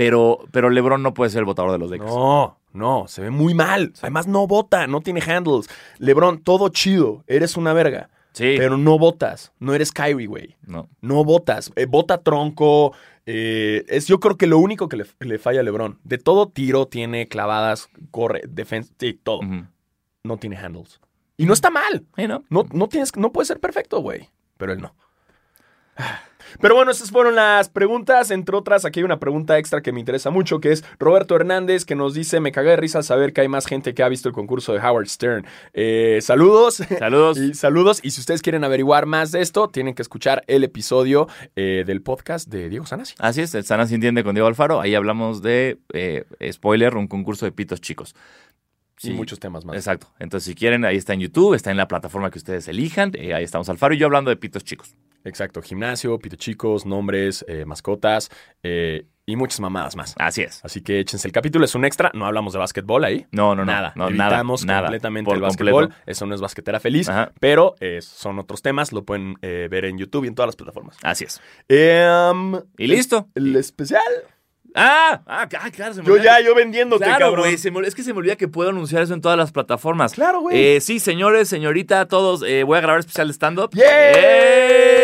Pero, 0.00 0.38
pero 0.50 0.70
LeBron 0.70 1.02
no 1.02 1.12
puede 1.12 1.30
ser 1.30 1.40
el 1.40 1.44
votador 1.44 1.72
de 1.72 1.78
los 1.78 1.90
Lakers. 1.90 2.10
No, 2.10 2.56
no, 2.72 3.04
se 3.06 3.20
ve 3.20 3.28
muy 3.28 3.52
mal. 3.52 3.92
Además, 4.00 4.26
no 4.26 4.46
vota, 4.46 4.86
no 4.86 5.02
tiene 5.02 5.20
handles. 5.20 5.68
LeBron, 5.98 6.42
todo 6.42 6.70
chido. 6.70 7.22
Eres 7.26 7.58
una 7.58 7.74
verga. 7.74 8.08
Sí. 8.32 8.54
Pero 8.56 8.78
no 8.78 8.98
votas. 8.98 9.52
No 9.58 9.74
eres 9.74 9.92
Kyrie, 9.92 10.26
güey. 10.26 10.56
No. 10.66 10.88
No 11.02 11.22
votas. 11.22 11.70
Eh, 11.76 11.84
vota 11.84 12.22
tronco. 12.22 12.94
eh, 13.26 13.84
es 13.88 14.06
yo 14.06 14.20
creo 14.20 14.38
que 14.38 14.46
lo 14.46 14.56
único 14.58 14.88
que 14.88 14.96
le, 14.96 15.04
le 15.18 15.38
falla 15.38 15.60
a 15.60 15.64
LeBron. 15.64 15.98
De 16.02 16.16
todo 16.16 16.48
tiro 16.48 16.86
tiene 16.86 17.28
clavadas, 17.28 17.90
corre, 18.10 18.40
defensa, 18.48 18.94
sí, 18.98 19.12
todo. 19.22 19.40
No 20.24 20.38
tiene 20.38 20.56
handles. 20.56 20.98
Y 21.36 21.44
no 21.44 21.52
está 21.52 21.68
mal. 21.68 22.06
Sí, 22.16 22.26
¿no? 22.26 22.42
No, 22.48 22.64
no, 22.72 22.88
tienes, 22.88 23.14
no 23.16 23.32
puede 23.32 23.44
ser 23.44 23.60
perfecto, 23.60 24.00
güey. 24.00 24.30
Pero 24.56 24.72
él 24.72 24.80
no. 24.80 24.94
Pero 26.60 26.74
bueno, 26.74 26.90
esas 26.90 27.12
fueron 27.12 27.36
las 27.36 27.68
preguntas. 27.68 28.32
Entre 28.32 28.56
otras, 28.56 28.84
aquí 28.84 28.98
hay 28.98 29.04
una 29.04 29.20
pregunta 29.20 29.56
extra 29.56 29.82
que 29.82 29.92
me 29.92 30.00
interesa 30.00 30.30
mucho, 30.30 30.58
que 30.60 30.72
es 30.72 30.84
Roberto 30.98 31.36
Hernández, 31.36 31.84
que 31.84 31.94
nos 31.94 32.12
dice, 32.12 32.40
me 32.40 32.50
cagué 32.50 32.70
de 32.70 32.76
risa 32.76 32.98
al 32.98 33.04
saber 33.04 33.32
que 33.32 33.42
hay 33.42 33.48
más 33.48 33.66
gente 33.66 33.94
que 33.94 34.02
ha 34.02 34.08
visto 34.08 34.28
el 34.28 34.34
concurso 34.34 34.72
de 34.72 34.80
Howard 34.80 35.06
Stern. 35.06 35.46
Eh, 35.74 36.18
saludos. 36.22 36.82
Saludos. 36.98 37.38
Y 37.38 37.54
saludos. 37.54 38.00
Y 38.02 38.10
si 38.10 38.20
ustedes 38.20 38.42
quieren 38.42 38.64
averiguar 38.64 39.06
más 39.06 39.30
de 39.30 39.42
esto, 39.42 39.68
tienen 39.68 39.94
que 39.94 40.02
escuchar 40.02 40.42
el 40.48 40.64
episodio 40.64 41.28
eh, 41.54 41.84
del 41.86 42.02
podcast 42.02 42.48
de 42.48 42.68
Diego 42.68 42.84
Sanasi. 42.84 43.14
Así 43.20 43.42
es, 43.42 43.54
el 43.54 43.64
Sana 43.64 43.86
se 43.86 43.94
entiende 43.94 44.24
con 44.24 44.34
Diego 44.34 44.48
Alfaro. 44.48 44.80
Ahí 44.80 44.96
hablamos 44.96 45.42
de, 45.42 45.78
eh, 45.92 46.24
spoiler, 46.50 46.96
un 46.96 47.06
concurso 47.06 47.46
de 47.46 47.52
pitos 47.52 47.80
chicos. 47.80 48.16
Y 49.02 49.06
Sí. 49.06 49.12
muchos 49.12 49.38
temas 49.38 49.64
más. 49.64 49.76
Exacto. 49.76 50.08
Entonces, 50.18 50.46
si 50.48 50.54
quieren, 50.56 50.84
ahí 50.84 50.96
está 50.96 51.14
en 51.14 51.20
YouTube, 51.20 51.54
está 51.54 51.70
en 51.70 51.76
la 51.76 51.86
plataforma 51.86 52.30
que 52.30 52.38
ustedes 52.38 52.66
elijan. 52.66 53.12
ahí 53.16 53.44
estamos 53.44 53.68
Alfaro 53.68 53.94
y 53.94 53.98
yo 53.98 54.06
hablando 54.06 54.30
de 54.30 54.36
pitos 54.36 54.64
chicos. 54.64 54.94
Exacto. 55.24 55.62
Gimnasio, 55.62 56.18
pito 56.18 56.36
chicos, 56.36 56.86
nombres, 56.86 57.44
eh, 57.48 57.64
mascotas 57.64 58.30
eh, 58.62 59.06
y 59.26 59.36
muchas 59.36 59.60
mamadas 59.60 59.94
más. 59.96 60.14
Así 60.18 60.42
es. 60.42 60.64
Así 60.64 60.80
que 60.82 60.98
échense 61.00 61.28
el 61.28 61.32
capítulo, 61.32 61.64
es 61.64 61.74
un 61.74 61.84
extra. 61.84 62.10
No 62.14 62.26
hablamos 62.26 62.52
de 62.52 62.58
básquetbol 62.58 63.04
ahí. 63.04 63.26
No, 63.30 63.54
no, 63.54 63.64
no. 63.64 63.72
nada. 63.72 63.92
No. 63.94 64.08
Evitamos 64.08 64.64
nada. 64.64 64.82
completamente 64.82 65.30
el 65.32 65.40
básquetbol. 65.40 65.84
completo. 65.88 66.02
Eso 66.10 66.26
no 66.26 66.34
es 66.34 66.40
basquetera 66.40 66.80
feliz. 66.80 67.08
Ajá. 67.08 67.32
Pero 67.38 67.74
eh, 67.80 68.00
son 68.02 68.38
otros 68.38 68.62
temas. 68.62 68.92
Lo 68.92 69.04
pueden 69.04 69.36
eh, 69.42 69.68
ver 69.70 69.84
en 69.84 69.98
YouTube 69.98 70.24
y 70.24 70.28
en 70.28 70.34
todas 70.34 70.48
las 70.48 70.56
plataformas. 70.56 70.96
Así 71.02 71.24
es. 71.24 71.40
Em, 71.68 72.54
Y 72.78 72.86
listo. 72.88 73.28
El 73.34 73.54
especial. 73.56 74.02
Ah, 74.72 75.22
ah, 75.26 75.48
ah, 75.60 75.70
claro. 75.72 75.94
se 75.94 76.00
me 76.00 76.06
Yo 76.06 76.16
ya, 76.16 76.40
yo 76.40 76.54
vendiéndote, 76.54 77.04
Claro, 77.04 77.26
cabrón. 77.26 77.40
güey. 77.46 77.58
se 77.58 77.72
me- 77.72 77.80
Es 77.86 77.94
que 77.96 78.04
se 78.04 78.12
me 78.12 78.20
olvida 78.20 78.36
que 78.36 78.46
puedo 78.46 78.70
anunciar 78.70 79.02
eso 79.02 79.14
en 79.14 79.20
todas 79.20 79.36
las 79.36 79.50
plataformas. 79.50 80.12
Claro, 80.12 80.42
güey. 80.42 80.76
Eh, 80.76 80.80
sí, 80.80 81.00
señores, 81.00 81.48
señorita, 81.48 82.06
todos, 82.06 82.44
eh, 82.46 82.62
voy 82.62 82.78
a 82.78 82.80
grabar 82.80 83.00
especial 83.00 83.26
de 83.26 83.32
stand-up. 83.34 83.70
¡Yay! 83.74 83.84
¡Eh! 83.86 84.99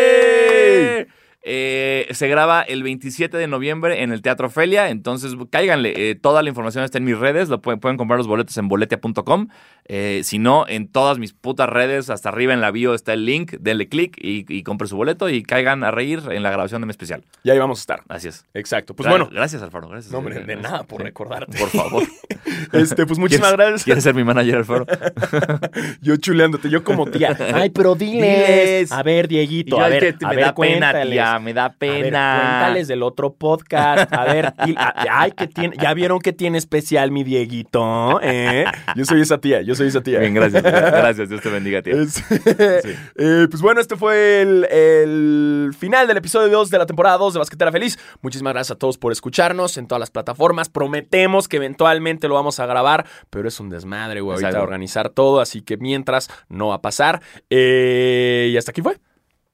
Eh, 1.49 2.07
se 2.11 2.27
graba 2.27 2.61
el 2.61 2.83
27 2.83 3.37
de 3.37 3.47
noviembre 3.47 4.03
en 4.03 4.11
el 4.11 4.21
Teatro 4.21 4.49
Felia, 4.49 4.89
entonces 4.89 5.33
cáiganle. 5.49 5.93
eh, 5.95 6.15
toda 6.15 6.43
la 6.43 6.49
información 6.49 6.83
está 6.83 6.97
en 6.97 7.05
mis 7.05 7.17
redes, 7.17 7.47
lo 7.47 7.61
pueden, 7.61 7.79
pueden 7.79 7.95
comprar 7.97 8.17
los 8.17 8.27
boletos 8.27 8.57
en 8.57 8.67
boletia.com. 8.67 9.47
Eh, 9.85 10.21
si 10.25 10.39
no, 10.39 10.65
en 10.67 10.89
todas 10.91 11.19
mis 11.19 11.31
putas 11.31 11.69
redes, 11.69 12.09
hasta 12.09 12.27
arriba 12.27 12.53
en 12.53 12.59
la 12.59 12.71
bio 12.71 12.93
está 12.93 13.13
el 13.13 13.25
link, 13.25 13.53
denle 13.61 13.87
clic 13.87 14.17
y, 14.19 14.45
y 14.53 14.63
compre 14.63 14.89
su 14.89 14.97
boleto 14.97 15.29
y 15.29 15.41
caigan 15.43 15.85
a 15.85 15.91
reír 15.91 16.21
en 16.29 16.43
la 16.43 16.51
grabación 16.51 16.81
de 16.81 16.87
mi 16.87 16.91
especial. 16.91 17.23
Y 17.43 17.49
ahí 17.51 17.57
vamos 17.59 17.79
a 17.79 17.81
estar. 17.81 18.01
Así 18.09 18.27
es. 18.27 18.43
Exacto. 18.53 18.93
Pues 18.93 19.07
bueno, 19.07 19.29
Gracias, 19.31 19.61
Alfaro. 19.61 19.87
Gracias. 19.87 20.11
No, 20.11 20.17
hombre, 20.17 20.41
de 20.41 20.55
nada 20.57 20.83
por 20.83 20.99
Sí. 20.99 21.05
recordarte. 21.05 21.57
Por 21.57 21.69
favor. 21.69 22.03
este, 22.73 23.05
pues 23.05 23.17
muchísimas 23.19 23.51
¿Quieres- 23.53 23.57
gracias. 23.69 23.83
¿Quieres 23.85 24.03
ser 24.03 24.15
mi 24.15 24.25
manager, 24.25 24.55
Alfaro? 24.57 24.85
Yo 26.01 26.17
chuleándote, 26.17 26.69
yo 26.69 26.83
como 26.83 27.05
tía. 27.05 27.37
Ay, 27.53 27.69
pero 27.69 27.95
diles. 27.95 28.17
Diles. 28.17 28.91
A 28.91 29.03
ver, 29.03 29.25
Y 29.25 29.27
Dieguito, 29.37 29.77
yo, 29.77 29.83
a 29.83 29.89
ver, 29.89 30.17
que 30.17 30.25
a 30.25 30.29
me 30.29 30.35
ver, 30.35 30.45
da 30.45 30.53
pena, 30.53 30.53
cuéntales. 30.53 31.09
Me 31.39 31.53
da 31.53 31.65
A 31.65 31.69
ver, 31.69 31.77
pena. 31.77 32.37
cuéntales 32.41 32.87
del 32.87 33.03
otro 33.03 33.33
podcast. 33.33 34.11
A 34.13 34.23
ver, 34.25 34.53
y- 34.65 34.75
ay, 35.09 35.31
que 35.31 35.47
tiene, 35.47 35.75
ya 35.81 35.93
vieron 35.93 36.19
que 36.19 36.33
tiene 36.33 36.57
especial 36.57 37.11
mi 37.11 37.23
Dieguito, 37.23 38.19
¿eh? 38.21 38.65
Yo 38.95 39.05
soy 39.05 39.21
esa 39.21 39.37
tía, 39.39 39.61
yo 39.61 39.75
soy 39.75 39.87
esa 39.87 40.01
tía. 40.01 40.19
Bien, 40.19 40.33
gracias. 40.33 40.63
Gracias, 40.97 41.29
Dios 41.29 41.41
te 41.41 41.49
bendiga, 41.49 41.81
tía. 41.81 41.93
Es- 41.95 42.23
Eh, 43.19 43.47
pues 43.49 43.61
bueno, 43.61 43.81
este 43.81 43.95
fue 43.95 44.41
el, 44.41 44.65
el 44.65 45.71
final 45.77 46.07
del 46.07 46.17
episodio 46.17 46.49
2 46.49 46.69
de 46.69 46.77
la 46.77 46.85
temporada 46.85 47.17
2 47.17 47.33
de 47.33 47.39
Basquetera 47.39 47.71
Feliz. 47.71 47.97
Muchísimas 48.21 48.53
gracias 48.53 48.75
a 48.75 48.79
todos 48.79 48.97
por 48.97 49.11
escucharnos 49.11 49.77
en 49.77 49.87
todas 49.87 49.99
las 49.99 50.11
plataformas. 50.11 50.69
Prometemos 50.69 51.47
que 51.47 51.57
eventualmente 51.57 52.27
lo 52.27 52.35
vamos 52.35 52.59
a 52.59 52.65
grabar, 52.65 53.05
pero 53.29 53.47
es 53.47 53.59
un 53.59 53.69
desmadre, 53.69 54.21
güey, 54.21 54.35
ahorita 54.43 54.61
organizar 54.61 55.09
todo, 55.09 55.39
así 55.41 55.61
que 55.61 55.77
mientras 55.77 56.29
no 56.49 56.67
va 56.69 56.75
a 56.75 56.81
pasar. 56.81 57.21
Eh, 57.49 58.49
y 58.51 58.57
hasta 58.57 58.71
aquí 58.71 58.81
fue. 58.81 58.97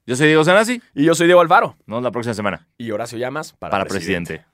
Yo 0.06 0.18
soy 0.18 0.28
Diego 0.28 0.44
Sanasi. 0.44 0.82
Y 0.94 1.06
yo 1.06 1.16
soy 1.16 1.28
Diego 1.28 1.40
Alvaro. 1.40 1.78
Nos 1.80 1.88
vemos 1.88 2.04
la 2.04 2.12
próxima 2.12 2.34
semana. 2.34 2.68
Y 2.78 2.92
Horacio 2.92 3.18
Llamas 3.18 3.54
para, 3.54 3.72
Para 3.72 3.86
presidente. 3.86 4.46